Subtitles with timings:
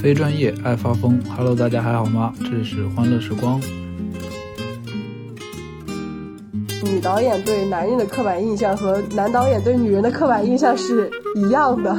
[0.00, 2.32] 非专业爱发疯，Hello，大家还好吗？
[2.38, 3.60] 这里是欢乐时光。
[6.84, 11.96] 女导演对男人的刻板印象和男导演对女人的刻板印象是一样的，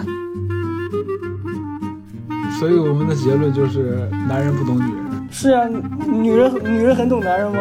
[2.59, 5.27] 所以我们的结论就是男人不懂女人。
[5.29, 5.67] 是啊，
[6.07, 7.59] 女人女人很懂男人吗？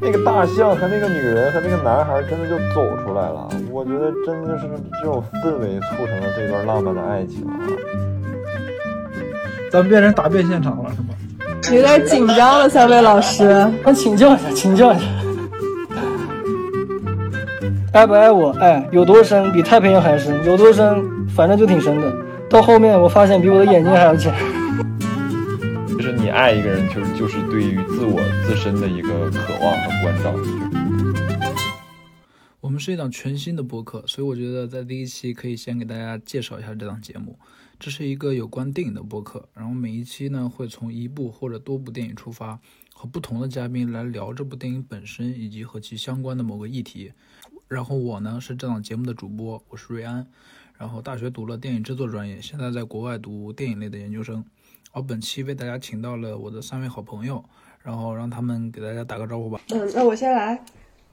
[0.00, 4.66] 那个大象和那个女人和那个男孩真的就走出来了，我觉得真的是
[5.00, 7.60] 这种氛围促成了这段浪漫的爱情啊！
[9.70, 11.08] 咱们变成答辩现场了是吗？
[11.72, 13.44] 有点紧张了，三位老师，
[13.84, 15.04] 我请教一下，请教一下，
[17.92, 18.50] 爱不爱我？
[18.58, 19.52] 爱有多深？
[19.52, 20.44] 比太平洋还深？
[20.44, 21.28] 有多深？
[21.28, 22.12] 反正就挺深的。
[22.48, 24.34] 到后面我发现比我的眼睛还要浅。
[25.88, 30.34] 就是你爱一个人，就是就是对于自我自身的一个渴望和关照。
[32.60, 37.38] 我们是一档全新的播客，所以我觉得在第一期可以先给大家介绍一下这档节目。
[37.80, 42.60] 这是一个有关电影的播客，然后每一期呢会从一部或者多部电影出发，
[42.92, 47.10] 和不同的嘉宾来聊这部电影本身以及和其相关的某个议题。
[47.68, 50.26] 然后我呢是这档节目的主播，我是瑞安，
[50.76, 54.44] 然后大学读了电影制作专业，现在在国外读电影类的研究生。
[54.92, 57.42] 而本期为大家请到了我的三位好朋友，
[57.82, 59.58] 然后让他们给大家打个招呼吧。
[59.70, 60.62] 嗯，那我先来。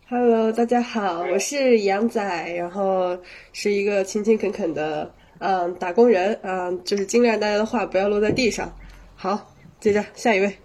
[0.10, 3.18] Hello，大家好，我是杨仔，然后
[3.54, 5.14] 是一个勤勤恳恳的。
[5.40, 8.76] 嗯，打工人，嗯，就是尽量大家的话不要落在地上。
[9.16, 10.58] 好，接着下一位。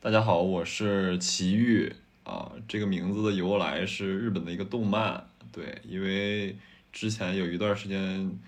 [0.00, 6.56] 大家好，我是奇遇啊，这个名字的由来是日本的一个动漫，对，因为
[6.92, 8.38] 之前有一段时间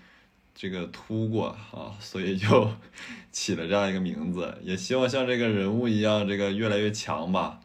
[0.55, 2.69] 这个秃过啊，所以就
[3.33, 7.59] 起了这样一个名字，也希望像这个人物一样，这个越来越强吧。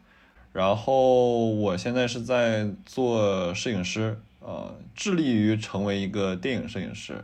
[0.51, 7.23] 然后我现在是在做摄影师，呃，致力于成为一个电影摄影师。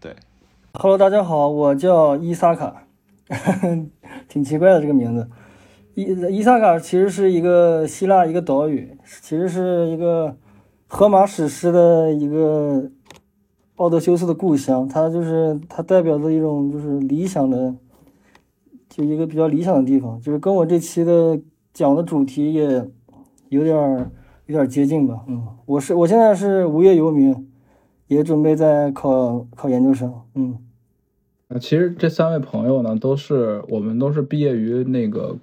[0.00, 0.16] 对
[0.72, 2.84] ，Hello，大家好，我叫伊萨卡，
[4.28, 5.28] 挺奇怪的这个名字。
[5.94, 6.04] 伊
[6.38, 10.34] 伊萨卡其实是一个希腊一个岛屿，其实是一个
[10.86, 12.90] 荷马史诗的一个
[13.76, 14.88] 奥德修斯的故乡。
[14.88, 17.74] 它就是它代表着一种就是理想的，
[18.88, 21.38] 就一个比较理想的地方，就是跟我这期的
[21.74, 22.88] 讲的主题也
[23.50, 24.10] 有点
[24.46, 25.26] 有点接近吧。
[25.28, 27.49] 嗯，我是我现在是无业游民。
[28.10, 30.58] 也准备在考考研究生，嗯，
[31.46, 35.38] 啊，其实这三位朋友呢，都是我们都是毕业于那个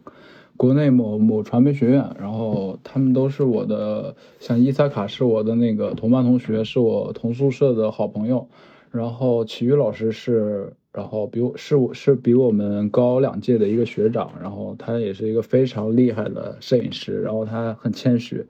[0.57, 8.49] 国内某某传媒学院，然后他们都是我的，像伊萨卡是我的那个同班同学，是我同宿舍的好朋友，
[8.91, 18.45] 然后齐宇老师是，然后比我是我是比我们高两届的一个学长，然后他也是一个非常厉害的摄影师，然后他很谦虚。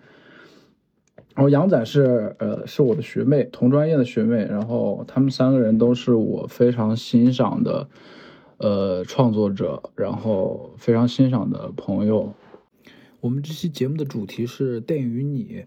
[1.37, 4.43] 然后杨仔是呃是我的学妹，同专业的学妹。
[4.45, 7.87] 然后他们三个人都是我非常欣赏的，
[8.57, 12.33] 呃创作者，然后非常欣赏的朋友。
[13.21, 15.63] 我们这期节目的主题是电影与你，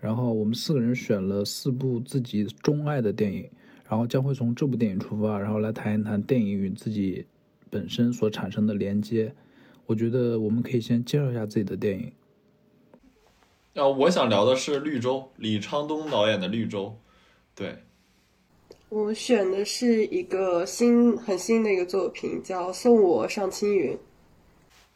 [0.00, 3.48] 然后我们四个人选了四部自己钟爱的电影，
[3.88, 7.24] 然后将会从这部电影出发，然后来谈一谈电影与自己
[7.70, 9.32] 本身所产生的连接。
[9.86, 12.10] 我觉得我们可以先介绍一下自己的电影。
[13.74, 16.86] 啊，我想聊的是《绿洲》，李昌东导演的《绿洲》。
[17.56, 17.76] 对，
[18.88, 23.92] 我选的是一个新、很新的一个作品，叫《送我上青云》。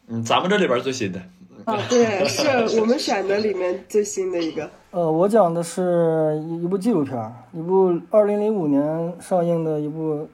[0.07, 1.21] 嗯，咱们这里边最新的。
[1.65, 4.71] 啊，对，是我们选的里面最新的一个。
[4.93, 10.29] 呃，我讲的是一部纪录片，一部二零零五年上映的一部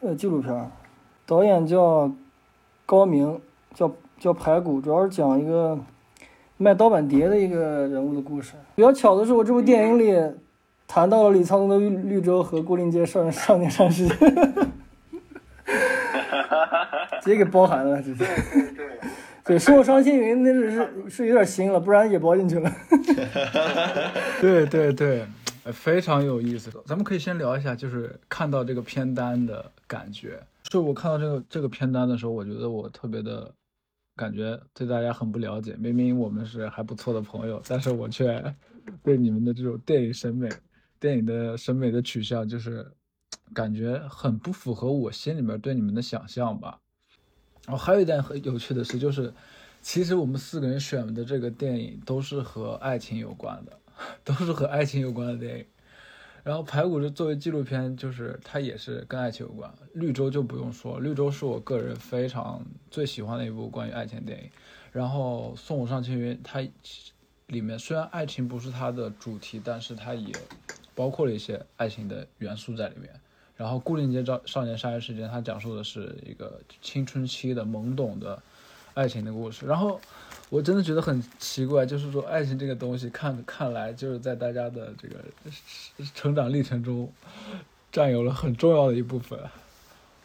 [0.00, 0.72] 呃纪录片，
[1.26, 2.10] 导演叫
[2.86, 3.38] 高明，
[3.74, 5.78] 叫叫排骨，主要是讲一个。
[6.62, 8.52] 卖盗版碟的一个人物的故事。
[8.74, 10.14] 比较巧的是，我这部电影里
[10.86, 14.06] 谈到了李沧东的《绿绿洲》和顾令街少少年战士，
[17.22, 18.26] 直接给包含了，直接。
[18.52, 18.86] 对对
[19.42, 22.70] 对，送我伤心云那是是是有点新了，不然也包进去了。
[24.42, 25.24] 对对对，
[25.72, 26.70] 非常有意思。
[26.84, 30.38] 咱们可以先聊一下，就是看到这个片单的感觉。
[30.64, 33.50] 就我看到这个这个片单的时候，我觉得我特别的。
[34.20, 38.54] 感觉对大家很不了解，明明我们是还不错的朋友，但是我却
[39.02, 40.46] 对你们的这种电影审美、
[40.98, 42.86] 电影的审美的取向，就是
[43.54, 46.78] 感觉很不符合我心里面对你们的想象吧。
[47.66, 49.32] 然后还有一点很有趣的是，就是
[49.80, 53.72] 其实我们四个人选的这个电影都是和爱情有关的，
[54.22, 55.64] 都是和爱情有关的电影。
[56.42, 59.72] 然后排骨就作为纪录片，就是它也是跟爱情有关。
[59.92, 64.50] 绿洲就不用说，绿洲是我个人非常最喜欢的一部关于爱情电影。
[64.92, 66.60] 然后送我上青云，它
[67.46, 70.32] 里面虽然爱情不是它的主题，但是它也
[70.94, 73.08] 包括了一些爱情的元素在里面。
[73.56, 78.42] 然后《牯岭街少少年杀人事件》，它讲述的是一个青春期的懵懂的
[78.94, 79.66] 爱情的故事。
[79.66, 80.00] 然后
[80.50, 85.14] 我真的觉得很奇怪，就是说爱情这个东西，看看来就是在大家的这个
[86.14, 87.10] 成长历程中
[87.90, 89.38] 占有了很重要的一部分。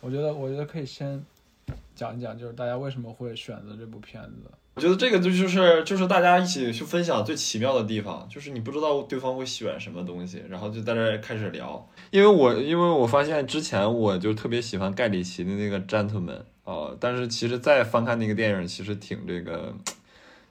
[0.02, 1.24] 我觉得，我觉得可以先
[1.96, 4.52] 讲一讲，就是大家为什么会选择这部片子。
[4.74, 11.88] 我觉得这个就就是就是大家一起去分享最奇妙的地方，就是你不知道对方会选什么东西，然后就在这开始聊。
[12.12, 16.42] 因为我因为我发现之前我就特别喜欢盖里奇的那个《Gentleman》
[16.72, 19.74] 啊，但是其实再翻看那个电影，其实挺这个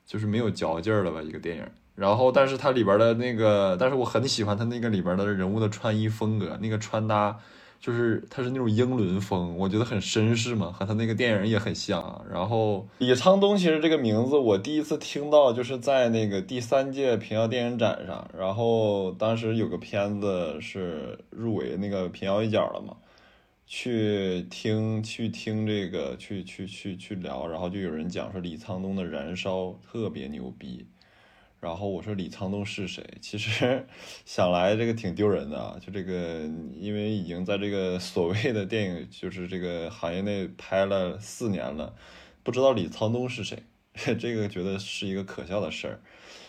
[0.07, 1.65] 就是没有嚼劲儿了吧一个电影。
[1.95, 7.39] 然后但是它里边的那个，但是我很喜欢它那个里边的人物的穿衣风格，那个穿搭。
[7.81, 12.25] 就是他是那种英伦风，我觉得很绅士嘛，和他那个电影也很像。
[12.33, 22.97] 然后李沧东其实这个名字我第一次听到就是在那个第三届平遥电影展上，然后当时有个片子是入围那个平遥一角了嘛，
[23.67, 30.87] 去听去听这个去去去去聊，然后就有人讲说李沧东的《燃烧》特别牛逼。
[31.61, 33.03] 然后我说李沧东是谁？
[33.23, 33.87] 其实
[34.27, 36.43] 想来这个挺丢人的啊，就这个，
[36.79, 41.95] 因为已经在这个所谓的电影就是这个行业内拍了四年了，
[42.43, 43.63] 不知道李沧东是谁，
[44.21, 46.03] 这个觉得是一个可笑的事儿。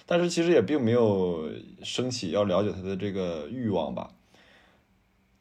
[0.05, 1.49] 但是其实也并没有
[1.81, 4.11] 升起要了解他的这个欲望吧，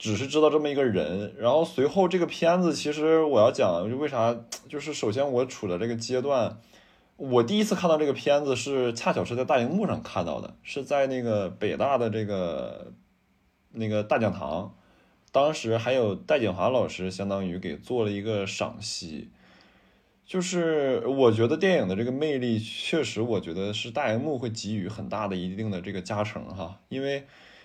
[0.05, 1.35] 只是知道这么一个人。
[1.39, 4.37] 然后随后这个片子，其实我要讲就为啥，
[4.69, 6.61] 就是首先我处的这个阶段。
[7.17, 12.93] 我第一次看到这个片子是恰巧是在大荧幕上看到的，是在那个北大的这个
[13.73, 14.75] 那个大讲堂，
[15.33, 19.31] 当时还有戴锦华老师相当于给做了一个赏析，
[20.27, 27.25] 就是我觉得电影的这个魅力确实，我觉得是大荧幕会给予很大的一定的这个加成哈，因为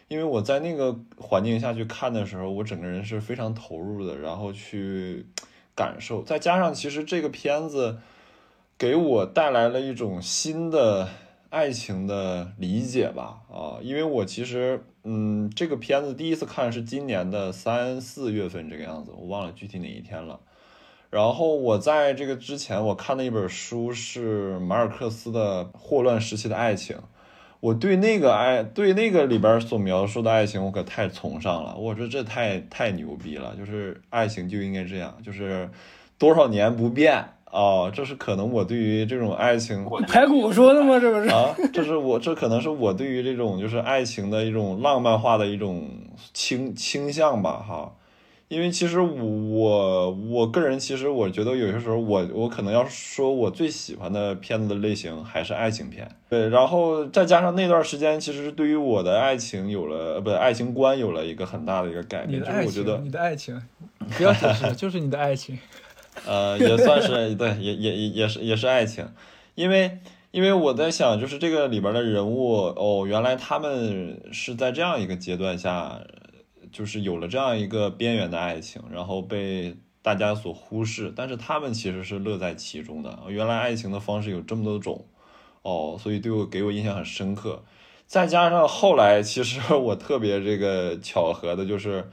[0.10, 5.26] 因为我在那个环境下去看的时候，我整个人是非常投入的，然后去
[5.74, 8.00] 感受，再加上其实这个片子。
[8.78, 11.10] 给我带来了一种新的
[11.50, 20.40] 爱情的理解吧，啊，因为我其实，嗯，这个片子第一次看是今年的三四月份这个样子，我忘了具体哪一天了。
[21.10, 26.96] 然后我在这个之前，我看的一本书是马尔克斯的《霍乱时期的爱情》，
[27.60, 31.76] 我对那个爱，对那个里边所描述的爱情，我可太崇尚了。
[31.76, 35.70] 我说这太太牛逼了，就是爱情就应该这样，就是
[36.18, 37.24] 多少年不变。
[37.52, 41.00] 哦，这是可能我对于这种爱情，排骨说的吗？
[41.00, 45.90] 这不是啊，这是我这可能是我对于这种就是爱情的一种浪漫化的一种
[46.32, 47.92] 倾倾向吧，哈。
[48.50, 63.62] 因为其实我我个人其实我觉得有些时候我我可能要说我最喜欢的片子的类型还是爱情片，对，然后再加上那段时间其实对于我的爱情有了不爱情观有了一个很大的一个改变，就是我觉得你的爱情，
[64.18, 65.58] 不要解释，就是你的爱情。
[66.26, 69.08] 呃，也算是对，也也也也是也是爱情，
[69.56, 70.00] 因为
[70.32, 76.02] 因为我在想，就是这个里边的人物哦，原来他们是在这样一个阶段下，
[76.72, 83.20] 就是有了这样一个边缘的爱情，然后被大家所忽视，但是他们其实是乐在其中的。
[83.28, 85.06] 原来爱情的方式有这么多种
[85.62, 87.64] 哦，所以对我给我印象很深刻。
[88.08, 92.10] 再加上后来，其实 我特别这个巧合的就是，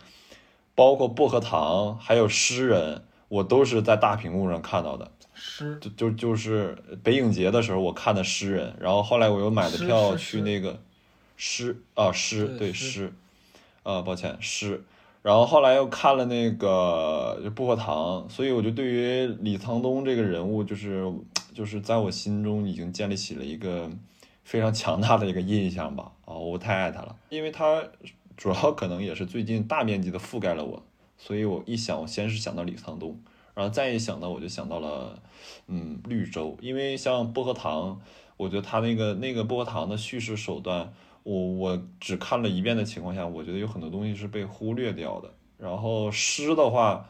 [0.74, 3.02] 包括薄荷糖还有诗人。
[3.28, 10.80] 我都是在大屏幕上看到的，诗就就就是北影节的时候我看的诗人，然后后来我又买的票去那个
[11.36, 13.12] 诗啊诗对诗，
[13.86, 14.82] 啊抱歉诗，
[15.22, 21.10] 然后后来又看了那个薄荷糖，所以我就对于李沧东这个人物就是
[21.54, 23.88] 就是在我心中已经建立起了一个
[24.42, 27.82] 非常强大的一个印象吧啊我太爱他了，因为他
[28.36, 30.82] 主要可能也是最近大面积的覆盖了我。
[31.18, 33.18] 所以我一想，我先是想到李沧东，
[33.54, 35.18] 然后再一想到，我就想到了，
[35.66, 36.54] 嗯，绿洲。
[36.60, 37.98] 因为像薄荷糖，
[38.36, 40.92] 我觉得他那个那个薄荷糖的叙事手段，
[41.26, 45.34] 我我只看了一遍的情况下，我觉得有很多东西是被忽略掉的。
[45.58, 47.08] 然后诗的话，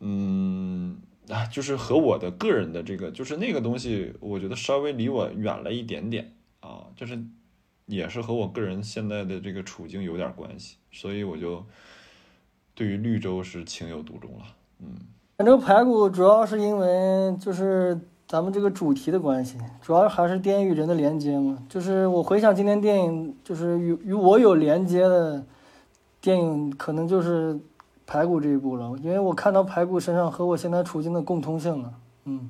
[0.00, 0.96] 嗯
[1.28, 7.22] 啊，就是和我的个人的这个，就是那个东西，我觉得稍微离我远了一点点啊，就是
[7.84, 11.64] 也是和我个人现在的这个处境有点关系，所以我就。
[12.72, 14.44] 对于绿洲是情有独钟了，
[14.78, 14.96] 嗯，
[15.36, 21.66] 这个排骨主要是因为就是咱们这个主题的关系，主要还是电影与人的连接嘛。
[21.68, 25.44] 就是我回想今天电影，就是与与我有连接的
[26.20, 27.58] 电影，可能就是
[28.06, 31.92] 排骨这一部了，因为我看到排骨身上和我现在处境的共通性了，
[32.26, 32.48] 嗯，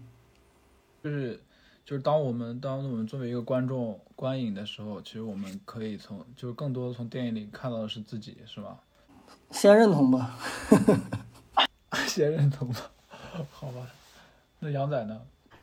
[1.02, 1.40] 就是
[1.86, 8.76] 就是当我们当我们作为一个观众观影的时候，其实我们可以从就是更多的从电影里看到的是自己，是吧？
[9.50, 10.36] 先认同吧。
[12.06, 12.90] 先认同吧，
[13.50, 13.86] 好吧。
[14.58, 15.18] 那杨仔呢？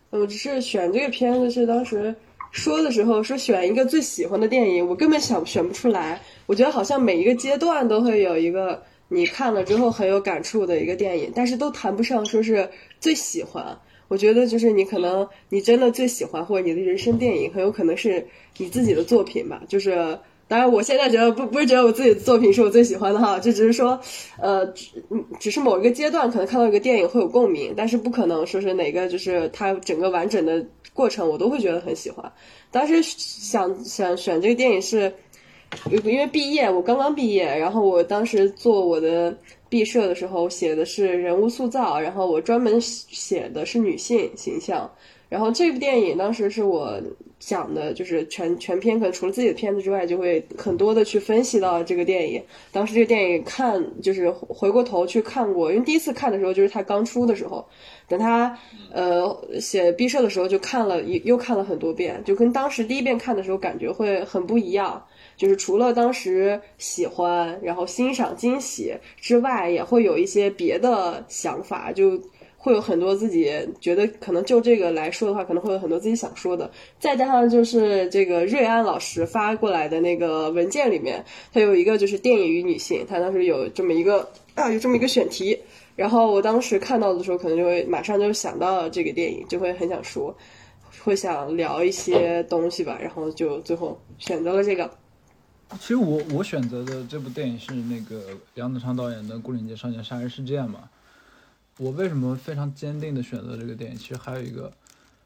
[0.09, 2.15] 我只是选这个片子是当时
[2.51, 6.21] 说的时候说选一个最喜欢的电影，我根本想选不出来。
[6.45, 13.77] 我觉得好像每一个阶段都会有一个你看了之后很有感触的一个电影，但是都谈不上说是最喜欢。
[14.07, 18.25] 我觉得就是你可能你真的最喜欢或者你的人生电影，很有可能是
[18.57, 19.61] 你自己的作品吧。
[19.67, 23.99] 就是当然，我现在觉得不不是觉得我自己的作品是我最喜欢的哈，这只是说，
[24.39, 24.87] 呃，只
[25.39, 32.31] 只是某一个阶段可能看到一个电影会有共鸣，但是不可能说是哪个就是它整个完整的过程我都会觉得很喜欢。
[32.71, 35.13] 当时想想选这个电影是，
[35.91, 39.35] 因为毕业我刚刚毕业，然后我当时做我的。
[39.69, 44.89] 毕设的时候写的是人物塑造，然后我专门写的是女性形象。
[45.27, 46.97] 然后这部电影当时是我
[47.39, 52.43] 讲的，就是全全篇可能除了自己的片子之外，就会很多的去分析到这个电影。
[52.71, 57.65] 当时这个电影看就是回过头去看过，因为第一次看的时候就是它刚出的时候，
[58.07, 58.57] 等他
[58.91, 65.05] 呃写毕设的时候就看了又又看了很多遍，就跟当时第一遍看的时候感觉会很不一样。
[65.35, 72.19] 就是除了当时喜欢，然后欣赏、惊喜之外，也会有一些别的想法，就
[72.59, 73.49] 会有很多自己
[73.79, 76.69] 觉得可能就这个来说的话，可能会有很多自己想说的。
[76.99, 81.23] 再加上就是这个瑞安老师发过来的那个文件里面，
[81.53, 85.57] 它有一个就是电影与女性，他当时有这么一个啊，有这么一个选题。
[85.95, 90.35] 然后我当时看到的时候，可能就会马上就想到这个电影，就会很想说，
[91.03, 92.99] 会想聊一些东西吧。
[93.01, 94.89] 然后就最后选择了这个。
[95.79, 100.89] 其实我我选择的这部电影是那个杨子昌导演的《牯岭街少年杀人事件》嘛。
[101.77, 103.97] 我为什么非常坚定的选择这个电影？
[103.97, 104.71] 其实还有一个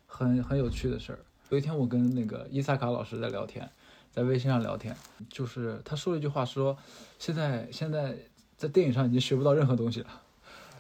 [0.06, 1.20] 很很有趣的事儿。
[1.50, 3.70] 有一天我跟那个伊萨卡老师在聊天，
[4.12, 4.96] 在微信上聊天，
[5.30, 6.78] 就是他说了一句话，说
[7.18, 8.16] 现在现在
[8.58, 10.22] 在电影上已经学不到任何东西了，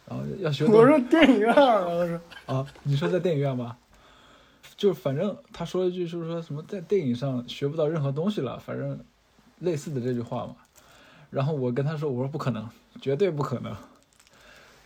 [0.07, 0.65] 然后要学。
[0.65, 3.77] 我说电影院了，我说 啊，你说在电影院吗？
[4.77, 8.99] 就反正他说了一句，就是说什么在电影上学不到任何东西了，反正。
[9.59, 10.55] 类似的这句话嘛，
[11.29, 12.67] 然后我跟他说：“我说不可能，
[12.99, 13.71] 绝对不可能，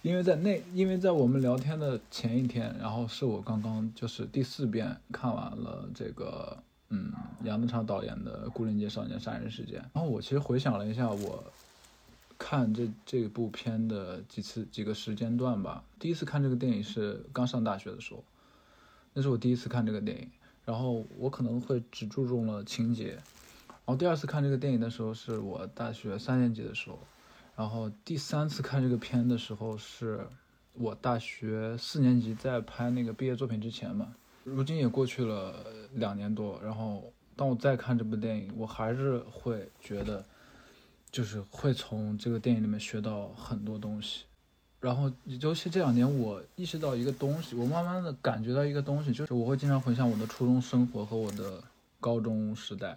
[0.05, 6.55] 因为在那，因为在我们聊天的前一天，然后是我刚刚就是第四遍看完了这个，
[6.89, 7.11] 嗯，
[7.43, 11.43] 杨德昌导演的《牯岭街少年杀人事件》，然后我其实回想了一下，我
[12.37, 15.83] 看这这部片的几次几个时间段吧。
[15.97, 18.23] 第一次看这个电影是刚上大学的时候，
[19.15, 20.29] 那是我第一次看这个电影，
[20.65, 23.13] 然后我可能会只注重了情节。”
[23.87, 26.99] 然后第二次看这个电影的时候是我大学三年级的时候，
[27.55, 30.27] 然后第三次看这个片的时候是
[30.73, 34.13] 我大学四年级在拍那个毕业作品之前嘛。
[34.43, 40.23] 如今也过去了两年多，然后当我再看这部电影，我还是会觉得，
[41.09, 44.25] 就是会从这个电影里面学到很多东西。
[44.81, 51.63] 然后尤其这两年，我意识到一个东西，我慢慢的感觉到一个东西，就是我会经常回想我的初中生活和我的
[51.99, 52.95] 高中时代。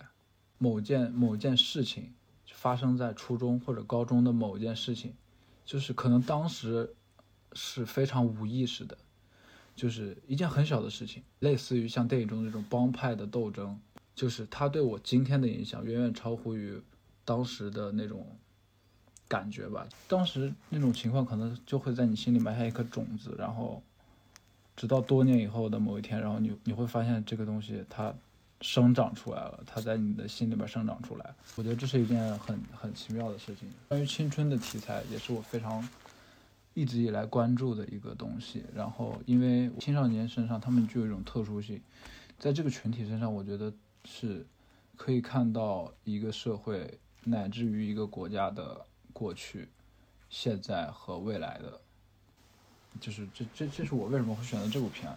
[0.58, 2.12] 某件某件事情
[2.60, 5.14] 发生在初中或者高中的某一件事情，
[5.64, 6.92] 就是可能当时
[7.52, 8.98] 是非常无意识的，
[9.76, 13.78] 就是一件很小的事情，类似于像电影中这种帮派的斗争，
[14.12, 16.82] 就是它对我今天的影响远远超乎于
[17.24, 18.26] 当时的那种
[19.28, 19.86] 感觉吧。
[20.08, 23.80] 当时那种情况可能就会在你心里埋下一颗种子，然后
[24.74, 28.12] 直到多年以后的某一天，然后你你会发现这个东西它。
[28.60, 33.68] 生长出来了，它在你的心里边生长出来，我觉得这是一件很很奇妙的事情。
[33.88, 35.88] 关于青春的题材，也是我非常
[36.74, 38.64] 一直以来关注的一个东西。
[38.74, 41.80] 然后，因为青少年身上他们具有一种特殊性，
[42.38, 43.72] 在这个群体身上，我觉得
[44.04, 44.44] 是
[44.96, 49.68] 可以看到一个社会乃至于一个国家的过去、
[50.30, 51.80] 现在和未来的。
[53.00, 55.16] 就是这这这是我为什么会选择这部片。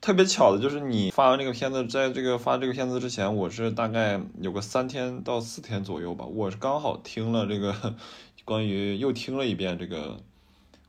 [0.00, 7.94] 特别巧的就是你发完这个片子，在这个发这个片子之前，我是大概有个三天到四天左右吧，我是刚好听了这个
[8.44, 10.16] 关于又听了一遍这个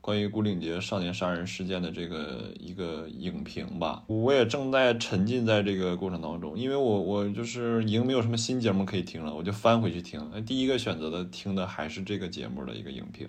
[0.00, 13.28] 关于古岭街少年杀人事件的这个一个影评吧，我也正在沉浸在这个过程当中，因为我我就是已经没有什么新节目可以听了，我就翻回去听，第一个选择的听的还是这个节目的一个影评。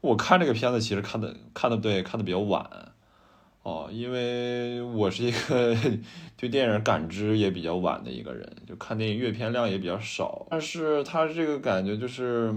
[0.00, 2.66] 我看这个片子其实看的看的对看的比较晚。
[3.62, 5.76] 哦，因为我是一个
[6.36, 10.46] 对电影感知也比较晚的一个人，就看电影阅片量也比较少。
[10.48, 12.54] 但是他这个感觉就是，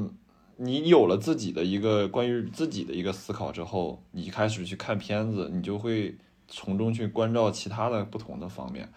[0.55, 6.15] 你有了自己的一个关于自己的一个思考之后，你开始去看片子，你就会
[6.47, 8.89] 从中去关照其他的不同的方面。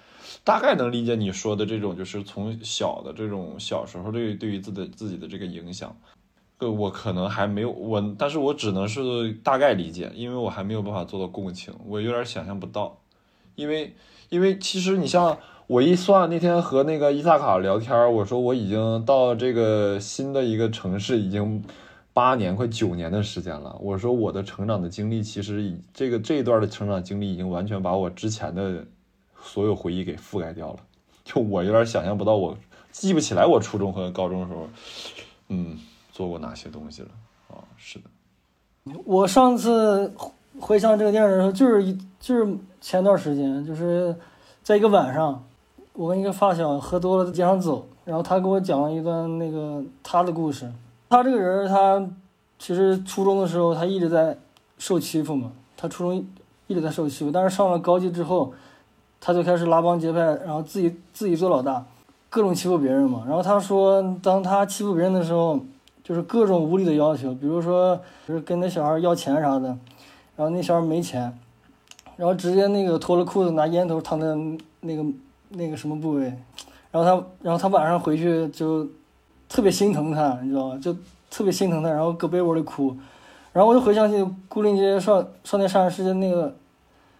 [0.44, 5.96] 大概能理解你说的这种，就是从小的这种小时候对对于自的自己的这个影响。
[6.58, 12.98] 呃，我可能还没有我，但是我只能是大概理解，因为我还没有办法做到共情，我有点想象不到，
[13.56, 13.94] 因为
[14.30, 15.36] 因为其实你像
[15.66, 21.62] 我一算那天和那个伊萨卡聊天，我说我已经到这个新的一个城市已经
[22.14, 28.82] 八年快九年的时间了，我说我的成长的经历其实以这个这一段的成长经历已经完全把我之前的
[29.42, 30.78] 所有回忆给覆盖掉了，
[31.22, 32.56] 就我有点想象不到，我
[32.92, 34.66] 记不起来我初中和高中的时候，
[35.48, 35.78] 嗯。
[36.16, 37.08] 做过哪些东西了？
[37.50, 38.04] 啊，是的，
[39.04, 40.10] 我上次
[40.58, 44.16] 回想这个电影的时候，就是一就是前段时间，就是
[44.62, 45.44] 在一个晚上，
[45.92, 50.72] 我跟一个发小喝多了在街上走，然后他给我讲了一段那个他的故事。
[51.10, 52.02] 他这个人，他
[52.58, 54.38] 其实初中的时候他一直在
[54.78, 56.26] 受欺负嘛，他初中
[56.66, 58.54] 一直在受欺负，但是上了高级之后，
[59.20, 61.84] 他就开始拉帮结派，然后自己自己做老大，
[62.30, 63.24] 各种欺负别人嘛。
[63.26, 65.60] 然后他说，当他欺负别人的时候。
[66.06, 69.66] 就是各种无理的要求，比如说，就是跟那小孩要钱啥的，
[70.36, 71.36] 然后那小孩没钱，
[72.16, 74.28] 然后直接那个脱了裤子拿烟头烫在
[74.82, 75.04] 那个
[75.48, 76.32] 那个什么部位，
[76.92, 78.86] 然后他，然后他晚上回去就
[79.48, 80.78] 特别心疼他，你知道吧？
[80.80, 80.94] 就
[81.28, 82.96] 特别心疼他，然后搁被窝里哭，
[83.52, 86.54] 然后我就回想起《孤林街少少年杀人事件》那个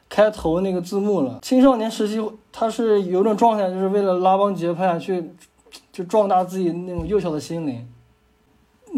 [0.08, 1.40] 开头那个字幕了。
[1.42, 5.32] 青少年时期他是有种状态，就是为了拉帮结派去，
[5.90, 7.84] 就壮大自己那种幼小的心灵。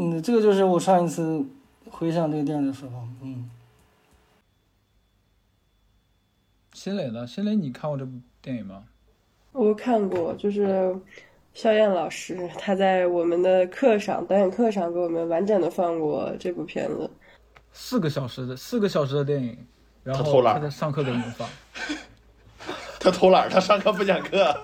[0.01, 1.45] 嗯，这个就是我上一次
[1.91, 3.51] 回想这个电影的时候，嗯。
[6.73, 7.27] 新磊呢？
[7.27, 8.85] 新磊，你看过这部电影吗？
[9.51, 10.97] 我看过，就是
[11.53, 17.11] 肖燕老师他在我们的课上，导演课上给我们完整的放过这部片子。
[17.73, 19.59] 四个小时的四个小时的电影，
[20.05, 21.49] 然后他偷懒，他在上课给我们放。
[23.01, 24.57] 他偷懒，他上课不讲课。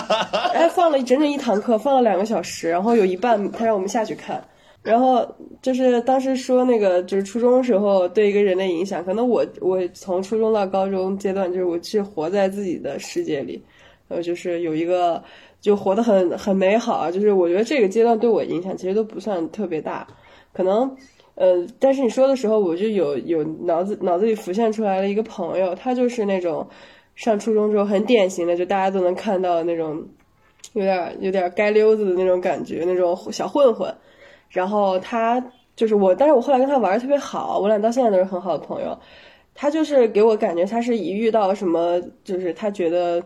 [0.52, 4.46] 哎，放了整整一堂课，放了两个小时，然后有一半他让我们下去看。
[4.82, 5.24] 然后
[5.62, 13.62] 就是当时说那个，就是初中时候对一个人的影响，可能我我从初中到高中阶段，就是我是活在自己的世界里，
[14.08, 15.22] 呃，就是有一个
[15.60, 17.08] 就活得很很美好。
[17.12, 20.04] 就是我觉得这个阶段对我影响其实都不算特别大，
[20.52, 20.96] 可能
[21.36, 26.66] 呃，但是你说的时候，我就有有脑子脑子里浮现出来了一个朋友，他就是那种
[27.14, 30.04] 上初中之后很典型的，就大家都能看到那种
[30.72, 33.94] 有点有点街溜子的那种感觉，那种小混混。
[34.52, 35.42] 然后他
[35.74, 38.96] 就是我，但是我后来跟他玩的特别好，我俩到现在都是很好的朋友。
[39.54, 43.22] 他就是给我感觉，他是一遇到什么，就是他觉得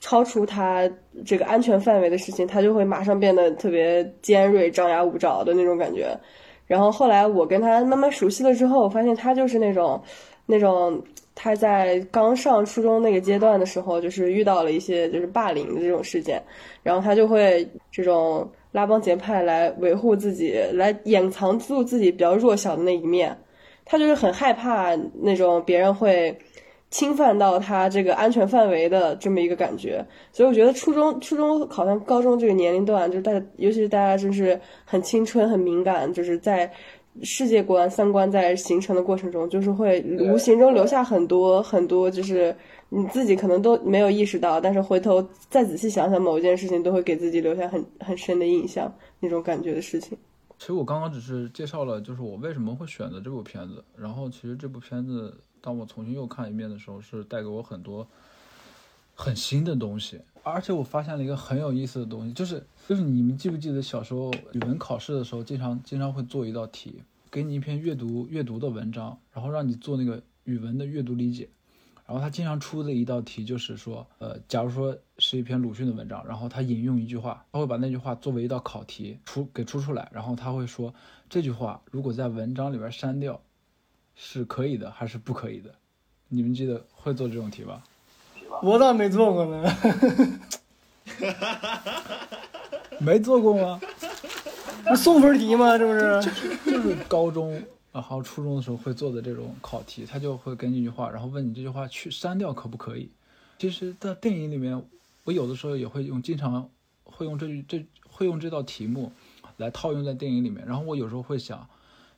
[0.00, 0.90] 超出他
[1.24, 6.18] 这个安全范围的事情，他就会马上变得特别尖锐、张牙舞爪的那种感觉。
[6.66, 10.02] 然后后来我跟他慢慢熟悉了之后，我发现他就是那种，
[10.46, 11.02] 那种
[11.34, 16.42] 他在刚上初中那个阶段的时候，就是遇到了一些就是霸凌的这种事件，
[16.82, 18.50] 然后他就会这种。
[18.76, 23.34] 拉帮结派来维护自己，来掩藏住自己比较弱小的那一面，
[23.86, 26.36] 他就是很害怕那种别人会
[26.90, 30.04] 侵犯到他这个安全范围的这么一个感觉。
[30.30, 36.70] 所以我觉得初中、初中好像高中这个年龄段，就是大家，尤其是大家，就是很青春、很敏感，就是在
[37.22, 42.54] 世界观、三观在形成的过程中，就是会无形中留下很多很多，就是。
[42.88, 50.16] 你自己可能都没有意识到，但是回头再仔细想想，某一件事情都会给自己留下很很深的印象，那种感觉的事情。
[50.58, 53.84] 其实我刚刚只是介绍了，就是我为什么会选择这部片子。
[53.96, 58.06] 然后其实这部片子，当我重新又看一遍的时候，是带给我很多
[59.14, 60.20] 很新的东西。
[60.42, 71.48] 而且我发现了一个很有意思的东西，就是就是你们记不记得小时候语文考试的时候，经常经常会做一道题，给你一篇阅读阅读的文章，然后让你做那个语文的阅读理解。
[72.06, 80.94] 然后他经常出的一道题就是说，呃，假如说是一篇鲁迅的文章，然后他引用一句话，他会把那句话作为一道考题出给出出来，然后他会说
[81.28, 83.40] 这句话如果在文章里边删掉，
[84.14, 85.74] 是可以的还是不可以的？
[86.28, 87.82] 你们记得会做这种题吧？
[88.62, 89.68] 我咋没做过呢？
[92.98, 93.80] 没做过吗？
[94.84, 95.76] 不送分题吗？
[95.76, 96.22] 这不是？
[96.70, 97.60] 就是高中。
[97.96, 103.08] 然后初中的时候会做的这种考题，他就会给你一句话，然后问你这句话去删掉可不可以？
[103.58, 104.84] 其实，在电影里面，
[105.24, 106.68] 我有的时候也会用，经常
[107.04, 109.10] 会用这句这会用这道题目
[109.56, 110.66] 来套用在电影里面。
[110.66, 111.66] 然后我有时候会想，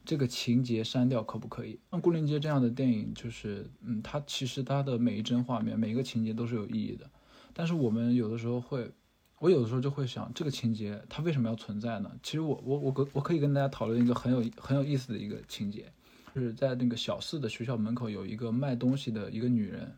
[0.05, 1.79] 这个情节删掉可不可以？
[1.93, 7.09] 像《孤林街》这样的电影，就是嗯，它其实它的每一帧画面、每一个情节都是有意义的。
[7.55, 8.91] 但是我们有的时候会。
[9.41, 12.11] 我有的时候就会想，这个情节它为什么要存在呢？
[12.23, 15.93] 其实我我我可我可以跟大家讨论一个很有很有意思的一个情节，
[16.35, 19.95] 就是在那个小四的学校门口有一个卖东西的一个女人，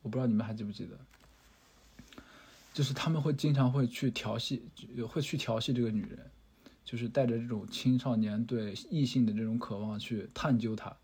[0.00, 2.22] 我不知道你们还记不记得，
[2.72, 4.62] 就是他们会经常会去调戏，
[5.06, 6.18] 会去调戏这个女人，
[6.82, 10.96] 就是带着这种青少年对异性的这种渴望去探究她。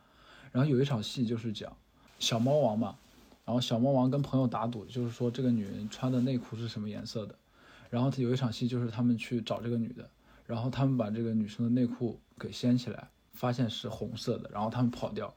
[0.52, 1.76] 然后有一场戏就是讲
[2.18, 2.96] 小猫王嘛，
[3.44, 7.34] 然后小猫王跟朋友打赌，就是说这个女人穿的内裤是什么颜色的。
[7.94, 10.10] 然后他有一场戏就是他们去找这个女的，
[10.46, 15.32] 然后他们把这个女生的内裤给掀起来，发现是红色的，然后他们跑掉。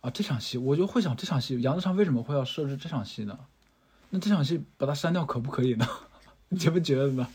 [0.00, 3.36] 啊，这场戏我就会想，这场戏杨德昌为什么会要设置这场戏呢？
[4.10, 5.84] 那这场戏把它删掉可不可以呢？
[6.50, 7.26] 你 觉不觉得呢？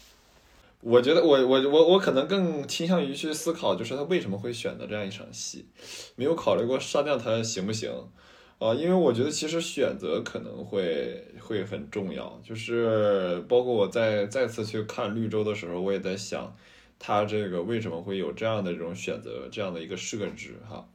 [0.80, 5.68] 我觉得我我我我可能更倾向于去思考，就是他为什么会选择这样一场戏，
[6.16, 7.92] 没有考虑过删掉它行不行
[8.60, 8.74] 啊？
[8.74, 16.56] 因为我觉得其实选择可能会会很重要，就是包括我在再次去看绿洲的时候，我也在想，
[16.98, 20.88] 他这个为什么会有这样的这种选择，这样的一个设置哈。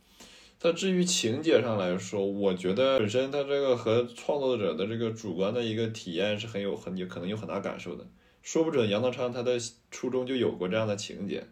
[0.61, 8.05] 它至于情节上来说，我觉得本身它这个和创作者的这个主观的一个体验是很有很有可能有很大感受的。
[8.43, 9.59] 说不准杨德昌他的
[9.91, 11.45] 初衷就有过这样的情节，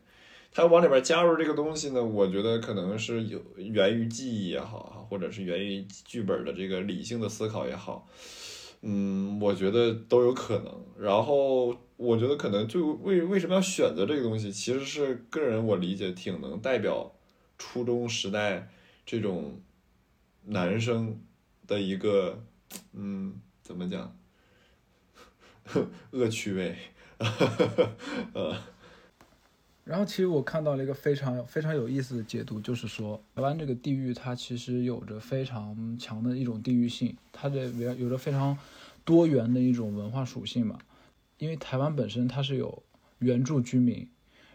[0.50, 8.08] 他往里边加入这个东西呢，我觉得可能是有源于记忆也好，或者是源于剧本的这个理性的思考也好，
[8.82, 10.84] 嗯，我觉得都有可能。
[10.98, 17.12] 然后我觉得可能就为为什么要选择这个东西，其实是个人我理解挺能代表
[17.58, 18.68] 初中时代。
[19.08, 19.60] 这种
[20.46, 21.20] 男生
[21.66, 22.42] 的一个，
[22.92, 24.18] 嗯，怎么讲？
[26.10, 26.76] 恶趣味，
[28.34, 28.75] 呃。
[29.86, 38.58] 然后其实我看到了一个非常非常有意思的解读，就是说台湾这个地域它其实有着非常强的一种地域性，它这边有着非常
[39.04, 40.76] 多元的一种文化属性嘛。
[41.38, 42.82] 因为台湾本身它是有
[43.20, 44.08] 原住居民，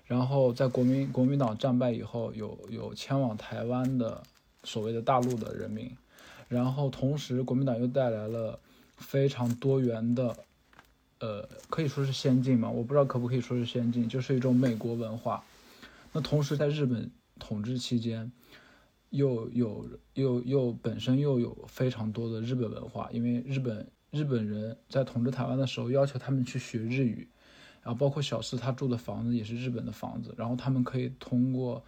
[0.06, 4.22] 然后在国民国民党战败以后，有有迁往台湾的。
[4.63, 5.89] 所谓的大陆的人民，
[6.48, 8.60] 然后同时国民党又带来了
[8.96, 10.38] 非常多元的，
[11.22, 15.44] 呃，可以说是先进嘛，我不知道可不可以说是先进，就是一种美国文化。
[16.12, 18.32] 那同时在日本统治期间，
[19.12, 27.30] 又有又又本身又有非常多的日本文化，因为日本日本人在统治台湾的时候要求他们去学日语，
[27.84, 31.82] 然后包括小四他住的房子也是日本的房子，然后他们可以通过。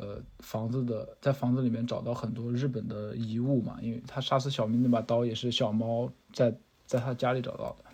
[0.00, 7.87] 呃，房子的在房子里面找到很多日本的遗物嘛，因为他杀死小明那把刀也是小猫在在他家里找到的。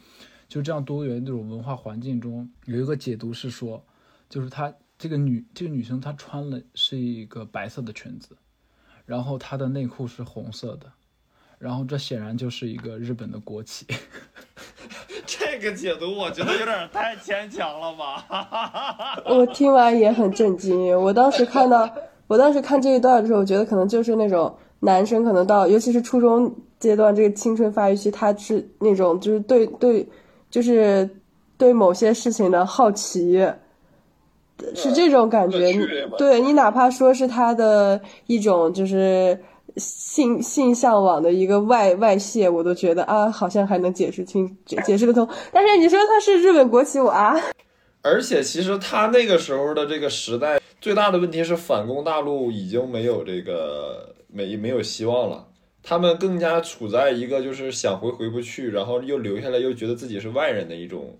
[0.54, 3.84] 就这样多元这种文化环境中，有一个解读是说，
[4.28, 8.36] 就是她这个女这个女生她穿了是一个白色的裙子，
[9.04, 10.86] 然后她的内裤是红色的，
[11.58, 13.84] 然后这显然就是一个日本的国旗。
[15.26, 19.24] 这个解读我觉得有点太牵强了吧？
[19.26, 20.96] 我听完也很震惊。
[20.96, 21.92] 我当时看到，
[22.28, 30.08] 我当时看这一段的时候，我觉得可能就是那种男生可能到，尤其是初中阶段这个青春发育期，他是那种就是对对，
[30.54, 31.10] 就是
[31.58, 33.44] 对某些事情的好奇，
[34.76, 35.72] 是这种感觉。
[36.16, 39.36] 对你哪怕说是他的一种就是。
[39.76, 45.28] 性性向往的一个外外泄，我都觉得啊，好像还能解释清解解释得通。
[45.50, 47.34] 但是你说他是日本国旗，我啊。
[48.00, 55.44] 而且其实他那个时候的这个时代，最大的问题是反攻大陆已经没有这个没没有希望了，
[55.84, 61.16] 他们更加处在一个就是想回回不去，然后又留下来又觉得自己是外人的一种。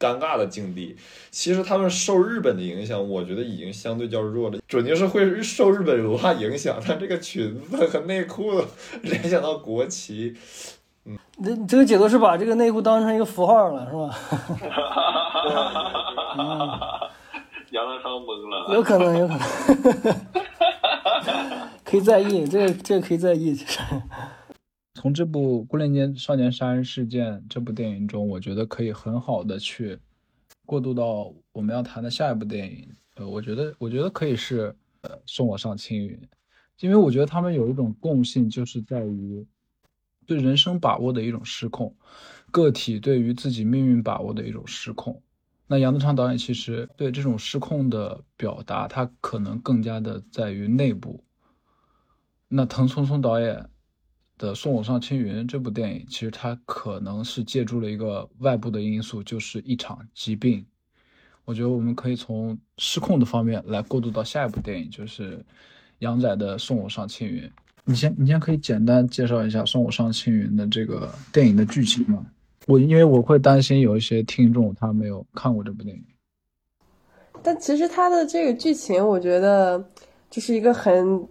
[0.00, 0.96] 尴尬的境地，
[1.30, 4.58] 其实他们受日本的影响，我觉得已经相对较弱了。
[4.66, 8.64] 准确是会受日本文化影响，但这个裙子和内裤
[9.02, 10.34] 联想到国旗，
[11.04, 14.08] 嗯，这这个解读是把这个内裤当成一个符号了，是吧？
[17.68, 19.44] 杨德昌懵了，有可能，有可能，
[21.90, 23.52] 可以在意，这个这个可以在意，
[24.94, 29.98] 从这部《孤恋间少年杀人事件》这部电影中，我觉得可以很好的去
[30.64, 32.88] 过渡到我们要谈的下一部电影。
[33.16, 36.16] 呃，我觉得，我觉得可以是呃《送我上青云》，
[36.78, 39.44] 因为我觉得他们有一种共性，就是在于
[40.28, 41.92] 对人生把握的一种失控，
[42.52, 45.20] 个体对于自己命运把握的一种失控。
[45.66, 51.24] 那杨德昌导演其实对这种失控的表达，他可能更加的在于内部。
[52.50, 53.64] 那滕聪聪导演。
[54.40, 60.64] 的《送我上青云》这部电影，其实它可能是借助了一个外部的因素，就是一场疾病。
[61.44, 65.44] 我觉得我们可以从失控的方面来过渡到下一部电影，就是
[65.98, 67.42] 杨仔的《送我上青云》。
[67.84, 72.24] 你先，你先可以简单介绍一下《送我上青云》的这个电影的剧情吗？
[72.66, 76.02] 我因为我会担心有一些听众他没有看过这部电影。
[77.42, 79.86] 但其实它的这个剧情，我觉得。
[80.30, 81.28] 就是一个很。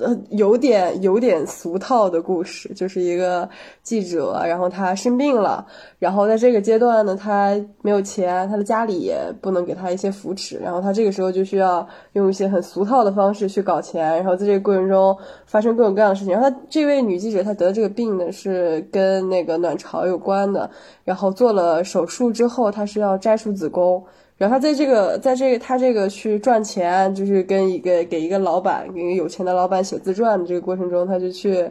[0.00, 3.48] 呃，有点有点俗套的故事，就是一个
[3.84, 5.64] 记者，然后他生病了，
[6.00, 16.32] 然后在这个阶段呢，他没有钱，他的家里也不能给他一些扶持，然后他这个时候就需要用一些很俗套的方式去搞钱，然后在这个过程中发生各种各样的事情。
[16.32, 20.68] 然后他这位女记者，她得这个病呢，是跟那个卵巢有关的，
[21.04, 24.04] 然后做了手术之后，她是要摘除子宫。
[24.36, 31.70] 然后他在这个，在这个他这个去赚钱，就是跟一个给一个老板，给一个有钱的老板写自传的这个过程中，他就去，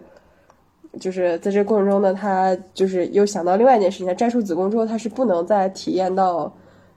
[0.97, 6.51] 就是在这个过程中呢，他就是又想到另外一件事情：，他摘除子宫之后，他是不能再体验到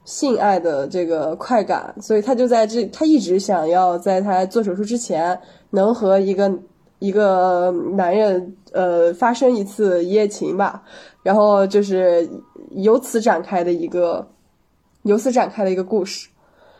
[0.05, 5.37] 性爱的这个快感，所以他就在这，他一直想要在他做手术之前，
[5.71, 6.49] 能和一个
[6.99, 10.81] 一个男人呃发生一次一夜情吧，
[11.23, 12.25] 然后就是
[12.71, 14.25] 由此展开的一个。
[15.07, 16.29] 由此展开的一个故事，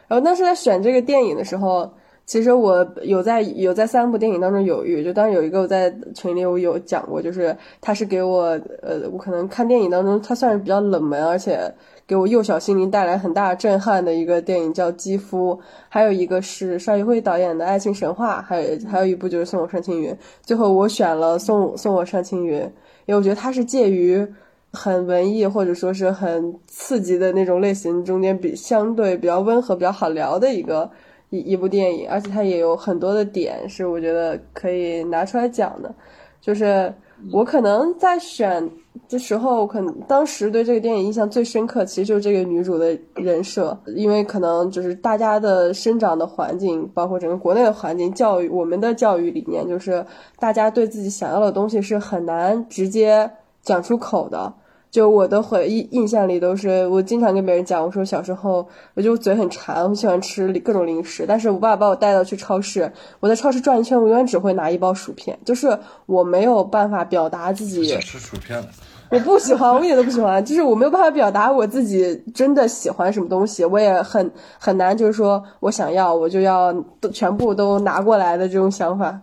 [0.08, 1.92] 然后当时在选这个电影的时候，
[2.26, 5.04] 其实我有在有在三部电影当中犹豫。
[5.04, 11.74] 就当时有一个我在群里我有讲过，就是他是给我呃，我可能看电影当中他算是比较冷门，而且
[12.06, 15.56] 给我幼小心灵带来很大震撼的一个电影叫《肌肤》，
[15.88, 20.12] 还有一个是邵艺辉导演的《爱情神话》，还有还有一部就是《送我上青云》。
[20.42, 22.60] 最后我选了《送送我上青云》，
[23.06, 24.28] 因为我觉得它是介于。
[24.74, 30.90] 很文艺或者说是很刺激的那种类型，中间比相对比较温和、比较好聊的一个
[31.30, 35.94] 一一部电影，而且它也有很多的点是我觉得可以拿出来讲的。
[36.40, 36.94] 就是
[37.32, 38.70] 我可能在选
[39.10, 50.06] 的时候，可能当时对这个电影印象最深刻，其实就是这个女主的人设，因为可能就是大家的生长的环境，包括整个国内的环境、教育，我们的教育理念就是
[50.40, 53.30] 大家对自己想要的东西是很难直接
[53.68, 54.54] 讲出口的。
[54.90, 67.86] 就我的回忆印象里都是，我经常跟别人讲，我说小时候我就嘴很馋，我喜欢吃各种零食，但是我爸把我带到去超市，我在超市转一圈，我永远只会拿一包薯片，就是我没有办法表达自己。
[68.00, 68.64] 吃薯片
[69.12, 79.20] 我不喜欢，我一点都不喜欢，就是我没有办法表达我自己真的喜欢什么东西，我也很很难，就是说我想要我就要都全部都拿过来的这种想法，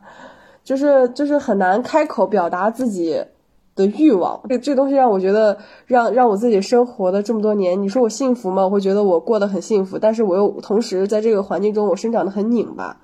[0.62, 3.24] 就是就是很难开口表达自己。
[3.76, 8.62] 的欲望，这这东西让我觉得，让让我自己生活的这么多年，你说我幸福吗？
[8.64, 13.00] 我会觉得我过得很幸福，但是我又同时在这个环境中，我生长的很拧巴。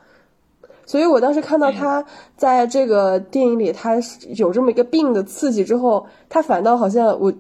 [0.87, 2.05] 所以我当时看到他
[2.37, 3.97] 在这个电影里，他
[4.37, 7.33] 有这么一个病的刺激之后，他反倒好像我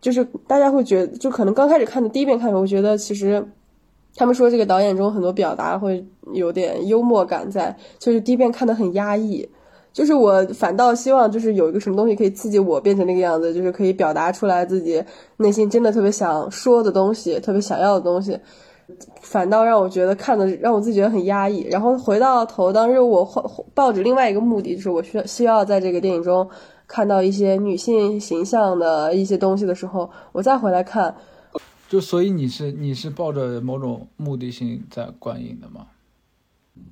[0.00, 3.46] 就是大家会觉得，就可能刚开始看的第一遍看，我觉得其实
[4.14, 9.48] 他们说这个导演中很多表达会有点幽默感在，就是第一遍看的很压抑。
[9.94, 15.02] 就是我反倒希望，就是有一个什么东西可以刺激我变成那个样子，就是可以表达出来自己
[15.36, 18.36] 内心真的特别想说的东西，特别想要的东西，
[19.22, 21.62] 反倒让我觉得看的让我自己觉得很压抑。
[21.70, 23.24] 然后回到头，当时我
[23.72, 26.50] 抱着另外一个目的，就是我需要需要在这个电影中
[26.88, 31.14] 看到一些女性形象的一些东西的时候，我再回来看。
[31.88, 35.86] 就所以你是你是抱着某种目的性在观影的吗？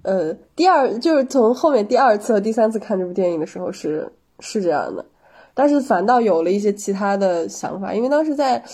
[0.02, 4.10] 呃，第二就是从后面第二次和第三次看这部电影的时候是
[4.40, 5.04] 是这样的，
[5.54, 8.64] 但是反倒有了一些其他的想法，因为当时在，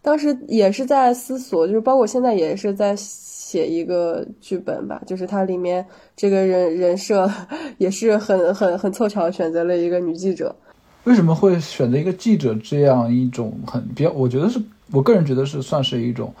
[0.00, 5.84] 当时也是在思索，就是包括现在也是在写一个剧本吧，就是它里面
[6.16, 7.30] 这个人人设
[7.76, 10.56] 也是很很很凑巧选择了一个女记者，
[11.04, 14.10] 为什么会选择一个记者这样一种很比较？
[14.12, 14.58] 我觉得是
[14.90, 16.32] 我个人觉得是算是一种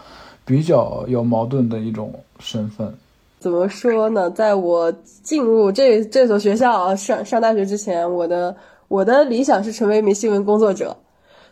[0.46, 2.90] 比较有矛盾的一种身份。
[3.38, 4.28] 怎么说呢？
[4.30, 8.56] 在我进入这这所学校上上大学之前，我的
[8.88, 10.96] 我的理想是成为一名新闻工作者，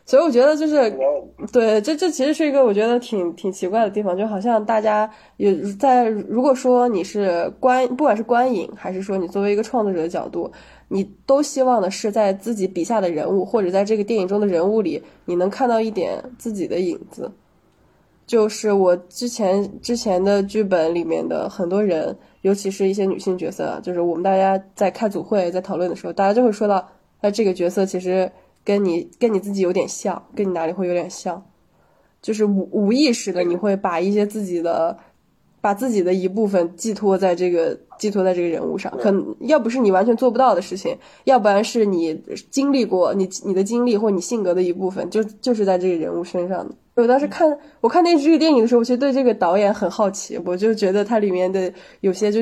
[0.04, 0.92] 所以我觉得就是，
[1.52, 10.50] 对，这这其实是一个我觉得挺挺奇怪的地方，就好像大家也在如果说你是观，不管是观影还是说你作为一个创作者的角度，
[10.88, 17.30] 你都希望的是在自己笔下的人物或者在这个电影中的人物里，你能看到一点自己的影子。
[18.26, 26.86] 就是我之前之前的剧本里面的很多人，尤其是一些女性角色，就是我们大家在开组会在讨论的时候，大家就会说到，
[27.20, 28.30] 那这个角色其实
[28.64, 31.42] 跟你跟你自己有点像，跟你哪里会有点像，
[32.20, 34.98] 就是无无意识的你会把一些自己的。
[35.58, 46.72] 把自己的一部分寄托在这个寄托在这个人物上，可能要不是你完全做不到的事情，要不然是你经历过你你的经历或你性格的一部分，就就是在这个人物身上的。
[46.96, 52.40] 我当时看我看那这个电影的时候，我其实对这个导演很好奇，我就觉得它里面的有些就，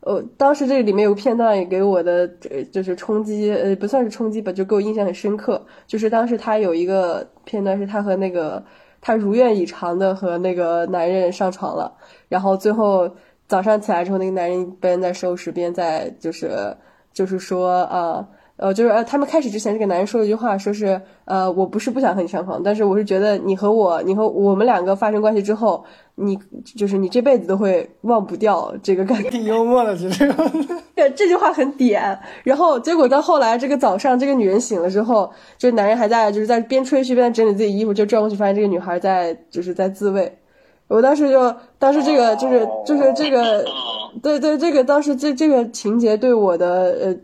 [0.00, 2.26] 呃，当时这个里面有个片段也给我的
[2.72, 8.64] 就是冲击，呃，不算是冲击吧，就给我印象很深刻，就是当时他有一个片段是他和那个。
[9.02, 11.90] 他如愿以偿的和那个男人上床了，
[12.28, 13.10] 然后最后
[13.48, 16.76] 早上起来之后，那个男人边在收拾边在就是
[17.10, 18.16] 就是说啊。
[18.16, 18.28] 呃，
[18.74, 25.82] 就是呃，他们开始之前，这个男人说了一句话，说是呃，我不是不想和你上床，但是我是觉得你和我，你和我们两个发生关系之后，
[26.16, 26.38] 你
[26.76, 29.30] 就是你这辈子都会忘不掉这个感觉。
[29.30, 30.30] 挺 幽默的，其实。
[30.94, 32.18] 对，这句话很点。
[32.44, 40.30] 然后结果到后来，这个早上，这个女人醒了之后，这个男人还在就是在边吹嘘边整理自己衣服，就转过去发现这个女孩在就是在自慰。
[40.88, 43.64] 我当时就当时这个就是就是这个，
[44.22, 47.16] 对对，这个当时这这个情节对我的呃。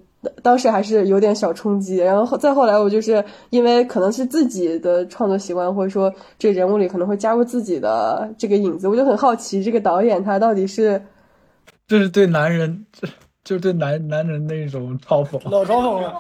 [0.43, 11.03] 当时还是有点小冲击，然后再后来，我就是因为可能是自己的创作习惯，或者说这人物里可能会加入自己的这个影子，我就很好奇这个导演他到底是，
[11.87, 12.87] 这是 对男人，
[13.45, 16.15] 就是对男男人那种嘲讽，老嘲讽了。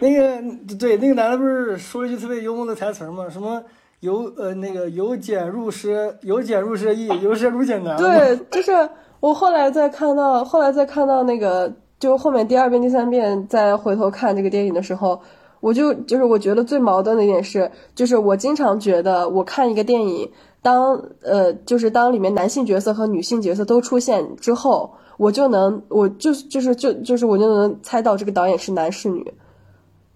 [0.00, 3.28] 那个对那个男的不是说了一句特别幽默的台词吗？
[3.28, 3.62] 什么
[4.00, 7.96] 由呃那个由俭入奢，由俭入奢易，由奢入俭难。
[7.96, 8.72] 对，就是
[9.20, 11.72] 我后来再看到，后来再看到那个。
[12.00, 15.20] 就后面第二遍、第三遍再回头看这个电影的时候，
[15.60, 20.28] 我就就是我觉得最矛盾的一点是，就是我经常觉得我看一个电影，
[20.62, 29.34] 当呃就是当里面男性角色和女性角色都出现之后，我就能我就就是就就是我就能猜到这个导演是男是女，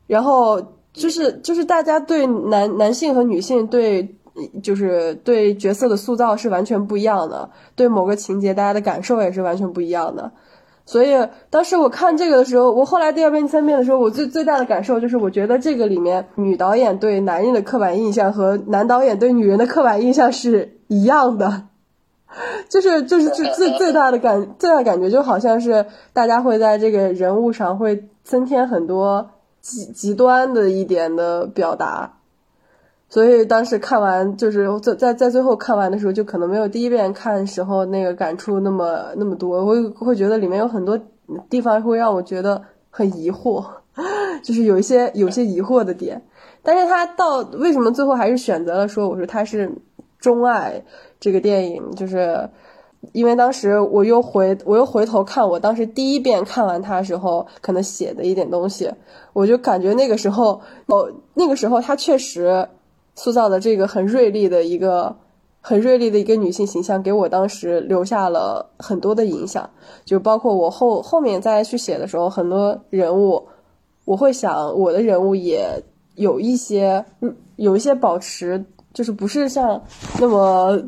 [0.07, 0.61] 然后
[0.95, 4.17] 就是就是大家对男男性和女性对
[4.63, 10.33] 就是对角色的塑造是完全不一样的，对某个情节大家的感受也是完全不一样的。
[10.87, 11.17] 所以
[11.49, 21.69] 当时我看这个的时候，我后来第二遍、第三遍的时候，我最最大的感受就是，我觉得这个里面女导演对男人的刻板印象和男导演对女人的刻板印象是一样的，
[22.69, 32.14] 就是就是最最最大的感最大的感觉就好像是大家会在这个人物上会增添很多极极端的一点的表达。
[33.15, 39.65] 所以当时看完，就是在在在最后看完的时候，就可能没有第一遍看时候那个感触那么那么多。
[39.65, 40.99] 我会觉得里面有很多
[41.49, 43.65] 地方会让我觉得很疑惑，
[44.43, 46.21] 就是有一些有些疑惑的点。
[46.61, 49.71] 但是他到为什么最后还是选择了说，我说他是
[50.19, 50.83] 钟爱
[51.21, 52.51] 这个电影，就是
[53.13, 58.91] 因为当时我又回我又回头看我当时第一遍看完他时候可能写的一点东西，
[59.33, 62.69] 我就感觉那个时候哦，那个时候他确实。
[63.15, 65.15] 塑造的这个很锐利的一个
[65.61, 69.69] 很锐利的一个女性形象，给我当时留下了很多的影响。
[70.05, 73.47] 就包括我后后面再去写的时候，很多人物，
[74.05, 75.83] 我会想我的人物也
[76.17, 77.05] 有一些
[77.57, 79.83] 有一些保持，就是不是像
[80.21, 80.79] 那么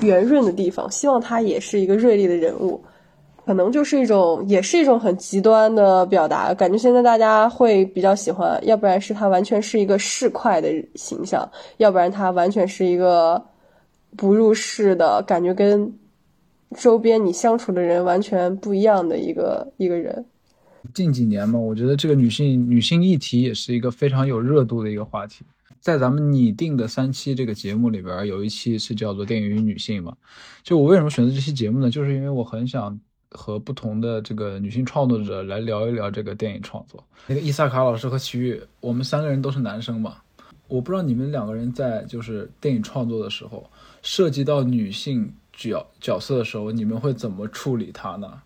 [0.00, 2.82] 圆润的地方，希望他也是一个锐利的人物。
[3.44, 6.54] 可能就是一种，也是一种很极端的表达。
[6.54, 13.44] 感觉现在大家会比较喜欢，要不然是他完全是一个市侩的形象，要不然他完全是一个
[14.16, 15.92] 不入世的感觉，跟
[16.76, 20.24] 周边你相处的人完全不一样的一个一个人。
[20.94, 25.44] 近几年嘛，我觉得这个女性女性议题也是一个非常有热度的一个话题。
[25.80, 30.14] 在咱们拟定的三期这个节目里边，有一期是叫做《电影与女性》嘛。
[30.62, 31.90] 就我为什么选择这期节目呢？
[31.90, 33.00] 就是因为我很想。
[33.32, 37.02] 和不同的这个女性创作者来聊一聊这个电影创作。
[37.26, 40.16] 那个伊萨卡老师和齐豫，我们三个人都是男生嘛，
[40.68, 43.68] 我不知道你们两个人在就是电影创作的时候，
[44.02, 48.42] 涉及到女性角角色的时候，你们会怎么处理它呢？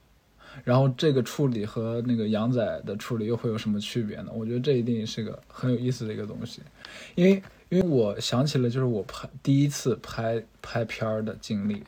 [0.65, 4.31] 然后这个处理和那个杨仔的处理又会有什么区别呢？
[4.33, 6.63] 我觉得这一定是个很有意思的一个东西，
[7.15, 11.83] 因为因为我想起了就是我拍第一次拍拍片儿的经历。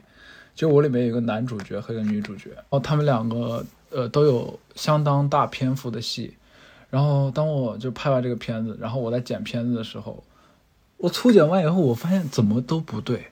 [0.59, 6.35] 就我里面有个男主角和一个女主角，然后他们两个呃都有相当大篇幅的戏，
[6.91, 10.25] 然后当我就拍完这个片子，然后我在剪片子的时候，
[10.97, 13.29] 我粗剪完以后，我发现怎么都不对，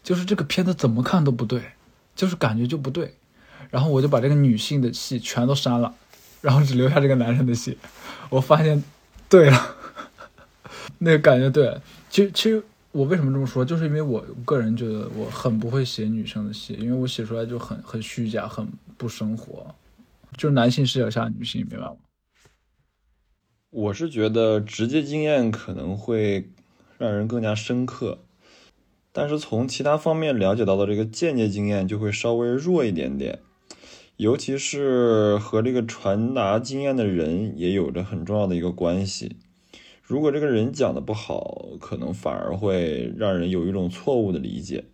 [0.00, 1.60] 就是这个片子怎么看都不对，
[2.14, 3.16] 就是感觉就不对，
[3.68, 5.92] 然后我就把这个女性的戏全都删了，
[6.40, 7.76] 然后只留下这个男人的戏，
[8.30, 8.80] 我发现
[9.28, 9.76] 对了，
[10.98, 12.62] 那个感觉对，其实其实。
[12.92, 13.64] 我为什么这么说？
[13.64, 19.74] 就是因为我个人觉得我很不会写女生的戏，因为我写出来就很很虚假，很不生活。
[20.36, 21.96] 就是男性视角下女性，明白吗？
[23.70, 26.50] 我是觉得直接经验可能会
[26.98, 28.18] 让人更加深刻，
[29.10, 33.38] 但是从其他方面了解到的这个间接经验就会稍微弱一点点，
[34.18, 39.36] 尤其是和这个传达经验的人也有着很重要的一个关系。
[40.12, 44.84] 如果这个人讲的不好，可能反而会让人有一种错误的理解。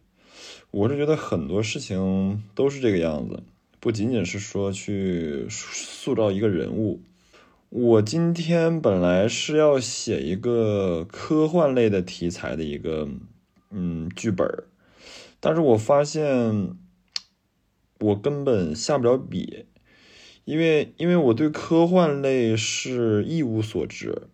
[0.71, 3.43] 我是觉得很多事情都是这个样子，
[3.81, 7.03] 不仅仅是说去塑造一个人物。
[7.69, 13.09] 我今天本来是要写一个科幻类的题材的一个
[13.73, 14.47] 嗯剧本，
[15.41, 16.77] 但是我发现
[17.99, 19.66] 我根本下不了笔，
[20.45, 24.29] 因为因为我对科幻类是一无所知，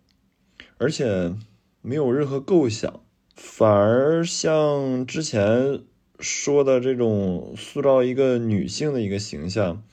[0.77, 1.33] 而且
[1.81, 3.01] 没有任何构想，
[3.35, 5.81] 反而像之前
[6.19, 9.83] 说的这种塑造一个女性的一个形象，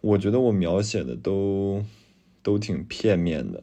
[0.00, 1.84] 我觉得我描写的都
[2.42, 3.62] 都挺片面的，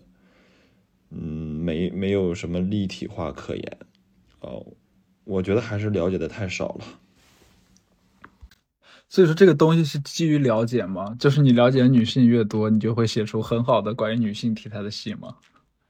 [1.10, 3.78] 嗯，没没有什么立体化可言，
[4.42, 4.66] 哦，
[5.24, 6.86] 我觉得还是了解的太少了。
[9.10, 11.16] 所以说这个东西是基于了解吗？
[11.18, 15.38] 就是你了解女性越多，你就会写出很好的关于女性题材的戏吗？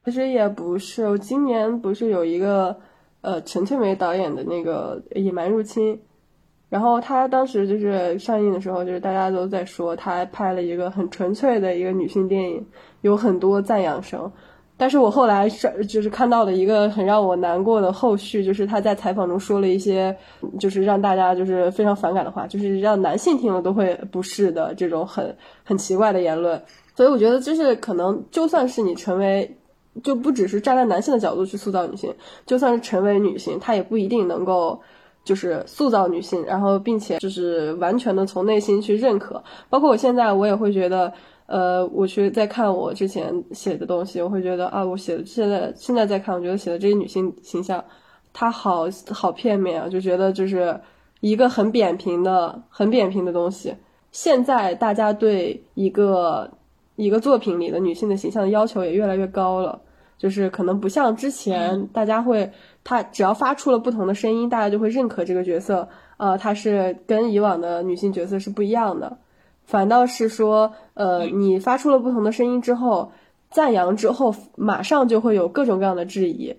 [0.08, 2.74] 其实也不是，我今年不是有一个
[3.20, 5.94] 呃陈翠梅导演的那个《野蛮入侵》，
[6.70, 12.66] 然后她当时就是上映的时候，就是大家都在说她拍了一个很纯粹的一个女性电影，
[13.02, 14.32] 有很多赞扬声。
[14.78, 20.16] 但是我后来是就是看到了一个很让我难过的后续，就是他在采访中说了一些，
[20.58, 25.36] 就是让大家就是非常反感的话，就是让男性听了都会不适的这种很
[25.66, 26.64] 很奇怪的言论。
[26.96, 29.58] 所以我觉得，就是可能就算是你成为，
[30.04, 32.14] 就不只是站在男性的角度去塑造女性，
[32.46, 34.80] 就算是成为女性，她也不一定能够
[35.24, 39.44] 就是塑造女性，然后并且就是完全的从内心去认可。
[39.70, 41.14] 包括我现在，我也会觉得。
[41.48, 47.82] 呃，我去在看我之前写的东西，我会觉得啊，我写的现在现在在看，我觉得写的这些女性形象，
[48.34, 50.78] 她好好片面啊，就觉得就是
[51.22, 53.74] 一个很扁平的、很扁平的东西。
[54.12, 56.52] 现在大家对一个
[56.98, 59.80] 一个作品里的女性的形象的要求也越来越高了，
[60.18, 62.52] 就是可能不像之前，大家会
[62.84, 65.88] 她只要发出了不同的声音，大家就会认可这个角色，
[66.18, 69.18] 呃，她是跟以往的女性角色是不一样的。
[69.64, 73.12] 反倒是说，呃，你发出了不同的声音之后，
[73.52, 76.56] 赞扬之后，马上就会有各种各样的质疑。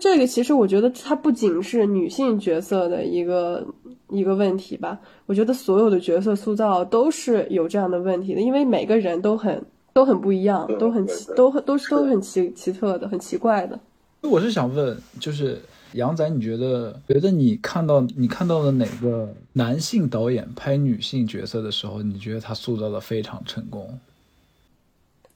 [0.00, 3.66] 这个其实我觉得它不仅是女性角色的一个
[4.08, 13.78] 一个问题吧，我觉得所有的角色塑造都是有这样的问题的，因为每个人都很都很不一样，都很奇，都都是都很奇奇特的，很奇怪的。
[14.22, 15.60] 我是想问，就是。
[15.94, 23.98] 杨仔，你觉得觉得你看到你看到的哪个男性导演拍女性角色的时候，你觉得他塑造的非常成功？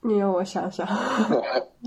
[0.01, 0.89] 你让我想想，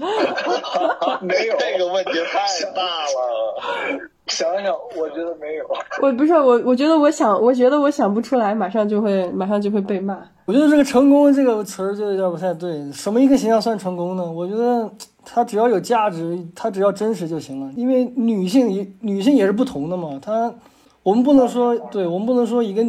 [1.22, 4.00] 没有 这个问题太大了。
[4.30, 5.66] 想想，我觉得没有。
[6.04, 10.24] 我不是我，我觉得我想，我觉得我想不出来，马上就会马上就会被骂。
[10.50, 12.92] 我觉得这个“成功”这个词儿就有点不太对。
[12.92, 14.32] 什么一个形象算成功呢？
[14.32, 14.90] 我觉得。
[15.32, 17.72] 它只要有价值，它只要真实就行了。
[17.76, 20.20] 因为女性也女性也是不同的嘛。
[20.20, 20.52] 她，
[21.04, 22.84] 我们不能说，对我们不能说一个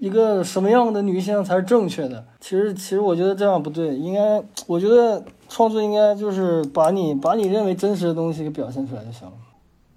[0.00, 2.24] 一个什么样的女性才是正确的。
[2.40, 3.94] 其实，其实我觉得这样不对。
[3.96, 9.34] 应该，我觉得创作应该就是把你把你认为真实的东西给表现出来就行了。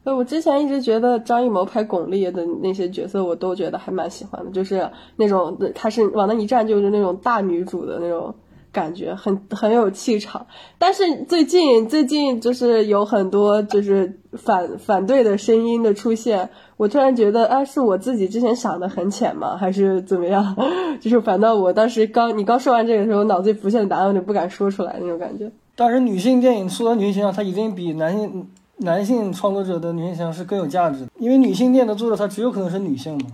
[0.03, 8.33] 对，我之前一直觉得张艺谋拍巩俐的那些角色，我都觉得还蛮喜欢的，就是那种她是往那一站就是那种大女主的那种。
[8.71, 10.45] 感觉很很有气场，
[10.77, 19.57] 但是最近最近就是有很多就是反反对的声音的出现，我突然觉得啊，是我自己之前想的很浅吗？
[19.57, 20.55] 还是怎么样？
[21.01, 25.51] 就是反倒我当时刚你刚说完这个时候，脑子里浮现的答案我就不敢说出来那种感觉。
[25.75, 33.27] 但是女性电影塑造女性形象，它一定比男性男性创作者的女性形象是更有价值的，因为女性电影的作者她只有可能是女性嘛？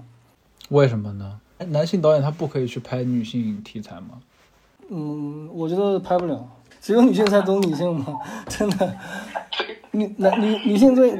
[0.69, 1.39] 为什么呢？
[1.67, 4.19] 男性导演他不可以去拍女性题材吗？
[4.89, 6.45] 嗯，我觉得拍不了，
[6.81, 8.05] 只有女性才懂女性嘛，
[8.47, 8.93] 真的。
[9.91, 11.17] 女男女女性对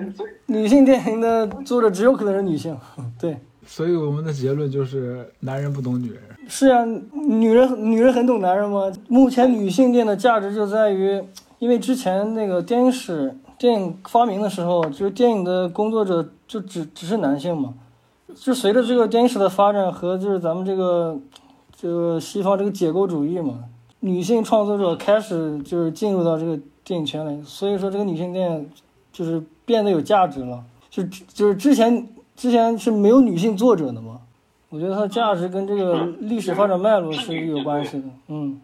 [0.48, 2.78] 女性电影的作者只有可能是女性，
[3.20, 3.38] 对。
[3.66, 6.22] 所以我们的结论就是男人不懂女人。
[6.48, 8.92] 是啊，女人女人很懂男人吗？
[9.08, 11.24] 目前女性电影的价值就在于，
[11.60, 17.74] 因为之前那个电影史电影发明的时候，就是电影的工作者就只只是男性嘛，
[18.36, 21.20] 就随着这个电影史的发展和就是咱们这个。
[21.78, 23.66] 这个西方这个解构主义嘛，
[24.00, 28.70] 女性创作者开始就是进入到这个电影圈里，所以说这个女性电影
[29.12, 30.64] 就是变得有价值了。
[30.90, 34.22] 就就是之前之前是没有女性作者的嘛，
[34.70, 38.08] 我觉得它的价值跟这个历史发展脉络是有关系的。
[38.30, 38.60] 嗯，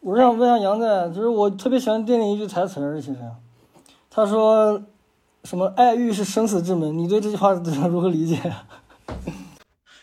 [0.00, 3.18] 我是想问一下杨仔，就是我特别喜欢电影一句台词儿，其实
[4.14, 4.82] 他说
[5.44, 8.38] 什么“爱欲是生死之门”，你对这句话如何理解？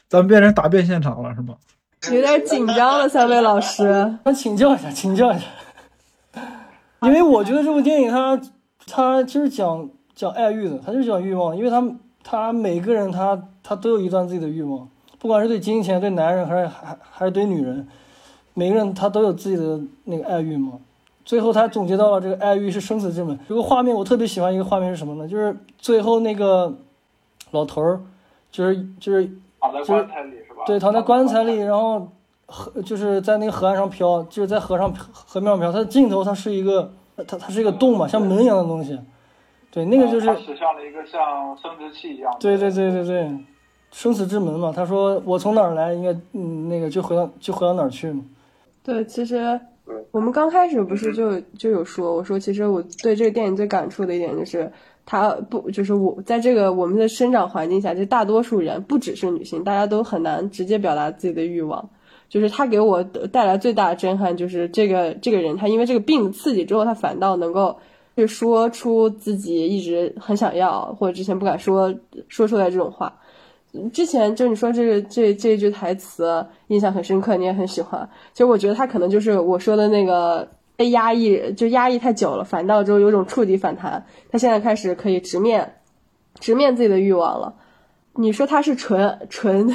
[0.07, 1.55] 咱们变成答辩现场了，是吗？
[2.11, 5.45] 有点紧张了，三位老师，那请教一下，请教一下，
[7.01, 8.41] 因为我觉得这部电影它
[8.87, 11.87] 它就是讲讲爱欲的，它就是讲欲望，因为他
[12.23, 14.89] 他每个人他他都有一段自己的欲望，
[15.19, 17.87] 不管是对金钱、对男人还是还还是对女人，
[18.55, 20.79] 每个人他都有自己的那个爱欲嘛。
[21.29, 23.37] 最后他总结到了这个爱欲是生死之门。
[23.47, 25.27] 这个画面我特别喜欢一个画面是什么呢？
[25.27, 26.73] 就是最后那个
[27.51, 28.01] 老头儿，
[28.51, 30.31] 就是就是躺在棺材里。
[30.65, 32.09] 对，躺在棺材里，然后
[32.47, 35.71] 河就是在那个河岸上飘，就是在河上河面上飘。
[35.71, 36.91] 它的尽头它是一个，
[37.27, 38.99] 它它是一个洞嘛，像门一样的东西。
[39.69, 42.39] 对，那个就是他指向了一个像生殖器一样的。
[42.39, 43.29] 对对对对对，
[43.91, 44.73] 生死之门嘛。
[44.75, 48.23] 他说我从哪儿来，应该嗯那个就回到就回到哪儿去嘛。
[48.81, 49.61] 对，其实
[50.11, 54.71] 我们刚开始不是就就有说，我说其实我对这个电影最感触的一点就是，
[55.05, 61.89] 他不就是我在这个我们的生长环境下，就大多数人不只是女性，大家都很难直接表达自己的欲望。
[62.27, 67.79] 就是他给我带来最大的震撼，就是这个这个人，他因为这个病刺激之后，他反倒能够
[68.15, 71.95] 去说出自己一直很想要或者之前不敢说
[72.27, 73.19] 说出来这种话。
[73.93, 78.09] 之前就你说这个这这句台词印象很深刻，你也很喜欢。
[78.33, 84.03] 其实我觉得他可能就是我说的那个被压抑，就压抑太久了，反倒之后有种触底反弹。
[84.31, 85.75] 他现在开始可以直面
[86.39, 87.53] 直面自己的欲望了。
[88.15, 89.71] 你说他是纯纯，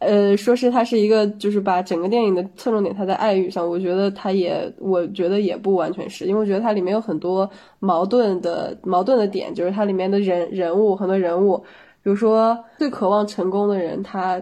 [0.00, 11.64] 呃，说是他是一个就是把整个电影的侧重点他在爱欲上，我觉得他也我觉得也不完全是，因为我觉得它里面有很多矛盾的矛盾的点，就是它里面的人人物很多人物。
[12.02, 14.40] 比如说，最渴望成功的人，他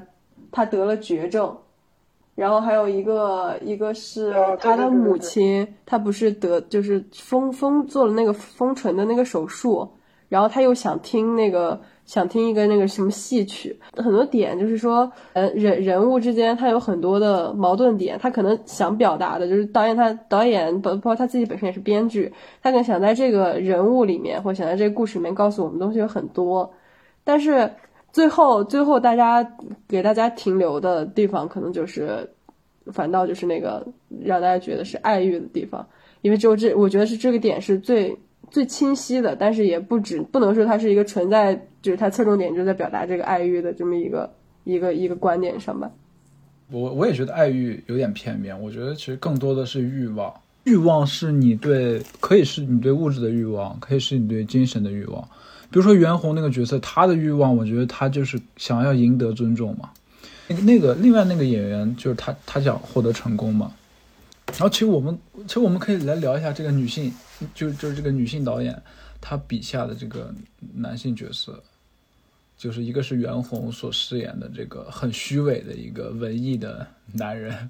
[0.52, 1.56] 他得了绝症，
[2.36, 9.88] 然后还有一个一个是他的母亲，他不是得就是封封做了那个封唇的那个手术，
[10.28, 22.32] 然后他又想听那个想听一个那个什么戏曲，很多点就是说，呃，人人物之间他有很多的矛盾点，他可能想表达的就是导演他导演包包括他自己本身也是编剧，
[22.62, 26.72] 他可能想在这个人物里面或想在这个故事里面告诉我们东西有很多。
[27.28, 27.70] 但是
[28.10, 29.46] 最后最后大家
[29.86, 32.26] 给大家停留的地方，可能就是
[32.86, 33.86] 反倒就是那个
[34.24, 35.86] 让大家觉得是爱欲的地方，
[36.22, 38.16] 因为只有这，我觉得是这个点是最
[38.48, 44.32] 最清晰的，但是也不止不能说它是一个存在，就是它侧重点就在表达这个爱欲的这么一个
[44.64, 45.90] 一个一个观点上吧。
[46.70, 50.32] 我我也觉得爱欲有点片面，我觉得其实更多的是欲望。
[50.64, 55.28] 欲望是你对，可以是你对物质的欲望，可以是你对精神的欲望。
[55.70, 59.90] 比如说袁弘那个角色，他的欲望，我觉得他就是想要赢得尊重嘛。
[60.48, 63.72] 那个那个另外那个演员就是他，他想获得成功嘛。
[64.52, 67.12] 然后其实我们其实我们可以来聊一下这个女性，
[67.54, 68.82] 就就是这个女性导演
[69.20, 70.34] 她笔下的这个
[70.74, 71.62] 男性角色，
[72.56, 77.68] 就是一个是袁弘所饰演的这个很虚伪的一个文艺的男人，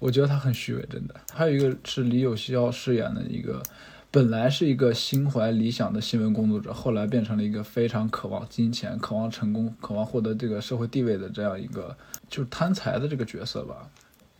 [0.00, 1.14] 我觉得他很虚伪，真的。
[1.30, 3.62] 还有一个是李有希要饰演的一个，
[4.10, 11.94] 本来是一个心怀理想的新闻工作者，后来变成了一个非常渴望金钱、渴望成功、渴望获得这个社会地位的这样一个
[12.28, 13.88] 就是贪财的这个角色吧。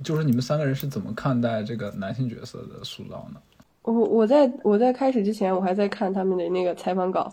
[0.02, 3.40] 就是你们三个人是怎么看待这个男性角色的塑造呢？
[3.82, 7.32] 我我在我在开始之前，我还在看他们的那个采访稿，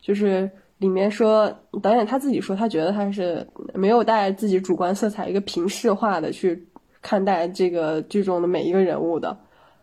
[0.00, 1.50] 就是里面说
[1.82, 6.66] 导演他自己说，他觉得他是没有带自己主观色彩，一个平视化的去
[7.00, 9.38] 看待这个剧中的每一个人物的。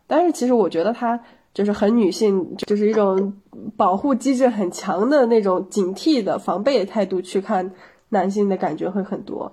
[0.05, 1.19] 但是其实我觉得他
[1.53, 3.33] 就是很女性，就是一种
[3.75, 7.71] 保护机制很强的那种警惕的防备的态度去看
[8.09, 9.51] 男性的感觉会很多。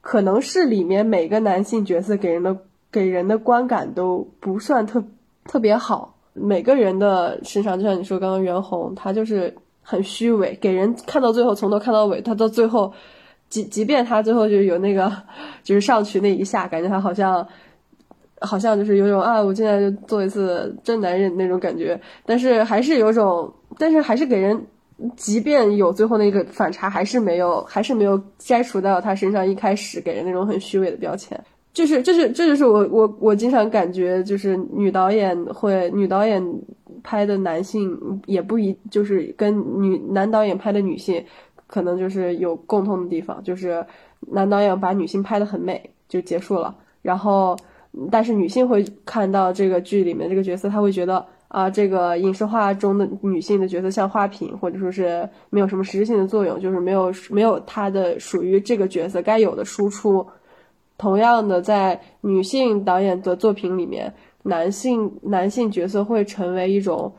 [0.00, 2.56] 可能是里面每个男性角色给人的
[2.92, 5.02] 给人的观感都不算特
[5.44, 12.92] 特别好，每个人的身上，就像你说刚刚袁弘，他就是很虚伪，给人看到最后从头看到尾，他到最后，
[13.48, 15.12] 即即便他最后就有那个
[15.62, 17.46] 就是上去那一下，感觉他好像
[18.40, 24.66] 好像就是有种啊，我现在就做一次真男人那种感觉，但是还是有种，但是还是给人。
[25.14, 31.38] 即便有最后那个反差，还是没有，还是没有摘除到他身上一开始给人那种很虚伪的标签。
[31.74, 36.42] 就是，这是，这就是我我我经常感觉，就是女导演会，女导演
[37.02, 41.22] 拍的男性也不一，就是跟女男导演拍的女性，
[41.66, 43.84] 可能就是有共通的地方，就是
[44.20, 47.54] 男导演把女性拍得很美就结束了，然后
[48.10, 51.26] 但是女性会看到这个剧里面这个角色，她会觉得。
[51.48, 60.26] 啊，这个影视化中的女性的角色像花瓶，或者说是没有什么实质性的作用，就是没有没有她的属于这个角色该有的输出。
[60.98, 67.14] 同样的，在女性导演的作品里面，男性男性角色会成为一种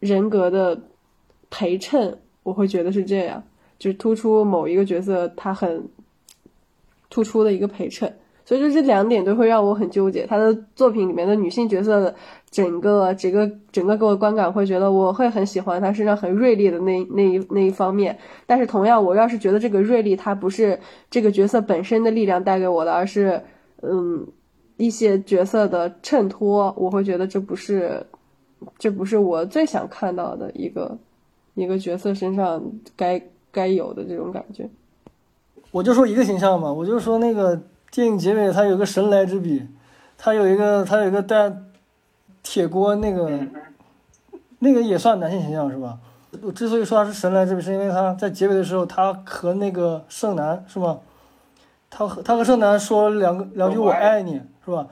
[0.00, 0.82] 人格的
[1.48, 3.44] 陪衬，我会觉得是这样，
[3.78, 5.88] 就是突出某一个角色他很
[7.08, 8.12] 突出的一个陪衬。
[8.46, 10.24] 所以就这两点都会让我很纠结。
[10.24, 12.14] 他的作品里面的女性角色的
[12.48, 18.16] 整个、整个、整个给我观感，会觉得我会很喜欢她身上很锐利的那那一那一方面。
[18.46, 20.78] 但是同样，我要是觉得这个锐利，它不是
[21.10, 23.42] 这个角色本身的力量带给我的，而是
[23.82, 24.24] 嗯
[24.76, 28.06] 一些角色的衬托，我会觉得这不是
[28.78, 30.96] 这不是我最想看到的一个
[31.54, 32.62] 一个角色身上
[32.94, 33.20] 该
[33.50, 34.68] 该有的这种感觉。
[35.72, 39.66] 我就说一个形象嘛，我就说那个电影结尾他有个神来之笔，
[40.18, 41.52] 他有一个他有一个带
[42.42, 43.30] 铁锅那个
[44.58, 45.98] 那个也算男性形象是吧？
[46.42, 50.98] 我之所以说他是神来之笔，是因为他在结尾的时候，他和那个圣男是吗？
[51.88, 54.86] 他和他和圣男说两个两句“我爱你”是吧？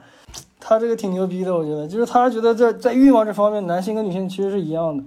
[0.59, 5.03] 他这个挺牛逼的，我觉得，就是他觉得在在欲望这方面，男性跟女性其实是一样的，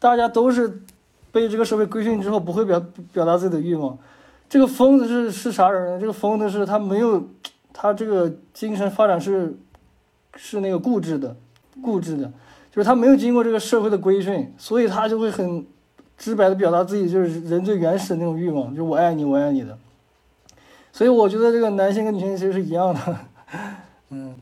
[0.00, 0.82] 大家都是
[1.30, 2.82] 被这个社会规训之后不会表
[3.12, 3.96] 表达自己的欲望。
[4.48, 6.00] 这个疯子是是啥人呢？
[6.00, 7.28] 这个疯子是他没有，
[7.72, 9.56] 他这个精神发展是
[10.36, 11.36] 是那个固执的，
[11.82, 12.30] 固执的，
[12.70, 15.66] 就是他没有经过这个社会的规训，所以他就会很
[16.16, 19.76] 直白的表达自己就是人最原始的那种欲望，就是我爱你，我爱你的。
[20.92, 23.16] 所以我觉得这个男性跟女性其实是一样的，
[24.10, 24.34] 嗯，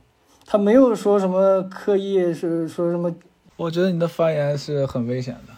[0.46, 3.12] 他没有说什么刻意是说什么
[3.56, 5.54] 我觉得你的发言是很危险的。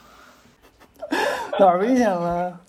[1.59, 2.61] 哪儿危险了？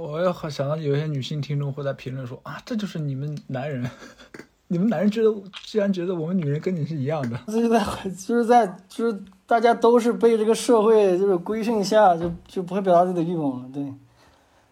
[0.00, 3.88] 我要好想到有些女性听众会在评论说啊，这就是你们男人，
[4.68, 5.32] 你们男人觉得
[5.62, 7.38] 居然觉得我们女人跟你是一样的。
[7.46, 13.68] 就是在就是在就是大家都是被这个社会就是规训下，就就不会表达自己的欲望了。
[13.72, 13.92] 对，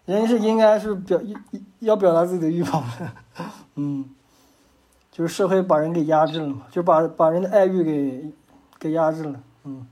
[0.05, 1.21] 人是应该是表
[1.79, 3.11] 要表达自己的欲望的，
[3.75, 4.05] 嗯，
[5.11, 8.33] 就是社会把人给压制了嘛，就把把人的爱欲给
[8.79, 9.85] 给压制了，嗯。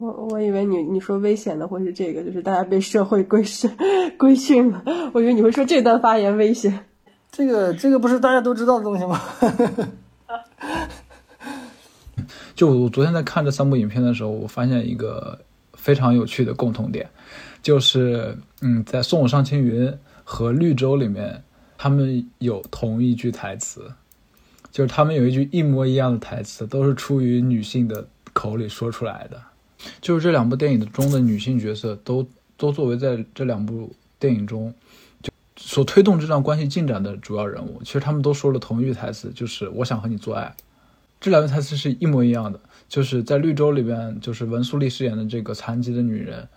[0.00, 3.70] 我我以为你你说危险的会是这个，就是大家被社会规训
[4.16, 4.82] 规训了。
[5.12, 6.86] 我以为你会说这段发言危险。
[7.30, 9.20] 这个这个不是大家都知道的东西吗？
[12.56, 15.38] 就我昨天在看这三部影片的时候，我发现一个
[15.74, 17.06] 非常有趣的共同点，
[17.62, 19.86] 就是嗯，在《送我上青云》
[20.24, 21.44] 和《绿洲》里面，
[21.76, 23.92] 他们有同一句台词，
[24.72, 29.38] 就是他们有一句一模一样的台词，都是出于女性的口里说出来的。
[30.00, 32.26] 就是这两部电影中的女性角色，都
[32.56, 34.74] 都作为在这两部电影中
[35.22, 37.80] 就所推动这段关系进展的主要人物。
[37.82, 40.54] 其实他们都说了同一句台词，就是“我想和你做爱”。
[41.20, 42.60] 这两句台词是一模一样的。
[42.88, 46.48] 就是在《绿洲》里边，就是文素丽饰演的这个残疾的女人，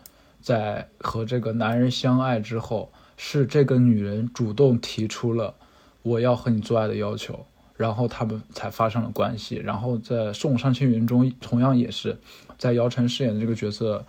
[0.42, 5.54] 在和这个男人相爱之后，是这个女人主动提出了
[6.02, 7.46] “我要和你做爱”的要求，
[7.78, 9.58] 然后他们才发生了关系。
[9.58, 12.18] 然后在《送我上青云》中，同样也是。
[12.64, 14.06] 在姚晨饰演的这个角色，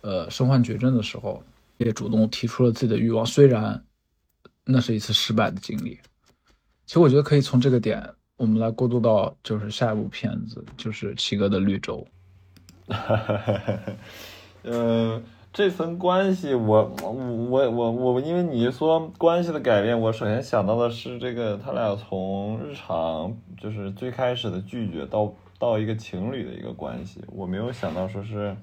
[0.00, 1.40] 呃，身患绝症的时候，
[1.76, 3.80] 也主动提出了自己的欲望，虽然
[4.64, 5.96] 那是一次失败的经历。
[6.84, 8.04] 其实我觉得可以从这个点，
[8.36, 12.04] 我们来过渡到就是下一部片子，就是齐哥的《绿洲》。
[14.64, 15.22] 嗯，
[15.54, 25.32] 这层关系，我我我我我，因为你说关系的改变，我首先想到的是这个他俩从日常就是最开始的拒绝到。
[25.62, 28.56] 到一个情侣的一个关系，我没有想到说是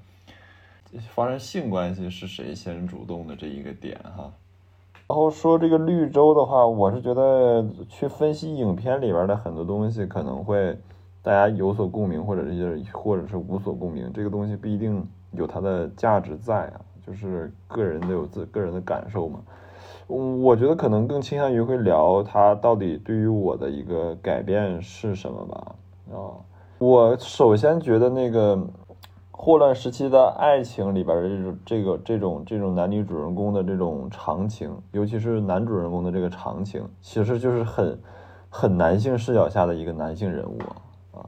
[1.15, 4.33] 发生性关系是谁先主动的这一个点哈。
[5.07, 10.77] 然后说这个绿洲的话，我是觉得去分析影片里边的很多东西，可能会
[11.21, 19.39] 大家有所共鸣，或者是或者是无所共鸣，这个东西不一定有它的价值在啊，就是个人都有自个人的感受嘛。
[20.07, 25.75] 我觉得可能更倾向于会聊它到底对于我的一个改变是什么吧，
[26.11, 26.43] 啊。
[26.79, 28.57] 我首先觉得那个
[29.31, 37.99] 霍乱时期的爱情里边的这种这个这种这种男女主人公的这种长情，尤其是男主人公的这个长情，其实就是很
[38.49, 40.57] 很男性视角下的一个男性人物
[41.11, 41.27] 啊，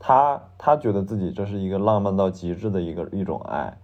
[0.00, 3.78] 他他觉得自己这是一个浪漫到极致的一个一种爱，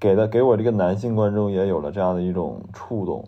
[0.00, 3.22] 给的给我这个男性观众也有了这样的一种触动。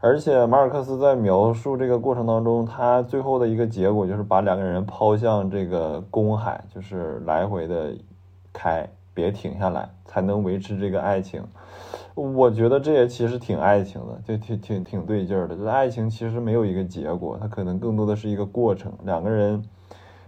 [0.00, 7.92] 而且马尔克斯在描述这个过程当中，他最后的一个结果就是把两个人抛向这个公海，就是来回的
[8.52, 11.42] 开，别停下来，才能维持这个爱情。
[12.14, 15.56] 我觉得这也其实挺爱情的，就挺挺挺对劲儿的。
[15.56, 18.92] 就是爱情其实没有一个结果，它可能更多的是一个过程。
[19.04, 19.64] 两个人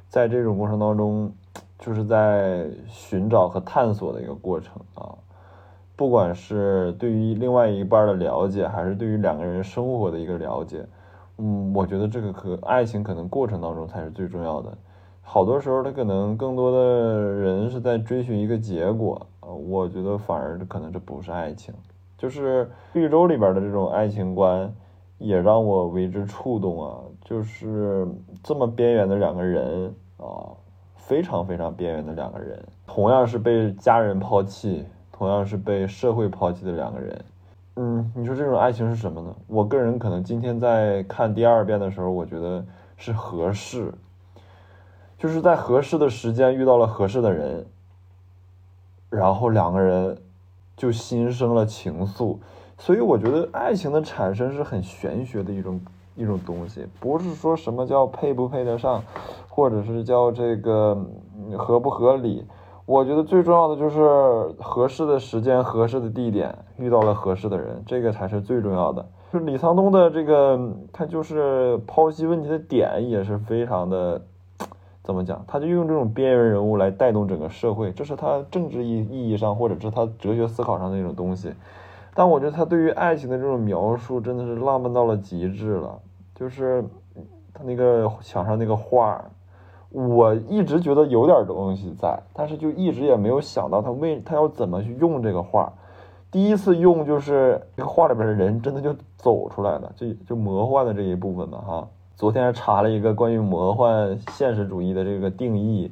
[0.09, 1.33] 在这种过程当中，
[1.79, 5.15] 就是在寻找和探索的一个过程啊。
[6.01, 10.83] 不管是对于另外一半的了解，还是对于两个人生活的一个了解，
[11.37, 14.73] 嗯，我觉得这个可爱情可能过程当中才是最重要的。
[15.21, 21.75] 好多时候，他可能更多的人是在追寻一个结果，呃，我觉得反而可能这不是爱情。
[22.17, 24.73] 就是绿洲里边的这种爱情观，
[25.19, 26.97] 也让我为之触动啊！
[27.23, 28.09] 就是
[28.43, 30.49] 这么边缘的两个人啊，
[30.97, 34.87] 非常非常边缘的两个人，同样是被家人抛弃。
[35.21, 37.25] 同样是被社会抛弃的两个人，
[37.77, 39.37] 嗯，你说这种爱情是什么呢？
[39.49, 42.65] 我个人可能今天在看第二遍的时候，我觉得
[42.97, 43.93] 是合适，
[45.19, 47.67] 就是在合适的时间遇到了合适的人，
[49.11, 50.17] 然后两个人
[50.75, 52.39] 就心生了情愫。
[52.79, 55.79] 所以我觉得爱情的产生是很玄学的一种
[56.17, 59.05] 一种东西，不是说什么叫配不配得上，
[59.51, 60.97] 或者是叫这个
[61.59, 62.43] 合不合理。
[62.91, 64.01] 我觉得最重要的就是
[64.59, 69.07] 合适的时间、合适的地点，遇到了合适的人，这个才是最重要的。
[69.33, 70.59] 就是李沧东的这个，
[70.93, 74.21] 他就是剖析问题的点也是非常的，
[75.05, 75.45] 怎么讲？
[75.47, 81.55] 他就用这种边缘人物来带动整个社会，这是他政治意意义上，或者是他哲学思考上的一种东西。
[82.13, 85.97] 但我觉得他对于爱情的这种描述真的是浪漫到了极致了，
[86.35, 86.85] 就是
[87.55, 89.25] 他那个墙上那个画，
[89.91, 95.73] 我一直觉得有点东西在，但是就一直也没有想到他为他要怎么去用这个画。
[96.31, 101.89] 第一次用就是这个画里边的人真的就走出来了，就就魔幻的这一部分嘛哈。
[102.15, 105.91] 昨天还查了一个关于魔幻现实主义的这个定义，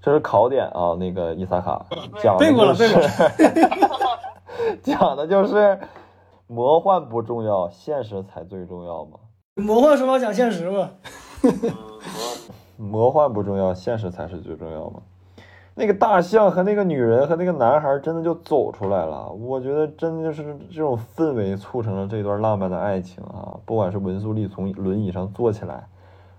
[0.00, 1.84] 这是考点啊，那个伊萨卡
[2.22, 2.94] 讲的背过了就是
[3.36, 3.88] 背过
[4.82, 5.78] 讲的就是
[6.46, 9.18] 魔幻不重要，现实才最重要嘛。
[9.56, 10.90] 魔幻说法讲现实吧。
[12.76, 15.00] 魔幻不重要，现实才是最重要嘛。
[15.78, 23.58] 那个大象和那个女人和那个男孩真的就走出来了，我觉得真的就是这种氛围促成了这段浪漫的爱情啊！
[23.66, 25.86] 不管是文素丽从轮椅上坐起来，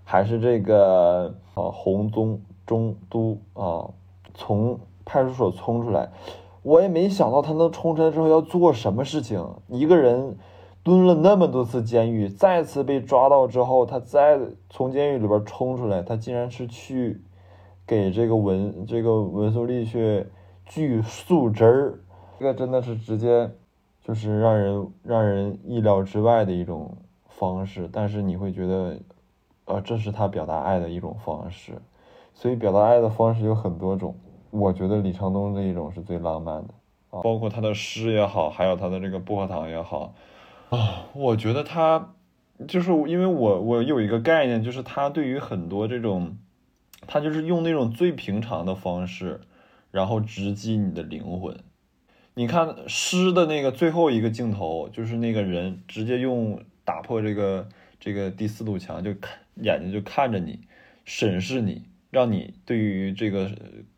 [0.02, 3.88] 还是这个啊洪宗中都啊
[4.34, 6.10] 从派出所冲出来，
[6.62, 9.48] 我也没想到他能冲出来之后要做什么事情。
[9.68, 10.36] 一个人
[10.88, 17.20] 蹲了那么多次监狱，再次被抓到之后，他再从监狱里边冲出来，他竟然是去
[17.86, 20.26] 给这个文这个文素丽去
[20.64, 21.98] 锯树枝儿，
[22.38, 23.50] 这个真的是直接
[24.02, 26.96] 就是让人让人意料之外的一种
[27.28, 28.98] 方式，但是你会觉得，
[29.66, 31.72] 呃，这是他表达爱的一种方式，
[32.32, 34.14] 所以表达爱的方式有很多种，
[34.50, 36.68] 我觉得李沧东这一种是最浪漫的。
[37.10, 40.12] 啊包括他的诗也好，还有他的这个薄荷糖也好，
[40.70, 42.14] 啊，我觉得他
[42.66, 46.36] 就是因为我我有一个概念，就是他对于很多这种，
[47.06, 49.40] 他就是用那种最平常的方式，
[49.90, 51.56] 然后直击你的灵魂。
[52.34, 60.60] 你看诗的那个最后一个镜头，就是那个人直接用打破这个这个第四堵墙，就看眼睛就看着你，
[61.04, 63.50] 审视你，让你对于这个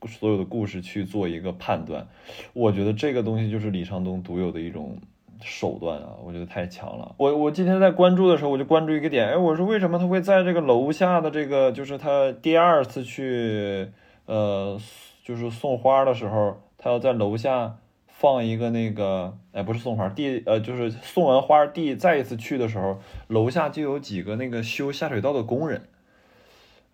[0.07, 2.07] 所有的故事去做一个判断。
[2.53, 4.99] 我觉得这个东西就是李沧东独有的一种
[5.43, 7.15] 手段啊，我觉得太强了。
[7.17, 13.89] 我我今天在关注的时候，我就关注一个点，哎，我说为什么他会在这个楼下的这个，就是他第二次去，
[14.27, 14.79] 呃，
[15.25, 17.77] 就是送花的时候，他要在楼下
[18.07, 25.83] 放一个那个，哎，不是送花，第呃就是送完花第再一次去的时候，楼下就有几个那个修下水道的工人。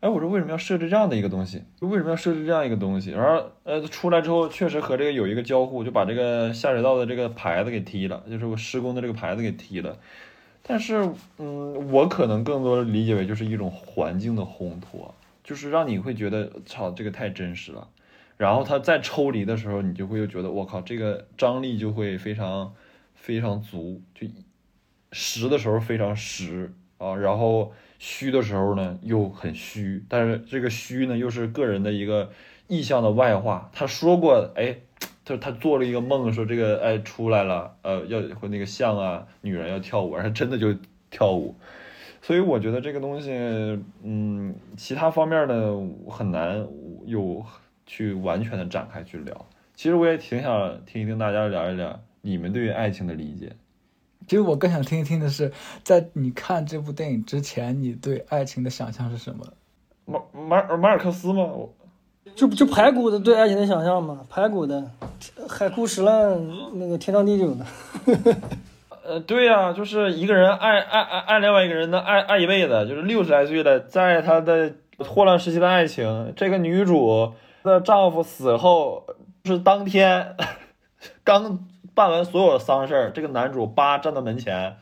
[0.07, 1.61] 哎，我说为什么要设置这样的一个东西？
[1.81, 3.11] 就为什么要设置这样一个东西？
[3.11, 9.99] 然后呃，出来之后确实和这个有一个交互，就把这个下水道的这个牌子给踢了，就是我施工的这个牌子给踢了。
[10.63, 17.89] 但是，嗯，我可能更多理解为就是一种环境的烘托，就是让你会觉得操，这个太真实了。
[18.37, 22.73] 然后它再抽离的时候，你就会又觉得我靠，这个张力就会非常
[23.17, 24.29] 非常足，就
[25.11, 32.31] 实的时候非常实啊，然后虚的时候呢又很虚，但是这个虚呢又是个人的一个
[32.69, 33.71] 意象的外化。
[33.73, 34.77] 他说过，哎，
[35.25, 40.75] 他他做了一个梦，说这个哎出来了，呃，要和那个象啊女人要跳舞，而他真的就
[41.11, 41.55] 跳舞。
[42.23, 43.31] 所以我觉得这个东西，
[44.03, 46.67] 嗯，其他方面呢很难
[47.05, 47.45] 有
[47.87, 49.47] 去完全的展开去聊。
[49.75, 53.53] 其实我也挺想听一听大家聊一聊你们对于爱情的理解。
[54.27, 55.53] 其实我更想听一听的是，
[55.85, 59.47] 在你看这部电影之前，你对爱情的想象是什么？
[60.05, 61.45] 马马尔马尔克斯吗？
[61.45, 61.73] 我
[62.35, 64.91] 就就排骨的对爱情的想象嘛，排骨的
[65.49, 67.67] 海枯石烂，那个天长地久的。
[69.05, 79.05] 呃，对呀、就是一个人爱爱爱爱另外一个人的爱爱一辈子，就是六十来岁了，在她的霍乱时期的爱情，这个女主的丈夫死后，
[79.45, 80.35] 是当天
[81.23, 81.65] 刚
[81.97, 84.77] 办完所有的丧事儿，这个男主叭站到门前。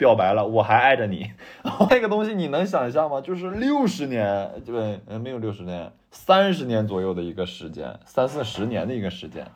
[0.00, 1.30] 表白了，我还爱着你，
[1.90, 3.20] 那个东西你能想象吗？
[3.20, 9.46] 就是六十年，对，没有六十年，三十年左右的一个时间，三四十年的一个时间。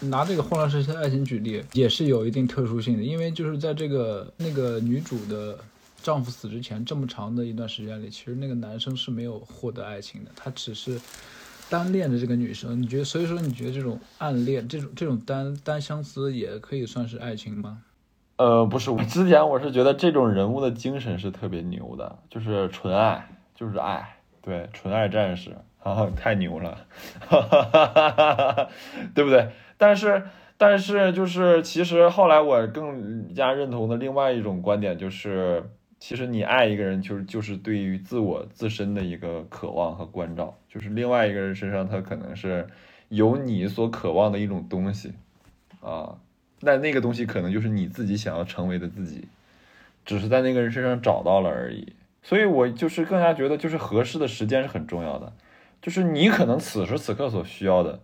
[0.00, 5.58] 拿这个混乱时期的爱情举例，也是有一定特殊性的，因为就是在这个那个女主的
[6.02, 10.98] 丈夫死之前这么长的一段时间里，其实那个男生是没有获得爱情的，他只是
[11.72, 12.82] 单恋着这个女生。
[12.82, 17.78] 你觉得，所以说你觉得这种暗恋，这种这种单单相思也可以算是爱情吗？
[18.36, 26.76] 呃，不是，我之前我是觉得这种人物的精神是特别牛的，就是纯爱，就是爱，对，纯爱战士，哈啊，太牛了，
[27.20, 28.20] 哈哈哈哈
[28.52, 28.68] 哈
[29.14, 29.48] 对不对？
[29.78, 30.24] 但是，
[30.58, 35.70] 但是就是其实后来我更加认同的另外一种观点就是，
[36.04, 42.66] 其实你爱一个人，就是就是对于自我自身的一个渴望和关照，就是另外一个人身上他可能是
[43.08, 45.12] 有你所渴望的一种东西
[45.80, 46.18] 啊，
[46.58, 49.28] 那那个东西可能就是你自己想要成为的自己，
[50.04, 51.92] 只是在那个人身上找到了而已。
[52.20, 55.32] 所以我就是更加觉得，就是合适的时间是很重要的，
[55.80, 58.00] 就是你可能此时此刻所需要的，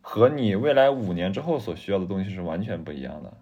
[0.00, 3.34] 和你未来五年之后所需要的东西是完全不一样的。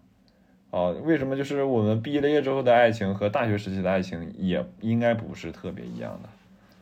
[0.71, 6.29] 啊，为什么就是我们毕了业之后的爱情和大学时期的爱情也应该不是特别一样的？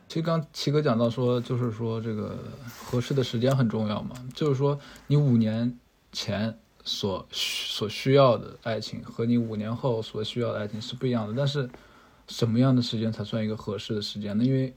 [0.07, 2.37] 其实刚齐哥讲到说，就是说这个
[2.67, 5.77] 合适的时间很重要嘛，就是说你五年
[6.11, 11.33] 前所所需要的爱情和你五年后所需要的爱情是不一样的。
[11.35, 11.69] 但是
[12.27, 14.43] 什么样的时间才算一个合适的时间呢？
[14.43, 14.73] 因为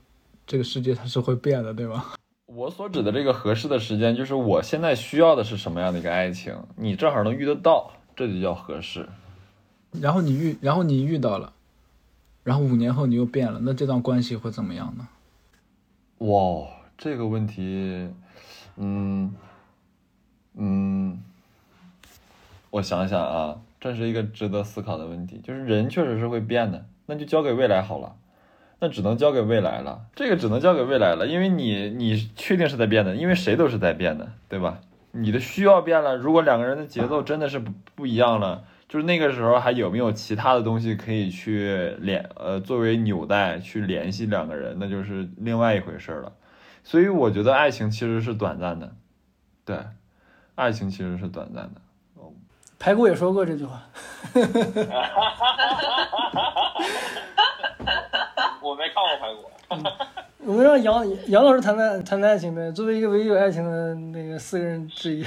[0.47, 2.15] 这个世界它是会变的，对吧？
[2.47, 7.93] 我所指的这个合适的时间，就是我现在需要的是什么样的一个爱情，你正好能遇得到。
[8.15, 9.09] 这就叫合适，
[9.93, 11.53] 然后你遇，然后你遇到了，
[12.45, 15.09] 然后五年后你又变了，那这段关系会怎么样呢？
[16.19, 18.09] 哇，这个问题，
[18.77, 19.35] 嗯
[20.55, 21.21] 嗯，
[22.71, 25.41] 我想想啊，这是一个值得思考的问题。
[25.43, 28.15] 就是人确实是会变的，那就交给未来好了，
[28.79, 30.07] 那只能交给未来了。
[30.15, 34.81] 这个只能交给未来了，因为你你确定是在变的，因为谁都是在变的，对吧？
[35.13, 46.33] 你的需要变了，如果两个人的节奏真的是不不一样了，就是那个时候还有没有其他的东西可以去联呃作为纽带去联系两个人，那就是另外一回事了。
[46.83, 48.93] 所以我觉得爱情其实是短暂的，
[49.65, 49.79] 对，
[50.55, 51.81] 爱情其实是短暂的。
[52.15, 52.33] 哦，
[52.79, 53.83] 排骨也说过这句话。
[58.61, 59.51] 我没看过排骨。
[60.45, 65.25] 我们让杨杨老师谈谈谈谈爱情呗，作为一个唯一有爱情的那个四个人之一。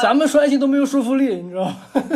[0.00, 1.76] 咱们说爱情都没有说服力，你知道吗？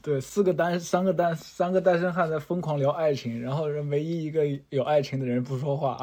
[0.00, 5.98] 对，四个单，三个单，三个单身汉在疯狂聊爱情，然后唯一一个有爱情的人不说话，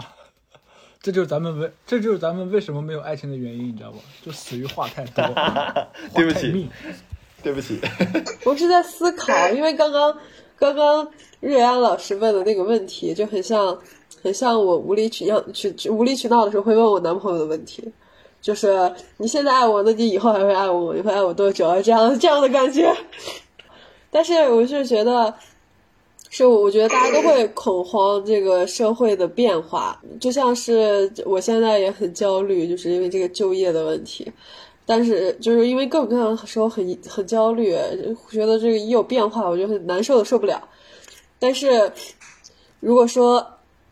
[1.01, 3.99] 这就是咱们为，这就是咱们为什么没有爱情的原因，你知道不？
[4.21, 5.23] 就死于话太多，
[6.13, 6.69] 对不起。
[7.47, 7.79] 对不起，
[8.43, 10.13] 我是在思考，因为刚刚
[10.59, 11.07] 刚刚
[11.39, 13.77] 瑞安老师问的那个问题就很像，
[14.21, 17.81] 很像我无理取闹取无理取闹的时候会问我男朋友的问题，
[18.41, 20.93] 就是你现在爱我，那你以后还会爱我？
[20.93, 21.81] 你会爱我多久啊？
[21.81, 22.93] 这样这样的感觉。
[24.11, 25.33] 但是我是觉得，
[26.29, 34.29] 是我觉得大家都会恐慌这个社会的变化，就像是我现在也很焦虑，就是因为这个就业的问题。
[34.87, 37.75] 但是就是因为各种各样的时候很很焦虑，
[38.31, 40.67] 觉得这个一有变化，我就很难受的受不了。
[41.37, 41.91] 但是
[42.79, 43.45] 如果说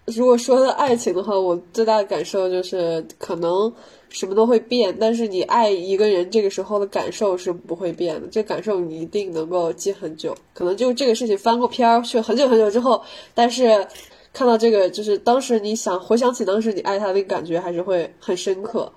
[0.05, 3.73] 如果说的爱情的话，我最大的感受就是可能
[4.07, 10.33] 什么都会变，但是你爱一个人这个时候的感受是不会变的，这感受你一定能够记很久。
[10.53, 13.01] 可能就这个事情翻过篇儿去很久很久之后，
[13.33, 13.85] 但是
[14.31, 18.91] 看到这个就是当时你想回想起当时你爱他的感觉，还是会很深刻。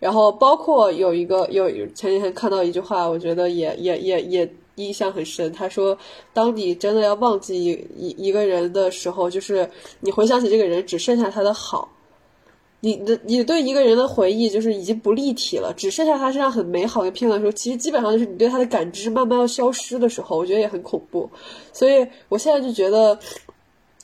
[0.00, 5.52] 然后包括有一个有前几天看到一句话，我觉得也也也也印象很深。
[5.52, 5.98] 他说
[6.32, 9.68] ：“当你真的要忘记一一一个人的时候，就是
[9.98, 11.90] 你回想起这个人，只剩下他的好。
[12.78, 20.38] 你的你对一个人的回忆就是已经不立体了，只剩下他身上很美好的片段的时候，其实基本上就是你对他的感知慢慢要消失的时候。
[20.38, 21.28] 我觉得也很恐怖。
[21.72, 23.18] 所以我现在就觉得，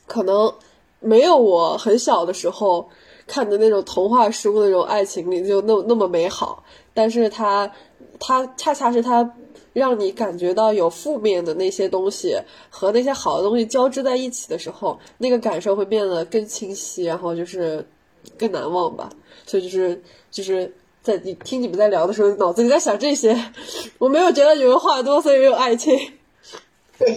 [0.09, 0.53] 可能
[0.99, 2.85] 没有我很小的时候。”
[3.27, 6.63] 看的那种童话书那种爱情里就那那么美好，
[6.93, 7.71] 但是它，
[8.19, 9.29] 它恰恰是它
[9.73, 12.37] 让你感觉到有负面的那些东西
[12.71, 17.87] 和那些好的东西交织在一起的时候，那个感受会变得更清晰，然后就是
[18.39, 19.11] 更难忘吧。
[19.47, 20.01] 所以就是
[20.31, 20.73] 就是
[21.03, 23.37] 在你听你们在聊的时候，脑子里在想这些，
[23.99, 25.99] 我没有觉得你们话多，所以没有爱情。
[26.99, 27.09] 对，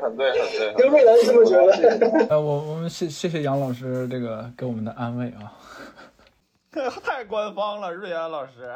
[0.00, 0.74] 很对，很对。
[0.74, 2.26] 跟未来这么觉得。
[2.28, 5.52] 呃，我我们谢谢谢杨老师这个给我们的安慰啊。
[7.02, 8.52] 太官方了，瑞安老师。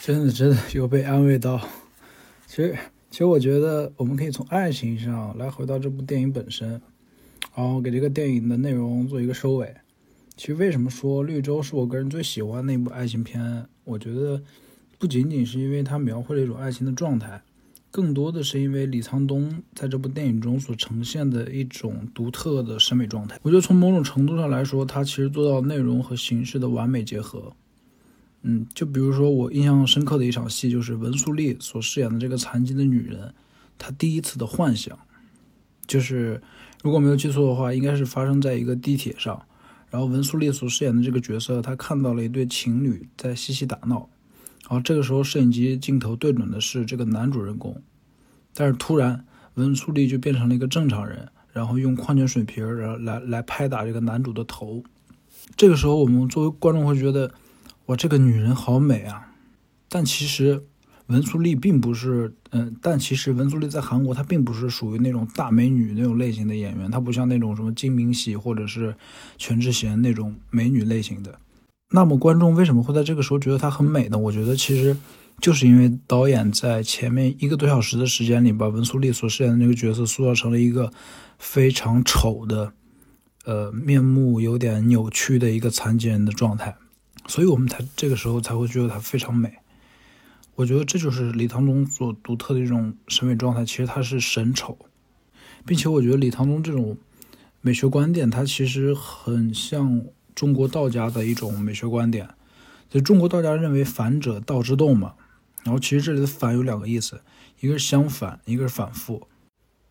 [0.00, 1.60] 真的真的有被安慰到。
[2.46, 2.76] 其实
[3.10, 6.80] 其实我觉得我们可以从爱情上来回到这部电影本身，
[7.54, 9.74] 然后给这个电影的内容做一个收尾。
[10.36, 13.66] 其实为什么说《绿洲》是我个人最喜欢的一部爱情片？
[13.84, 14.42] 我觉得
[14.98, 17.40] 不仅仅是因为它描绘了一种爱情的状态。
[17.94, 23.38] 更多的是因为李沧东在这部电影中所呈现的一种独特的审美状态。
[23.42, 27.52] 我觉得从某种程度上来说，他其实做到内容和形式的完美结合。
[28.42, 33.32] 嗯，就比如说我印象深刻的一场戏，就是文素丽所饰演的这个残疾的女人，
[33.78, 34.98] 她第一次的幻想，
[35.86, 36.42] 就是
[36.82, 39.40] 如果没有记错的话，应该是发生在一个地铁上。
[39.88, 44.08] 然后文素利所饰演的这个角色，她看到了一对情侣在嬉戏打闹，
[44.68, 47.82] 然后这个时候摄影机镜头对准的是这个男主人公，
[48.54, 54.82] 但是突然文素利就变成了一个正常人，然后用矿泉水瓶儿然后来来拍打这个男主的头。
[55.54, 57.32] 这个时候我们作为观众会觉得，
[57.86, 59.34] 哇，这个女人好美啊！
[59.90, 60.64] 但其实
[61.08, 68.96] 文素利并不是，嗯，但其实文素利在韩国她并不是属于那种大美女那种类型的演员，她不像那种什么金明喜或者是
[69.36, 71.38] 全智贤那种美女类型的。
[71.94, 74.18] 那么观众为什么会在这个时候觉得她很美呢？
[74.18, 74.96] 我觉得其实
[75.40, 80.92] 就是因为导演在前面一个多小时的时间里，把文素利所饰演的那个角色塑造成了一个
[81.38, 82.72] 非常丑的，
[83.44, 86.74] 呃，面目有点扭曲的一个残疾人的状态，
[87.28, 89.54] 所以我们才这个时候才会觉得她非常美。
[90.56, 94.76] 我觉得这就是李唐宗所独特的一种审美状态，其实他是神丑，
[95.64, 96.96] 并且我觉得李唐宗这种
[97.60, 100.04] 美学观点，它其实很像
[100.34, 102.28] 中国道家的一种美学观点。
[102.90, 105.14] 就中国道家认为反者道之动嘛，
[105.64, 107.20] 然后其实这里的反有两个意思，
[107.60, 109.26] 一个是相反，一个是反复。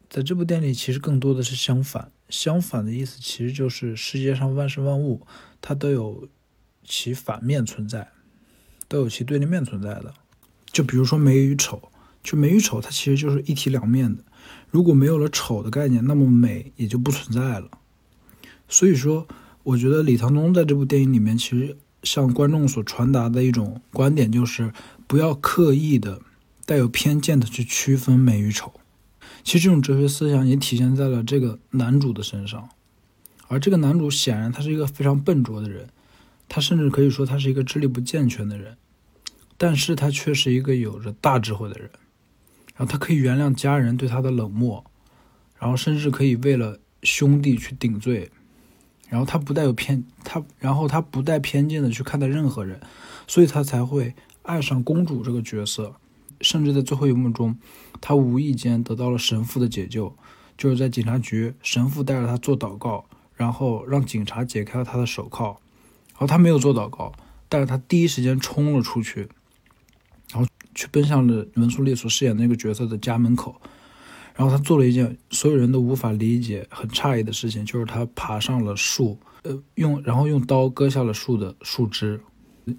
[0.10, 2.12] 在这部电影里，其实更多的是相反。
[2.30, 5.26] 相反的意思其实就是世界上万事万物，
[5.62, 6.28] 它都有
[6.84, 8.10] 其反面存在，
[8.88, 10.14] 都有其对立面存在的。
[10.72, 11.92] 就比如说美与丑，
[12.24, 14.24] 就美与丑，它其实就是一体两面的。
[14.70, 17.70] 如果没有了丑的概念，那么美也就不存在了。
[18.68, 19.28] 所以说，
[19.64, 24.72] 我觉得李唐东在这部电影里面，其实向观众所传达的一种观点，就是
[25.08, 26.22] 不要刻意的、
[26.66, 28.74] 带有偏见的去区分美与丑。
[29.44, 32.70] 其实这种哲学思想也体现在了这个男主的身上，
[33.48, 35.88] 而这个男主显然他是一个非常笨拙的人，
[36.48, 38.78] 他甚至可以说他是一个智力不健全的人。
[39.56, 41.90] 但是他却是一个有着大智慧的人，
[42.76, 44.84] 然后他可以原谅家人对他的冷漠，
[45.58, 48.30] 然后甚至可以为了兄弟去顶罪，
[49.14, 52.82] 然后他不带有偏他，然后他不带偏见的去看待任何人，
[53.28, 55.94] 所以他才会爱上公主这个角色，
[56.42, 57.56] 甚至在最后一幕中，
[58.02, 60.16] 他无意间得到了神父的解救，
[60.58, 63.06] 就是在警察局，神父带着他做祷告，
[63.36, 65.60] 然后让警察解开了他的手铐，
[66.14, 67.14] 然后他没有做祷告，
[67.48, 69.30] 但是他第一时间冲了出去。
[70.32, 73.62] 然后去奔向了文素利所饰演那个角色的家门口，
[74.36, 82.20] 然后他做了一件所有人都无法理解、很诧异的事情，就是他爬上了树，呃，用然后用刀割下了树的树枝，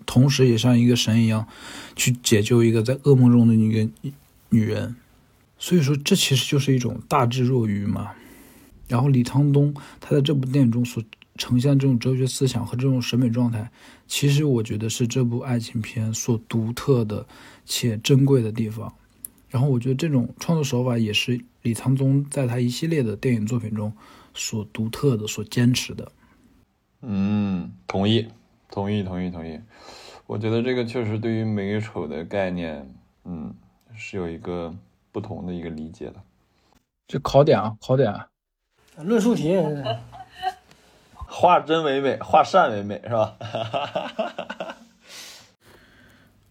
[0.04, 1.46] 同时也像一个神一样
[1.94, 3.88] 去解救一个在噩梦中的一个
[4.50, 4.96] 女人。
[5.56, 8.10] 所以说，这其实就是一种大智若愚嘛。
[8.88, 11.02] 然后李沧东他在这部电影中所
[11.38, 13.70] 呈现这种哲学思想和这种审美状态，
[14.06, 17.26] 其实我觉得是这部爱情片所独特的
[17.64, 18.92] 且珍贵的地方。
[19.54, 23.92] 然后我觉得这种创作手法也是李沧东在他一系列的电影作品中
[24.34, 26.10] 所独特的、所坚持的。
[27.02, 28.26] 嗯，同意，
[28.68, 29.60] 同意，同意，同意。
[30.26, 32.92] 我觉得这个确实对于美与丑的概念，
[33.24, 33.54] 嗯，
[33.94, 34.74] 是有一个
[35.12, 36.16] 不同的一个理解的。
[37.06, 38.26] 这考点啊，考点啊，
[38.96, 39.56] 论述题。
[41.14, 43.36] 化真为美，化善为美，是吧？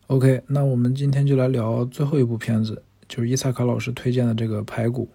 [0.07, 2.81] OK，那我们今天就来聊最后一部片子，
[3.13, 5.07] 就是伊萨卡老师推荐的这个《排骨》。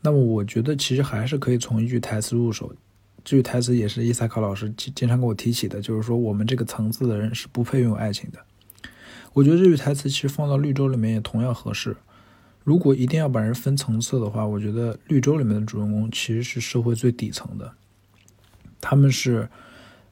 [0.00, 2.74] 那么我觉得其实还是可以从一句台词入手，
[3.22, 8.38] 这句台词也是伊萨卡老师经经常跟我提起的，就是说我们这个层次的人是不配拥有爱情的。
[9.34, 11.94] 我觉得这句台词其实放到绿洲里面也同样合适。
[12.64, 17.70] 如果一定要把人分层次的话，我觉得绿洲里面的主人公其实是社会最底层的。
[18.80, 19.50] 他们是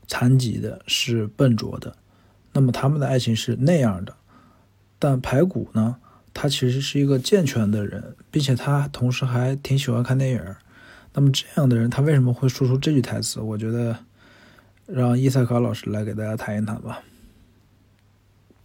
[0.06, 1.96] 残疾的，是笨拙的，
[2.52, 4.14] 那么他们的爱情是那样的。
[4.98, 5.96] 但排骨呢，
[6.32, 10.42] 他其实是一个健全的人，并且他同时还挺喜欢看电影。
[11.12, 13.40] 那么这样的人，他为什么会说出这句台词？
[13.40, 13.96] 我觉得
[14.86, 17.02] 让伊萨卡老师来给大家谈一谈吧。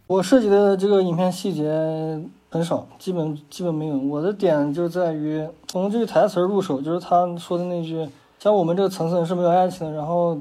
[0.06, 1.68] 我涉及的这个影片细节
[2.48, 3.98] 很少，基本基本没有。
[3.98, 8.08] 我的点就在于从这句台词入手，就是他说的那句。
[8.38, 10.40] 像我们这个层次是没有爱情的，然后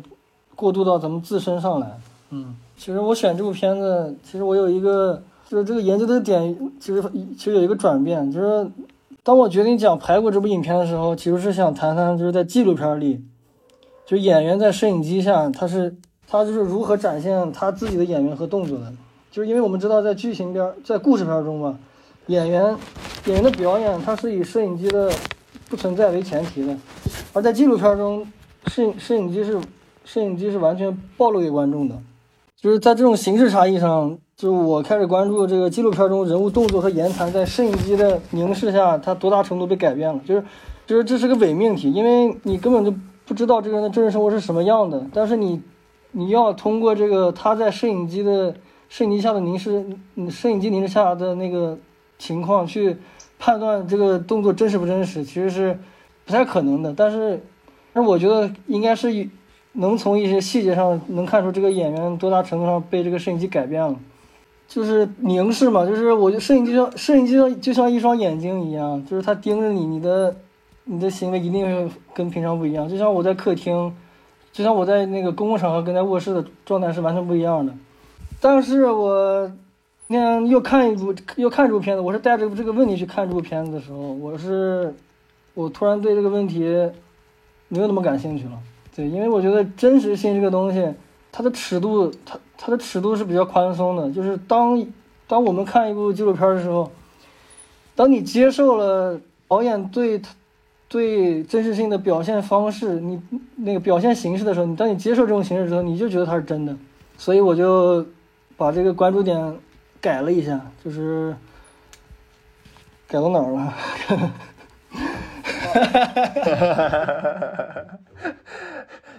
[0.54, 1.98] 过渡到咱们自身上来。
[2.30, 7.04] 嗯，其实我选这部片子，其实我有一个就是这个研究的点，其实
[7.38, 8.70] 其实有一个转变，就是
[9.24, 13.24] 当我决定讲《排骨》这部影片的时候，其实是想谈谈就是在纪录片里，
[14.06, 15.96] 就演员在摄影机下，他是
[16.28, 18.92] 他就是如何展现他自己的演员和动作的。
[19.32, 21.78] 就是因为我们知道，在剧情片、在故事片中嘛，
[22.28, 22.76] 演员
[23.26, 25.12] 演员的表演，它是以摄影机的
[25.70, 26.76] 不存在为前提的。
[27.34, 28.26] 而在纪录片中，
[28.68, 29.60] 摄影摄影机是
[30.06, 31.96] 摄影机是完全暴露给观众的，
[32.56, 40.20] 就是在这种形式差异上，就是我开始关注这个纪录片中人物动作和言谈在摄影机的凝视下，他多大程度被改变了。
[40.26, 40.44] 就是，
[40.86, 42.94] 就是这是个伪命题，因为你根本就
[43.26, 45.62] 不知道这个人的真实生活是什么样的，但是你
[46.12, 48.54] 你要通过这个他在摄影机的
[48.90, 49.86] 摄影机下的凝视，
[50.30, 51.78] 摄影机凝视下的那个
[52.20, 52.98] 情况去
[53.40, 55.80] 判断这个动作真实不真实，其实是
[56.26, 56.94] 不太可能的。
[56.94, 57.42] 但是，
[57.94, 59.30] 但是我觉得应该是
[59.72, 63.96] 能从一些细节上能看出这个演员多大程度上被这个摄影机改变了。
[64.68, 70.36] 就是凝视嘛，就是我就摄影机上摄影机上就像一双眼睛一样，就是它盯着你，你的
[70.86, 72.90] 你的行为一定会跟平常不一样。
[72.90, 73.96] 就像我在客厅，
[74.52, 77.74] 就像我在那个公共场合跟在卧室的状态是完全不一样的。
[78.42, 79.52] 但是我
[80.08, 84.94] 那样又看一部又看这部片子，我是带着这个问题去看这部片子的时候，我是
[85.54, 86.60] 我突然对这个问题
[87.70, 88.60] 没有那么感兴趣了。
[88.96, 90.94] 对，因为我觉得真实性这个东西，
[91.32, 94.12] 它的尺度，它它的尺度是比较宽松的。
[94.12, 94.86] 就是当
[95.28, 96.92] 当我们看一部纪录片的时候，
[97.96, 100.22] 当你接受了导演对
[100.88, 103.22] 对真实性的表现方式，你
[103.56, 106.76] 那个表现形式的时候，你当你接受这种形式之后，你就觉得它是真的。
[107.18, 108.06] 所以我就
[108.58, 109.58] 把这个关注点
[110.02, 111.36] 改了一下，就是
[113.08, 113.74] 改到哪儿了？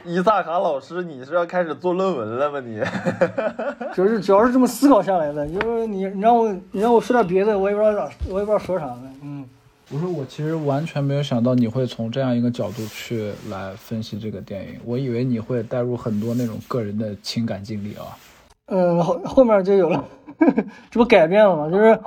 [0.06, 2.60] 伊萨卡老师，你是要开始做论文了吗？
[2.60, 2.80] 你
[3.92, 9.02] 主要是主要是这么思考下来的，就是你你让我你让我说点别的，我也不知道咋，我也不知道说啥了。
[9.22, 9.44] 嗯，
[9.90, 18.16] 我说我其实完全没有想到你会从这样一个角度去来分析这个电影，我以为你会带入很多那种个人的情感经历啊。
[18.66, 20.04] 嗯，后后面就有了，
[20.90, 21.68] 这不改变了吗？
[21.68, 21.98] 就是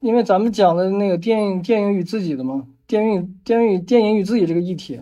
[0.00, 5.00] 因为咱们讲的那个电影电影与自己的嘛，电影电影与电影与自己这个议题，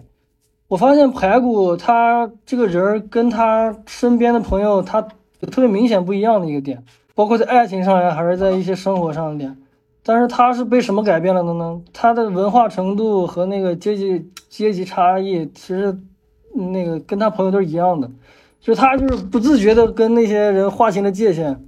[0.70, 5.04] 我发现排骨他这个人儿跟他身边的朋友，他
[5.40, 9.56] 有特别明显不一样的一个点，包括在爱情上呀，还是在一些生活上的点。
[10.04, 11.80] 但是他是被什么改变了的呢？
[11.92, 15.98] 他的文化程度和那个阶级阶级差异，其实
[16.54, 18.08] 那个跟他朋友都是一样的。
[18.60, 21.60] 就他就是不自觉的跟那些人划清了界限，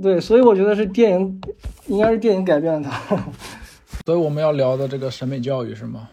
[0.00, 1.40] 对，所以我觉得是电影，
[1.88, 3.16] 应该是电影改变了他。
[4.06, 6.08] 所以我们要聊的这个审美教育是吗？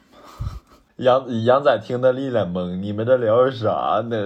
[0.97, 4.17] 杨杨仔听得一脸懵，你们在聊啥呢？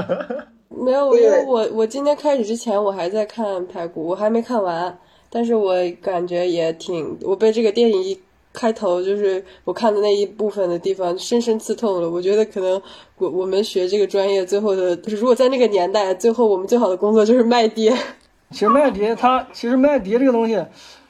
[0.68, 4.98] 没有，因为我我今天开始之前我还在看排骨，我还没看完，
[5.30, 8.20] 但是我感觉也挺，我被这个电影一
[8.52, 12.10] 开头就是我看的那一部分的地方深深刺痛了。
[12.10, 12.80] 我觉得可能
[13.16, 17.96] 我我们学这个专业最后的，就是如果在那个年代，最后我们最好的工作就是卖碟。
[18.52, 20.62] 其实卖碟，他其实卖碟这个东西，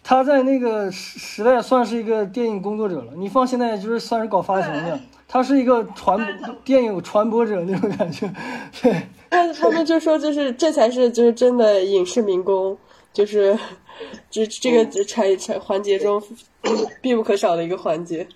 [0.06, 3.12] 他在那个时时代算是一个电影工作者了。
[3.16, 8.30] 你放现在就是算是搞发行的，他是一个传播电影传播者那种感觉。
[8.82, 8.94] 对，
[9.30, 12.76] 他他们就说，就是这才是就是真的影视民工，
[13.14, 13.58] 就是
[14.30, 16.22] 这这个产产环节中
[17.00, 18.26] 必不可少的一个环节。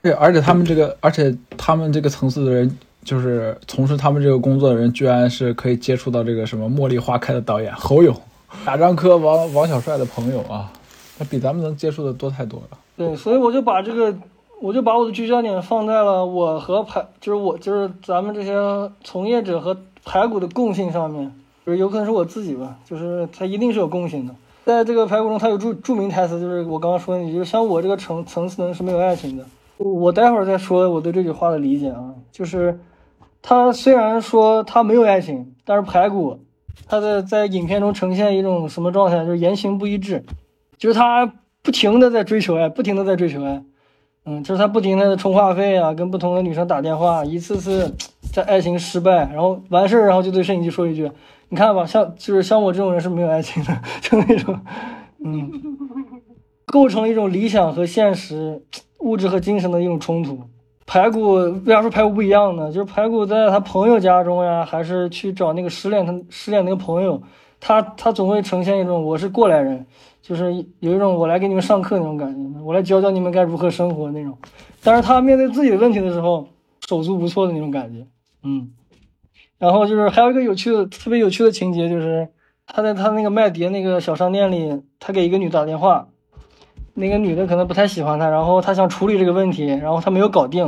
[0.00, 8.16] 对，而且他们这个，而且他们这个层次的人，就是从事他们这个工作的人，居然是可以接触到这个什么《茉莉花开》的导演侯勇，
[8.64, 10.72] 贾樟柯、王王小帅的朋友啊，
[11.20, 12.78] 他比咱们能接触的多太多了。
[12.96, 14.16] 对，所以我就把这个，
[14.58, 21.30] 我就把我的聚焦点放在了我和排，就是我就是咱们这些从业者和排骨的共性上面，
[21.66, 24.34] 就是有可能是我自己吧，就是他一定是有共性的。
[24.64, 29.44] 在这个排骨中，他有著著名台词，就是我刚刚说的，就像我这个层层次的人是没有爱情的。
[29.76, 32.80] 我待会儿再说我对这句话的理解啊，就是
[33.42, 36.38] 他虽然说他没有爱情，但是排骨
[36.86, 40.24] 他的在影片中呈现一种什么状态，就是言行不一致，
[40.80, 41.30] 就是他
[41.62, 43.62] 不停的在追求爱，不停的在追求爱，
[44.24, 47.94] 嗯，就是他不停的充话费啊，跟不同的女生打电话，一次次
[48.32, 51.12] 在爱情失败，然后完事儿，然后就对摄影机说一句
[51.50, 54.58] ：“你看吧，像就是像我这种人是没有爱情的，就那种，
[55.22, 55.52] 嗯，
[56.66, 58.62] 构成一种理想和现实。”
[59.00, 60.38] 物质和精神的一种冲突。
[60.84, 61.32] 排骨
[61.64, 62.70] 为啥说排骨不一样呢？
[62.70, 67.22] 就是排骨在他朋友家中呀，还是去找那个失恋他失恋那个朋友，
[67.60, 69.86] 他他总会呈现一种我是过来人，
[70.30, 74.38] 就是有一种我来给你们上课那种感觉，我来教教你们该如何生活那种。
[74.80, 76.46] 但是他面对自己的问题的时候，
[76.88, 78.06] 手足无措的那种感觉，
[78.44, 78.70] 嗯。
[79.58, 82.28] 然后就是还有一个有趣的、特别有趣的情节，就是
[82.64, 86.06] 他在他那个卖碟那个小商店里，他给一个女打电话。
[86.94, 90.64] 那个女的可能不太喜欢他，然后他想处理这个问题，然后他没有搞定，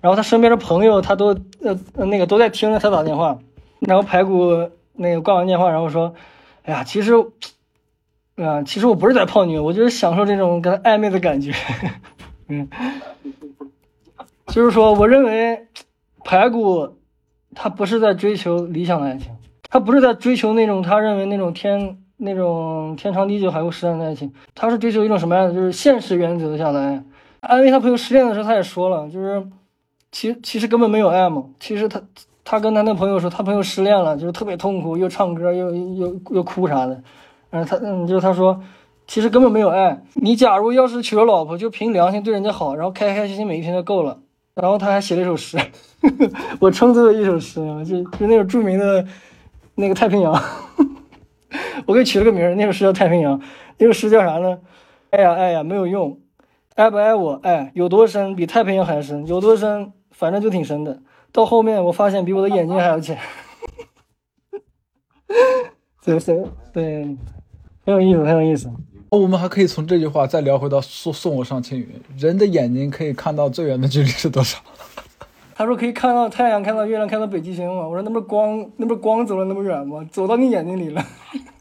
[0.00, 3.38] 然后他身边的朋友他都呃那个都在听着他打电话，
[3.80, 6.14] 然后排骨那个挂完电话，然后说，
[6.62, 7.12] 哎呀，其实，
[8.36, 11.52] 啊，其实我不是在泡妞，我就是享受这种跟他暧昧的感觉，
[12.48, 12.68] 嗯，
[14.46, 15.66] 就是说，我认为
[16.24, 16.96] 排骨
[17.54, 19.32] 他不是在追求理想的爱情，
[19.68, 21.98] 他不是在追求那种他认为那种天。
[22.18, 25.52] 那种天长地久、海枯石烂的爱情，他是追求一种什么样的？
[25.52, 27.04] 就是现实原则下来
[27.40, 29.46] 安慰他朋友失恋的时候，他也说了，就是
[30.10, 31.44] 其其实根本没有爱嘛。
[31.60, 32.00] 其实他
[32.42, 37.02] 他跟他那朋友说，他朋友失恋了，就是特别痛苦，又唱歌又又又哭啥的。
[37.50, 38.60] 然后他嗯，就是他说，
[39.06, 40.02] 其实根本没有爱。
[40.14, 44.20] 你假如要是娶了老婆，就凭良心对人家好，然后开开心心每一天就够了。
[44.54, 45.58] 然后他还写了一首诗，
[46.60, 49.06] 我称之为一首诗，就就那种著名的
[49.74, 50.42] 那个太平洋。
[51.86, 53.38] 我给取了个名儿，那首诗叫《太平洋》。
[53.78, 54.58] 那首诗叫啥呢？
[55.10, 56.18] 爱呀爱呀，没有用。
[56.74, 57.38] 爱不爱我？
[57.42, 58.34] 爱有多深？
[58.34, 59.26] 比太平洋还深。
[59.26, 59.92] 有多深？
[60.10, 61.00] 反正就挺深的。
[61.32, 63.18] 到后面我发现，比我的眼睛还要浅。
[66.02, 67.16] 对 对对，
[67.86, 68.68] 很有意思，很有意思。
[69.10, 71.88] 哦，我们还可以从这句话再聊回到送送我上青云。
[72.18, 74.58] 人的眼睛可以看到最远的距离是多少？
[75.54, 77.86] 他说可以看到太阳，看到月亮，看到北极星嘛。
[77.86, 80.04] 我说那不是光，那不是光走了那么远吗？
[80.10, 81.02] 走到你眼睛里了。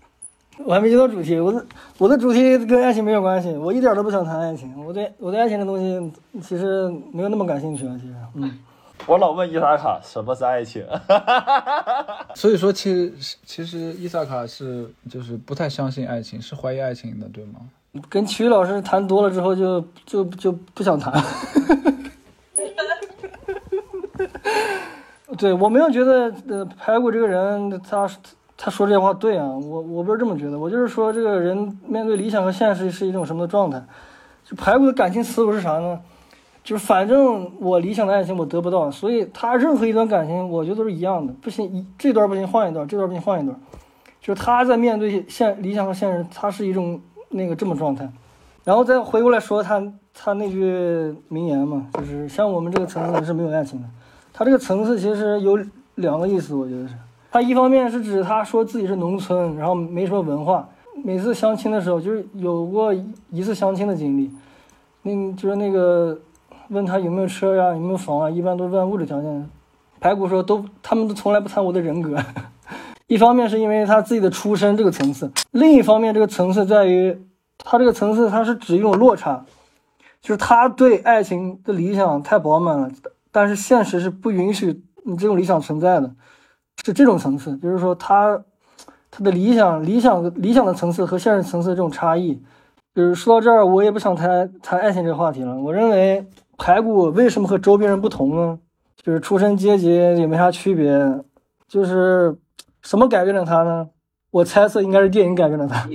[0.65, 1.63] 我还没接到主题，我的
[1.99, 4.73] 我的主题跟爱情没有关系，我一点都不想谈爱情。
[4.83, 6.11] 我对我对爱情的东西
[6.41, 8.51] 其实没有那么感兴趣啊，其实，嗯。
[9.07, 10.83] 我老问伊萨卡什么是爱情，
[12.33, 13.13] 所以说其实
[13.45, 17.59] 其实伊萨卡是就是不太相信爱情，是怀疑爱情的，对吗？
[18.09, 21.13] 跟体育老师谈多了之后就就就不想谈。
[25.37, 28.09] 对我没有觉得呃排骨这个人他
[28.57, 33.83] 他说这些话对啊，我我不是这么觉得，我就是说这个人面对理想和现实是一种什么状态。
[34.43, 35.99] 就排骨的感情思路是啥呢？
[36.65, 43.55] 就是反正我理想的爱情我得不到，所以他任何一段感情我觉得都是一样的，不行一这段不行换一段，这段不行换一段，
[44.19, 48.09] 就是他在面对现理想和现实，他是一种那个这么状态，
[48.63, 53.87] 然后再回过来说他他那句名言嘛，就是像我们这个层次是没有爱情的，
[54.33, 55.59] 他这个层次其实有
[55.93, 56.95] 两个意思，我觉得是，
[57.31, 60.67] 他一方面是指他说自己是农村，然后没什么文化，
[61.03, 62.91] 每次相亲的时候就是有过
[63.29, 64.31] 一次相亲的经历，
[65.03, 66.19] 那就是那个。
[66.69, 68.29] 问他有没有车呀，有没有房啊？
[68.29, 69.49] 一般都问物质条件。
[69.99, 72.17] 排骨说都，他们都从来不谈我的人格。
[73.07, 77.17] 一方面是因为他自己的出身这个层次，另一方面这个层次在于
[77.57, 79.45] 他这个层次，他是指一种落差，
[80.21, 82.89] 就是他对爱情的理想太饱满了，
[83.31, 86.11] 但是现实是不允许你这种理想存在的，
[86.83, 88.43] 是这种层次，就是说他
[89.09, 92.41] 他的理想、理想、理想的层次和现实层次这种差异。
[92.93, 95.55] 就是说到这儿，我也不想谈谈爱情这个话题了。
[95.55, 96.25] 我认为。
[96.57, 98.59] 排骨为什么和周边人不同呢？
[98.95, 100.89] 就是出身阶级也没啥区别，
[101.67, 102.35] 就是
[102.81, 103.89] 什么改变了他呢？
[104.31, 105.87] 我猜测应该是电影改变了他。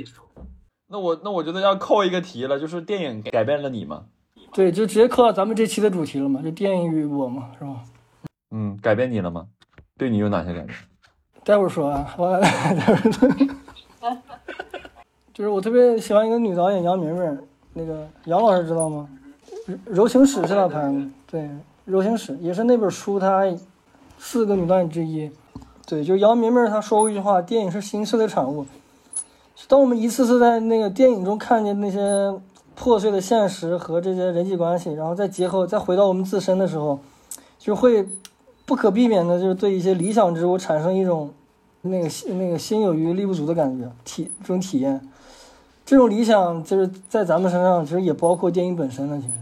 [0.88, 4.04] 那我那我觉得要扣一个题了，就是电影改变了你吗？
[4.52, 7.76] 对，就直接扣到咱们这期的主题了嘛，就电影与我嘛，是吧？
[8.50, 9.46] 嗯，改变你了吗？
[9.96, 10.76] 对你有哪些改变？
[11.44, 13.28] 待会儿说啊，我 待会儿说
[15.32, 17.38] 就是我特别喜欢一个女导演杨明明，
[17.72, 19.08] 那个杨老师知道吗？
[19.84, 21.48] 柔情史是他拍的，对，
[21.84, 23.44] 柔情史也是那本书，它
[24.18, 25.30] 四个女导演之一，
[25.86, 28.66] 对，就杨明明她说过一句话，电影是形式的产物。
[29.68, 32.34] 当我们一次次在那个电影中看见那些
[32.74, 36.98] 破碎的现实和这些人际关系，然后再结合再回到我们自身的时候，
[37.58, 38.08] 就会
[38.64, 41.30] 不可避免的就是对一些理想之物产生一种
[41.82, 45.00] 那个那个心有余力不足的感觉，体这种体验，
[45.84, 49.32] 这种理想就是在咱们身上其实也包括电影本身的，其实。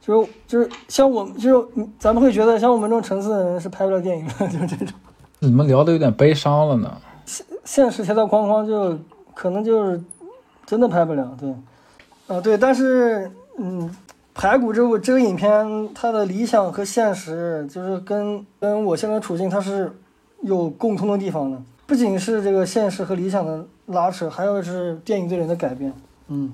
[0.00, 4.94] 就是就是像我们就是咱们会觉得像我们这种层次的人是拍不了电影的， 就是这种。
[5.40, 6.96] 你们聊的有点悲伤了呢。
[7.24, 8.98] 现现实条条框框就
[9.34, 10.00] 可能就是
[10.64, 11.54] 真的拍不了，对。
[12.26, 13.94] 啊对，但是嗯，
[14.34, 19.90] 排骨这部这个影片它的理想和现实就是跟跟我现在处境它是
[20.42, 25.92] 有共通的地方的，不仅是这个现实和理想的拉扯，还有是电影对人的改变，
[26.28, 26.52] 嗯。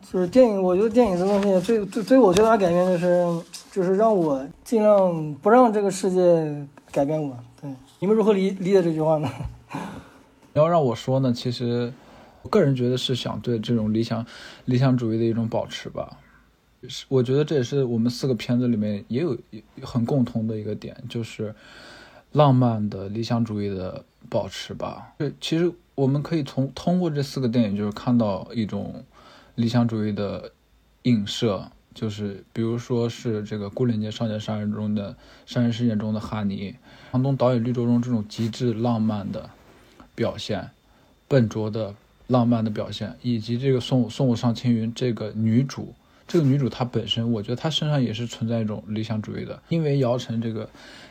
[0.00, 7.36] 就是电影，我觉得电影这东西最最最我最大的改变就是，就是让我尽量不让这个世界改变我。
[7.60, 7.70] 对，
[8.00, 9.28] 你们如何理理解这句话呢？
[10.54, 11.92] 要让我说呢，其实
[12.42, 14.26] 我个人觉得是想对这种理想
[14.64, 16.18] 理想主义的一种保持吧。
[16.88, 19.38] 是，我觉得这也是我们四个片子里面也有
[19.82, 21.54] 很共同的一个点，就是
[22.32, 25.12] 浪漫的理想主义的保持吧。
[25.16, 29.04] 对，其实我们可以从通过这四个电影，就是看到一种。
[29.54, 30.50] 理想主义的
[31.02, 35.14] 映射，就是比如说是这个《孤零街少年杀人》中的
[35.44, 36.74] 杀人事件中的哈尼，
[37.10, 39.50] 房东导演绿洲中这种极致浪漫的
[40.14, 40.70] 表现，
[41.28, 41.94] 笨拙的
[42.28, 45.92] 浪漫的表现，以及这个送送我上青云这个女主，
[46.26, 50.66] 这个女主她本身，我觉得她身上也是存在一种理想主义的，因为姚晨这个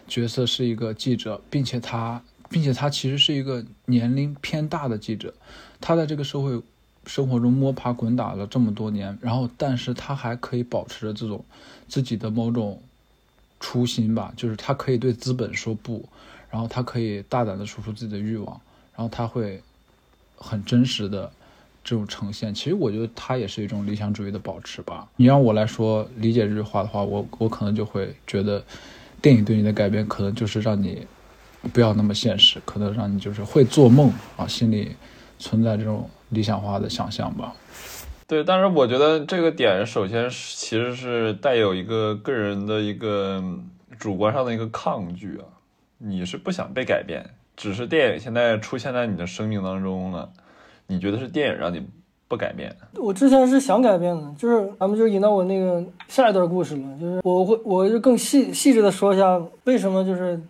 [0.07, 2.19] 角色是一个记者，并且她，
[2.49, 5.31] 并且她其实是一个年龄偏大的记者，
[5.80, 6.59] 她在这个社会。
[7.06, 11.44] 生活中摸爬滚打了这么多年，然后，但是他还可以保持着这种
[11.88, 12.80] 自己的某种
[13.60, 16.07] 初心吧，就是他可以对资本说不，
[16.49, 18.61] 然后他可以大胆的说出自己的欲望，
[18.95, 19.61] 然后他会
[20.36, 21.32] 很真实的
[21.84, 22.53] 这种呈现。
[22.53, 25.10] 其实我觉得他也是一种理想主义的保持吧。
[25.15, 28.64] 你让我来说理解这句话的话，我我可能就会觉得，
[29.22, 31.06] 电影对你的改变可能就是让你
[31.73, 34.95] 不要那么现实，可能让你就是会做梦啊，心里
[35.40, 37.53] 存在这种理想化的想象吧。
[38.27, 43.43] 对，但是我觉得这个点首先是其实是带有一个个人的一个
[43.99, 45.43] 主观上的一个抗拒啊，
[45.97, 50.29] 你是不想被改变，只是电影现在出现在你的生命当中了，
[50.87, 51.85] 你觉得是电影让你
[52.29, 52.73] 不改变？
[52.95, 60.41] 我之前是想改变的，就是咱们就引到我那个下一段故事了，就是我会我就更细细致的说一下为什么就是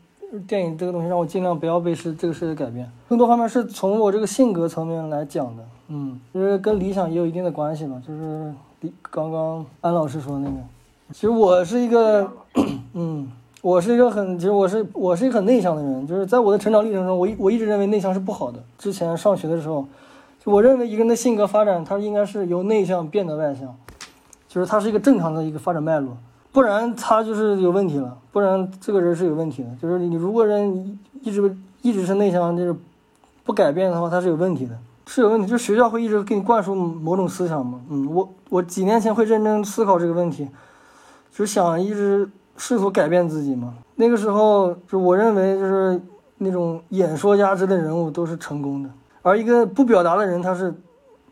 [0.48, 5.66] 电影这个东西让我尽量不要被是这个世界改变，更多方面是从我这个性格层面来讲的。
[5.94, 10.56] 嗯，就是跟理想也有一定的关系吧，就是理刚刚安老师说那个，
[11.12, 12.32] 其实我是一个，
[12.94, 13.30] 嗯，
[13.62, 18.64] 我是一个很，其实我是我是一个很内向的人，就是在我的成长历程中，我一我一直认为内向是不好的。
[18.78, 19.86] 之前上学的时候，
[20.40, 23.76] 就我认为一个人的性格发展，他应该是由内向变得外向，
[24.48, 26.16] 就是他是一个正常的一个发展脉络，
[26.54, 29.70] 不然他就是有问题了，不然这个人是有问题的。
[29.82, 32.74] 就是你如果人一直一直是内向，就是
[33.44, 34.78] 不改变的话，他是有问题的。
[35.08, 37.82] 是有问题，就学校会一直给你灌输某种思想嘛。
[37.90, 40.48] 嗯，我我几年前会认真思考这个问题，
[41.34, 43.74] 就想一直试图改变自己嘛。
[43.96, 46.02] 那个时候，就我认为就是
[46.38, 48.90] 那种演说家之类人物都是成功的，
[49.22, 50.74] 而一个不表达的人，他是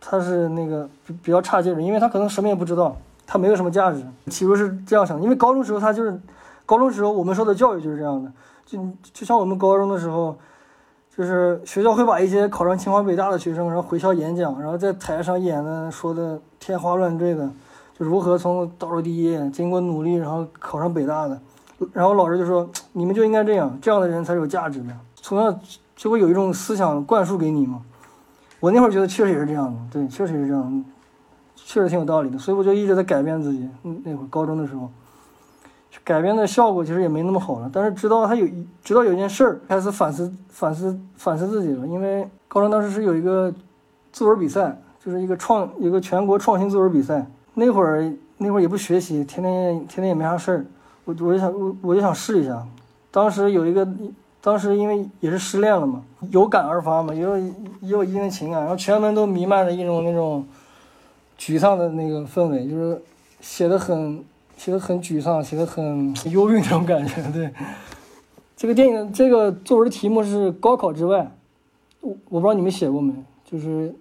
[0.02, 4.04] 他是那个比比较差劲的，因为他可能什么也不知道，他没有什么价值。
[4.30, 6.20] 起初是这样想，因为高中时候他就是
[6.66, 8.32] 高中时候我们受的教育就是这样的，
[8.66, 8.80] 就
[9.14, 10.36] 就像我们高中的时候。
[11.20, 17.46] 就是学校会把一些考上清华北大的学生，然后回校演讲，然后在台上演的说的天花乱坠的，
[18.00, 21.38] 就如何从倒数第一，经过努力，然后考上北大的，
[21.91, 25.60] 然后老师就说你们就应该这样，这样的人才有价值的，从小
[25.94, 27.82] 就会有一种思想灌输给你嘛。
[28.62, 30.86] 我那会儿觉得确实也是这样的，对，确实是这样，
[31.58, 33.68] 确实挺有道理的，所以我就一直在改变自己。
[34.06, 34.90] 那会儿高中的时候。
[36.03, 38.48] 改编的效果其实也没那么好了，但是直到他有
[38.84, 43.53] 直到有一件事儿开始反思反思反思自己了，因为高中当时是有一个
[44.14, 50.66] 作文比赛，就是一个创一个全国创新作文比赛，那会儿那会儿也不学习，天天天天也没啥事儿，
[51.06, 52.64] 我我就想我我就想试一下，
[53.11, 53.88] 当时有一个
[54.41, 60.45] 当时因为也是失恋了嘛，有感而发嘛，也有也有一定的情感，然后全文都弥漫着一种那种
[61.38, 63.02] 沮丧的那个氛围，就是
[63.41, 64.24] 写的很。
[64.60, 67.23] 写的很沮丧，写的很忧郁那种感觉。
[67.31, 67.49] 对，
[68.57, 71.31] 这个电影这个作文题目是高考之外，
[72.02, 73.14] 我我不知道你们写过没，
[73.49, 73.95] 就是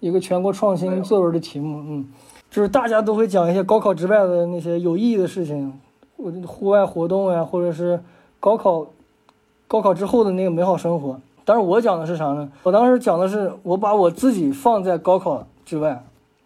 [0.00, 1.82] 一个全国创新作文的题目。
[1.88, 2.06] 嗯，
[2.50, 5.72] 就是大家都会讲一些高考之外的那些有意义的事情，
[6.16, 7.98] 我户外活动呀，或者是
[8.38, 8.86] 高考
[9.66, 11.18] 高考之后的那个美好生活。
[11.46, 12.46] 但是我讲的是啥呢？
[12.62, 16.04] 我当时讲的是我把我自己放在高考之外，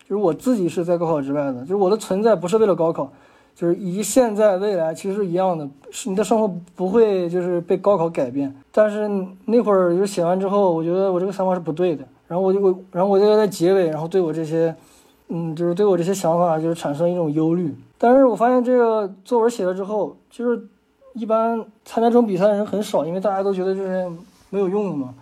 [0.09, 3.10] 就是我自己是在高考之外的，就是我的存在不是为了高考。
[3.59, 8.55] 就是以现在未来其实是一样的，是你的生活不会就是被高考改变。
[8.70, 9.10] 但是
[9.47, 12.05] 那会儿就写完之后，我觉得我这个想法是不对的。
[12.28, 14.72] 然后我就我，然后我就在结尾，然后对我这些，
[15.26, 17.74] 嗯，就是对我这些想法就是产生一种忧虑。
[17.98, 20.62] 但是我发现这个作文写了之后，就是
[21.14, 24.09] 一般参加这种比赛的人很少，因为大家都觉得这是
[24.51, 25.12] 没有用的嘛。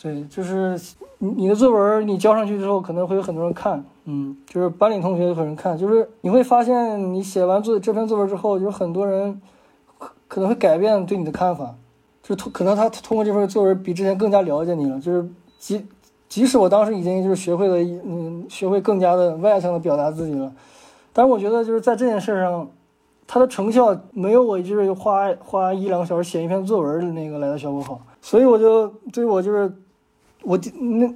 [0.00, 0.80] 对，就是
[1.18, 3.84] 你你的作文你交上去之后，可能会有很多人看。
[4.06, 9.40] 嗯，就是班里同学有人看，就是你会发现，你写完作这篇作文之后，就是很多人
[9.96, 11.74] 可可能会改变对你的看法，
[12.22, 15.00] 就是通可能他通过这份作文比之前更加了解你了。
[15.00, 15.26] 就是
[15.58, 15.86] 即
[16.28, 20.52] 即使我当时已经就是学会了，嗯，学会更加的外向的表达自己了，
[21.14, 22.68] 但是我觉得就是在这件事上，
[23.26, 29.72] 它的成效没有我就是花花一两个小时写一篇作文的那个来的效果好，所以我就对我就是
[30.42, 31.10] 我那。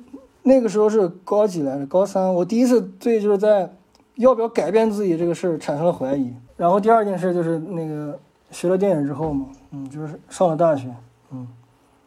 [0.49, 1.85] 那个时候是高几来着？
[1.85, 3.71] 高三，我第一次对就是在
[4.15, 6.33] 要不要改变自己这个事儿产生了怀疑。
[6.57, 8.19] 然后第二件事就是那个
[8.51, 10.89] 学了电影之后嘛，嗯，就是上了大学，
[11.31, 11.47] 嗯，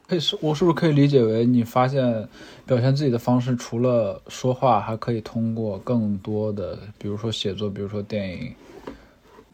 [0.07, 2.27] 可以是，我是不是可以理解为你发现
[2.65, 8.51] 表现自己的方式除了说话，还可以通过更多的，比如说写作，比如说电影。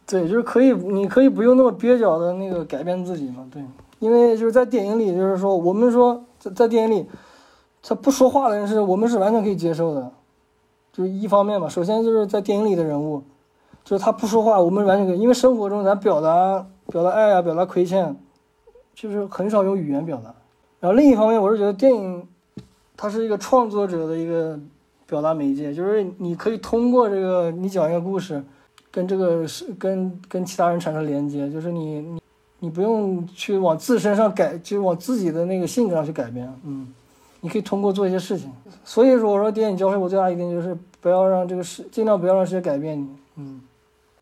[0.07, 3.61] 对，就是可以，你可以不用那么蹩脚的那个改变自己嘛，对，
[3.99, 7.05] 因为就是在电影里，就是说我们说在在电影里。
[7.81, 10.11] 他不说话的人是我们是完全可以接受的，
[10.91, 11.69] 就是一方面嘛。
[11.69, 13.23] 首先就是在电影里的人物，
[13.83, 18.15] 就是他不说话，我们完全可以，因为生活中咱表达表达爱啊，表达亏欠，
[18.93, 20.33] 就是很少用语言表达。
[20.79, 22.27] 然后另一方面，我是觉得电影
[22.95, 24.59] 它是一个创作者的一个
[25.05, 28.43] 表达媒介，就是你可以通过这个你讲一个故事，
[28.91, 32.21] 跟这个是跟跟其他人产生连接，就是你你
[32.59, 36.93] 你不用去往自身上改，就往自己的那个性格上去改变，嗯，
[37.41, 38.51] 你可以通过做一些事情。
[38.83, 43.61] 所以说，我说电影教会我最大一点就是不要让这个世，尽量不要让世界改变你，嗯。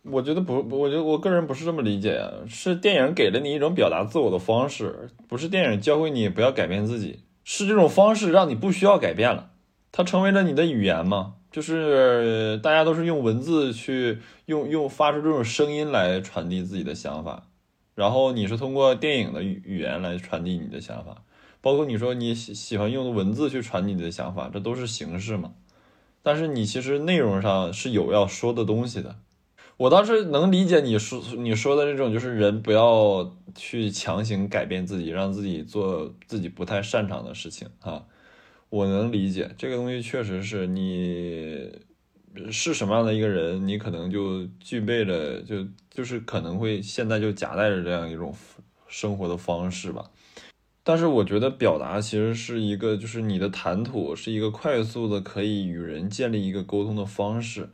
[0.07, 9.49] 我觉得不，我觉得我个人不是这么理解啊，是电影给了你一种表达自我的方式，不是电影教会你不要改变自己，是这种方式让你不需要改变了，
[9.91, 17.47] 它成为了你的语言嘛，就是大家都是用文字去用用发出这种声音来传递自己的想法，
[17.95, 21.23] 然后你是通过电影的语语言来传递你的想法，
[21.65, 25.55] 包括你说你喜喜欢用文字去传你的想法，这都是形式嘛，
[26.21, 29.15] 但是你其实内容上是有要说的东西的。
[29.77, 38.05] 我倒是能理解你说你说的这种，就是人不要去强行改变自己，让自己做自己不太擅长的事情啊。
[38.69, 41.71] 我能理解这个东西，确实是你
[42.51, 48.35] 是什么样的一个人，你可能就具备了，就就是可能会现在就夹带着这样一种
[48.87, 50.11] 生活的方式吧。
[50.87, 57.69] 但是我觉得表达其实是一个，就是你的谈吐是一个快速的可以与人建立一个沟通的方式。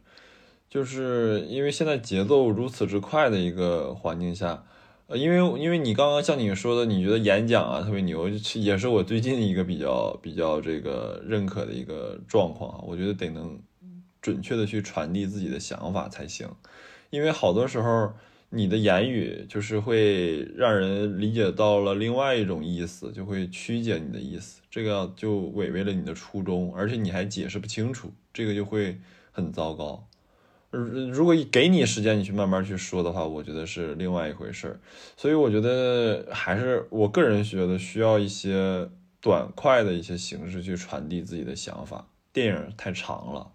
[0.70, 4.64] 就是因为现在节奏如此之快的一个环境下，
[5.08, 12.84] 呃，因为因为你刚刚像你说的，你觉得演讲啊特别牛，也是我最近一个比较比较这个认可的一个状况啊。
[12.88, 13.60] 我觉得得能
[14.22, 16.48] 准确的去传递自己的想法才行，
[17.10, 18.14] 因为好多时候
[18.54, 29.00] 你的言语就是会让人理解到了另外一种意思，就会曲解你的意思，这个就违背了你的初衷，而且你还解释不清楚，这个就会
[29.32, 30.06] 很糟糕。
[30.70, 34.80] 如果给你时间，你去慢慢去说的话，我觉得是另外一回事儿。
[35.16, 38.90] 所以我觉得还是我个人觉得需要一些
[39.22, 42.08] 短快的一些形式去传递自己的想法。
[42.34, 43.52] 电影太长了，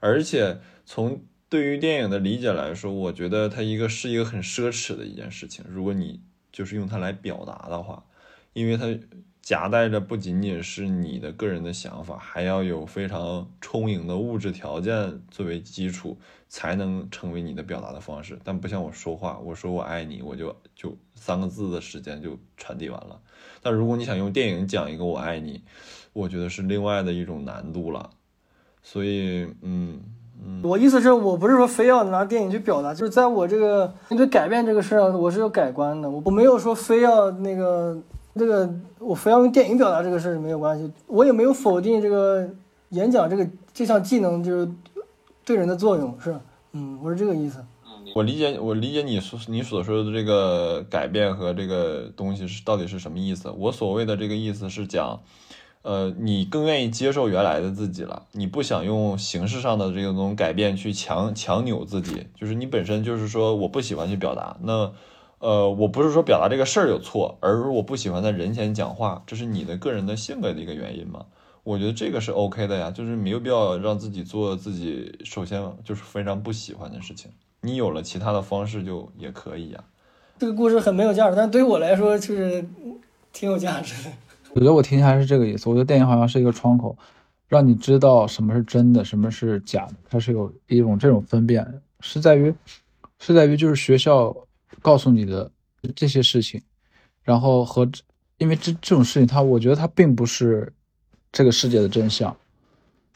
[0.00, 5.64] 而且从对于电影的理解来说，我觉得它一个是一个很奢侈的一件事情。
[5.68, 6.20] 如果你
[6.52, 8.04] 就是用它来表达的话，
[8.52, 8.98] 因为它。
[9.42, 16.18] 夹带着不仅仅是你的个人的想法，还要有非常充盈的物质条件作为基础，
[16.48, 18.36] 才能成为你的表达的方式。
[18.42, 23.22] 但不像我说话，我说我爱你，我就就三个字的时间就传递完了。
[23.62, 25.62] 但如果你想用电影讲一个我爱你，
[26.12, 28.10] 我觉得是另外的一种难度了。
[28.82, 30.02] 所以，嗯
[30.44, 36.08] 嗯，我意思是我不是说非要拿电影去表达，就是在我这个面对改变这个事儿上，我是有改观的。
[36.08, 37.96] 我我没有说非要那个。
[38.38, 38.68] 这个
[38.98, 42.46] 我非要用电影表达这个事儿没有关系，我也没有否定这个
[42.90, 44.70] 演讲这个这项技能就是
[45.42, 46.38] 对人的作用，是
[46.72, 47.64] 嗯，我是这个意思。
[48.14, 53.50] 我理解，我理解你说你所说的这个改变和这个东西是到底是什么意思。
[53.56, 55.18] 我所谓的这个意思是讲，
[55.86, 64.92] 呃，你更愿意接受原来的自己了，你不想用形式上的这种改变去强强扭自己，就是你本身就是说我不喜欢去表达那。
[65.38, 71.26] 呃，我不是说表达这个事儿有错，而是我不喜欢在人前讲话，这是你的个人的性格的一个原因嘛？
[71.62, 77.30] 我觉得这个是 OK 的呀，就是没有必要让自己做自己首先就是非常不喜欢的事情。
[77.60, 79.84] 你有了其他的方式就也可以呀。
[80.38, 82.66] 这个故事很没有价值，但对我来说就是
[83.32, 84.10] 挺有价值的。
[84.56, 85.68] 我觉得我听起来是这个意思。
[85.68, 86.96] 我觉得电影好像是一个窗口，
[87.46, 89.94] 让你知道什么是真的，什么是假的。
[90.08, 91.64] 它是有一种这种分辨，
[92.00, 92.52] 是在于，
[93.20, 94.34] 是在于就是学校。
[94.82, 95.50] 告诉你的
[95.94, 96.60] 这些事情，
[97.22, 97.88] 然后和
[98.38, 100.72] 因为这这种事情，它我觉得它并不是
[101.32, 102.36] 这个世界的真相。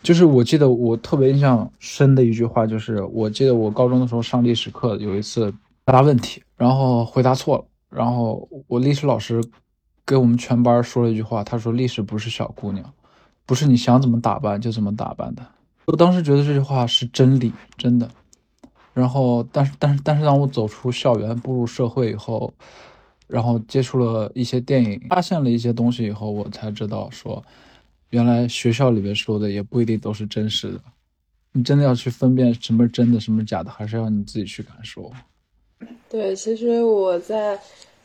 [0.03, 5.53] 就是我记得我特别印象深的一句话，就是我记得我高中的时候上历史课，有一次
[5.85, 9.41] 答问题，然后回答错了，然后我历史老师
[10.11, 12.93] 给我们全班说了一句话，他说：“历史不是小姑娘，
[13.47, 15.47] 不是你想怎么打扮就怎么打扮的。”
[15.87, 18.11] 我当时觉得这句话是真理，真的。
[18.93, 22.53] 然后，但是，但是，但是，当我走出校园，步入社会以后，
[23.29, 27.41] 然后接触了一些电影，发现了一些东西以后，我才知道说，
[28.09, 30.81] 原来学校里面说的也不一定都是真实的。
[31.53, 35.09] 你真的要去分辨什么是真的，什么是假的，还是要你自己去感受。
[36.09, 37.57] 对，其实我在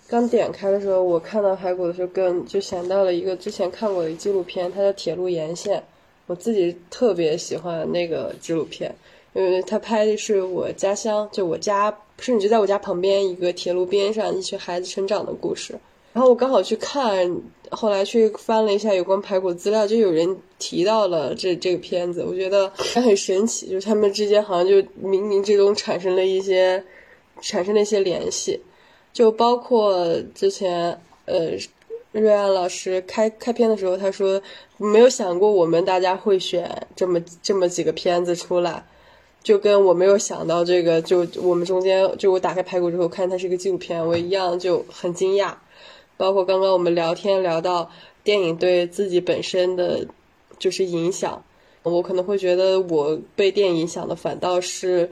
[0.08, 5.80] 刚点开的时候，我看到排骨的时候，跟就想到了一个之前看过的纪录片，它叫《铁路沿线》，
[6.28, 8.94] 我自己特别喜欢那个纪录片。
[9.34, 15.78] 因为他拍的是我家乡，就我家，甚至就在我家旁边一个铁路边上，一群孩子成长的故事。
[16.14, 26.82] 然后我刚好去看，后来去翻了一下有关排骨资料，就有人提到了这这个片子，我觉得还很神奇，就是他们之间好像就冥冥之中产生了一些，
[27.42, 28.62] 产生了一些联系，
[29.16, 31.52] 就包括之前呃，
[32.12, 34.42] 瑞安老师开开篇的时候，他说
[34.76, 38.86] 没有想过我们大家会选这么这么几个片子出来。
[39.42, 45.54] 就跟我没有想到这个，就我们中间就我打开排骨之后看它是一个纪录片，我一样就很惊讶。
[46.18, 47.90] 包括刚刚我们聊天聊到
[48.22, 50.06] 电影对自己本身的
[50.60, 51.46] 就是影响，
[51.84, 55.10] 我可能会觉得我被电影影响的反倒是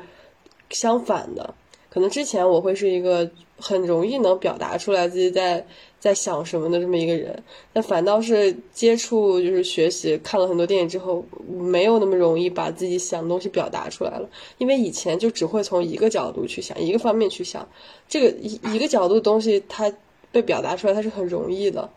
[0.72, 1.54] 相反的。
[1.90, 3.30] 可能之前我会是一个
[3.64, 5.66] 很容易能表达出来自己在
[5.98, 7.42] 在想什么的这么一个人，
[7.72, 14.30] 但反倒是接触就是学习看了很多电影之后，没有那么容易把自己想的东西表达出来了。
[14.58, 17.66] 因为以前就只会从一个角度去想，一个方面去想，
[18.10, 19.90] 这个一一个角度的东西它
[20.34, 21.90] 被表达出来，它是很容易的。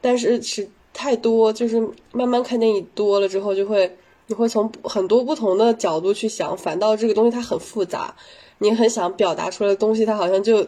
[0.00, 1.80] 但是是太多，就是
[2.12, 3.96] 慢慢看电影多了之后，就会
[4.28, 8.14] 你会从很多不同的角度去想，反倒这个东西它很复杂。
[8.58, 10.64] 你很想表达出来的东西，它好像就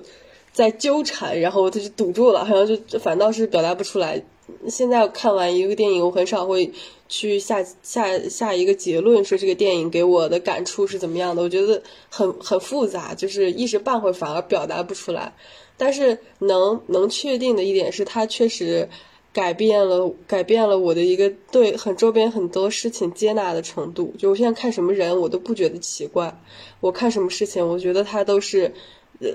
[0.54, 4.24] 在纠缠，然后他就堵住了，好像就反倒是表达不出来。
[4.68, 6.70] 现在看完一个电影，我很少会
[7.08, 11.42] 去下下下一个结论，说这个电影给我的感触是怎么样的。
[11.42, 15.34] 我觉得很很复杂，就是一时半会反而表达不出来。
[15.76, 18.88] 但是能能确定的一点是，它确实
[19.32, 24.14] 改变了改变了我的一个对很周边很多事情接纳的程度。
[24.18, 26.38] 就我现在看什么人，我都不觉得奇怪。
[26.80, 28.72] 我看什么事情，我觉得它都是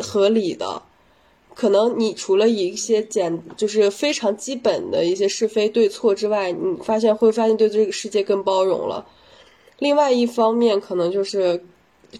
[0.02, 0.84] 合理的。
[1.60, 9.06] 可能你除了一些简，就是非常基本的一些是非对错之外，你发现会发现对这个世界更包容了。
[9.80, 11.61] 另外一方面，可能就是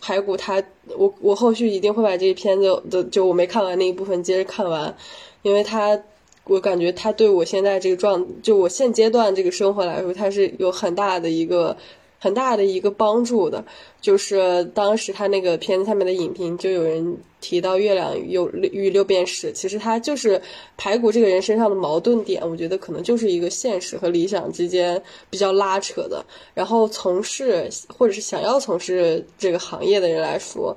[0.02, 0.62] 排骨它，
[0.98, 4.94] 我我后续一定会把这一片子的就我没看完那一部分接着看完，
[5.42, 5.98] 因为它
[6.44, 11.78] 我感觉它对我现在这个状，就我现阶段这个生活来说，它是有很大的一个。
[12.20, 13.64] 很大的一个帮助的，
[14.02, 20.42] 就是当时他那个片子下面的影评就有人提到月亮有与六便士，其实他就是
[20.76, 26.26] 排骨这个人身上的矛盾点，我觉得可能就是一个现实和理想之间比较拉扯的。
[26.54, 30.76] 然后从事或者是想要从事这个行业的人来说，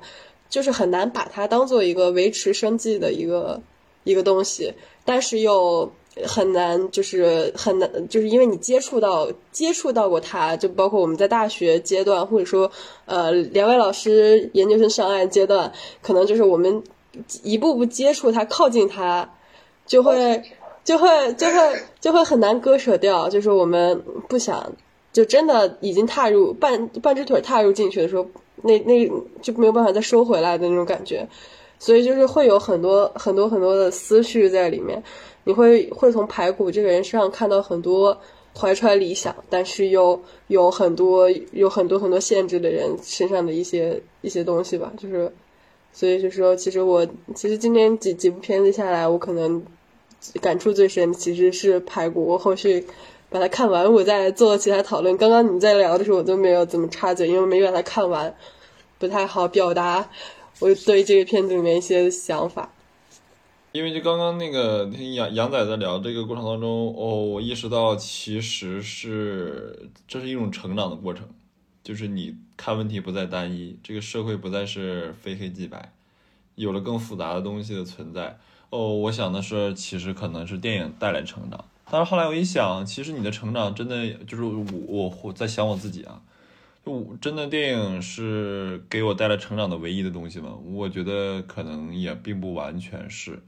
[0.49, 3.61] 就是很难把它当做一个维持生计的一个
[4.05, 5.91] 一个东西，但是又。
[6.27, 12.69] 很难，就是很难，就是因为你接触到接触到过他，就包括我们在大学阶段，或者说，
[13.05, 15.71] 呃，两位老师研究生上岸阶段，
[16.03, 16.83] 可能就是我们
[17.41, 19.27] 一步步接触他，靠近他，
[19.87, 20.43] 就会
[20.83, 24.71] 就会就会就会很难割舍掉，就是我们不想，
[25.11, 28.27] 就真的已经踏入半半只腿踏入进去的时候，
[28.61, 29.09] 那那
[29.41, 31.27] 就没有办法再收回来的那种感觉，
[31.79, 35.01] 所以就是会有很多很多很多的思绪在里面。
[35.45, 38.17] 你会会从排骨这个人身上看到很多
[38.57, 45.31] 怀揣理想，但是又有很多有很多很多限制的人身上的一些一些东西吧，就是，
[45.91, 49.63] 所以就说，其实我其实今天几几部片子下来，我可能
[50.41, 52.25] 感触最深其实是排骨。
[52.25, 52.85] 我后续
[53.29, 55.17] 把它看完，我再做其他讨论。
[55.17, 58.35] 刚刚你们在聊的时候，我都没有怎么插嘴，因为没把它看完，
[58.97, 60.09] 不太好表达
[60.59, 62.72] 我对这个片子里面一些想法。
[63.73, 71.27] 因为就刚刚那个听杨杨仔在聊这个过程当中，哦，我意识到其实是这是一种成长的过程，
[71.83, 75.91] 就是你看问题不再单一，这个社会不再是非黑即白，
[76.53, 78.37] 有了更复杂的东西的存在。
[78.69, 81.65] 哦，我想的是，其实可能是电影带来成长。
[81.89, 86.21] 但是后来我一想，其实你的成长真的就是我我在想我自己啊，
[86.85, 90.55] 就真的电影是给我带来成长的唯一的东西吗？
[90.63, 93.41] 我觉得可能也并不完全是。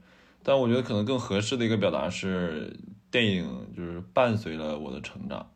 [0.48, 2.78] 但我觉得可能更合适的一个表达是，
[3.10, 5.50] 电影就是伴随了我的成长，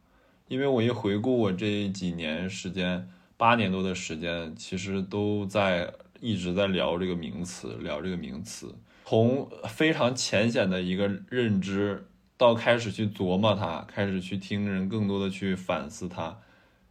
[0.48, 16.36] 因为我一回顾我这几年时间，八年多的时间，其实都在一直在聊这个名词，聊这个名词，从非常浅显的一个认知，到开始去琢磨它，开始去听人更多的去反思它，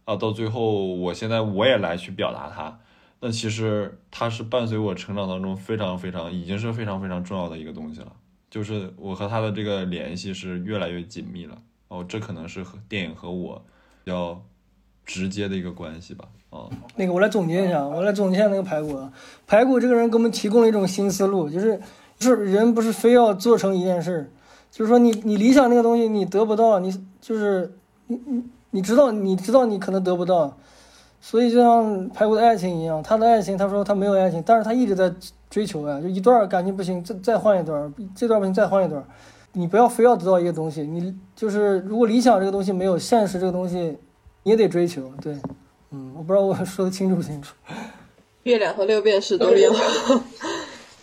[0.06, 2.80] 啊，到最后我现在我也来去表达它。
[3.20, 8.12] 那其实它是伴随我成长当中非常非常，已经是非常非常重要的一个东西了。
[8.50, 11.56] 就是我和他的这个联系是越来越紧密了。
[11.88, 13.62] 哦，这可能是和电影和我
[14.04, 14.40] 比较
[15.04, 16.24] 直接的一个关系吧。
[16.48, 18.98] 啊，那个我来总结一下，我来总结一下那个排骨。
[19.46, 21.80] 排骨这个人给我们提供了一种新思路，就是
[22.18, 24.30] 就是人不是非要做成一件事儿，
[24.70, 26.90] 就是说你你理想那个东西你得不到，你
[27.20, 27.76] 就是
[28.06, 30.56] 你你你知道你知道你可能得不到。
[31.20, 35.12] 所以就像排骨的爱情一样，他的爱情，他说他没有爱情，但是他一直在
[35.50, 36.00] 追求呀。
[36.00, 39.04] 就一段感情不行，再再换一段，这段不行再换一段。
[39.52, 43.96] 你不要非要得到一个东西，你就是如果理想这个东西没有现实这个东西，
[44.44, 45.12] 你也得追求。
[45.20, 45.36] 对，
[45.90, 47.54] 嗯，我不知道我说的清楚不清楚。
[48.44, 49.72] 月亮和六便士都有。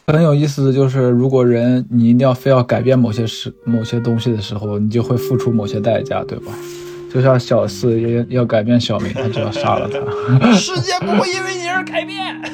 [0.07, 6.53] 很有意思的就是，如果人你一定要非要改变某些事、某些东西的时候，你就会付出某些代价，对吧？
[7.13, 10.51] 就像小四要要改变小明，他就要杀了他。
[10.53, 12.41] 世界不会因为你而改变。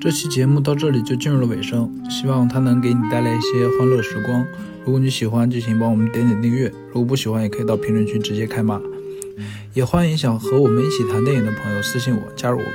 [0.00, 4.46] 这期节目到这里就进入了尾声，希望它能给你带来一些欢乐时光。
[4.84, 8.80] 如果你喜欢，就请帮我们点点订阅；如果不喜欢，也可以到评论区直接开骂。
[9.74, 12.72] 也欢迎想和我们一起谈电影的朋友私信我，加入我们。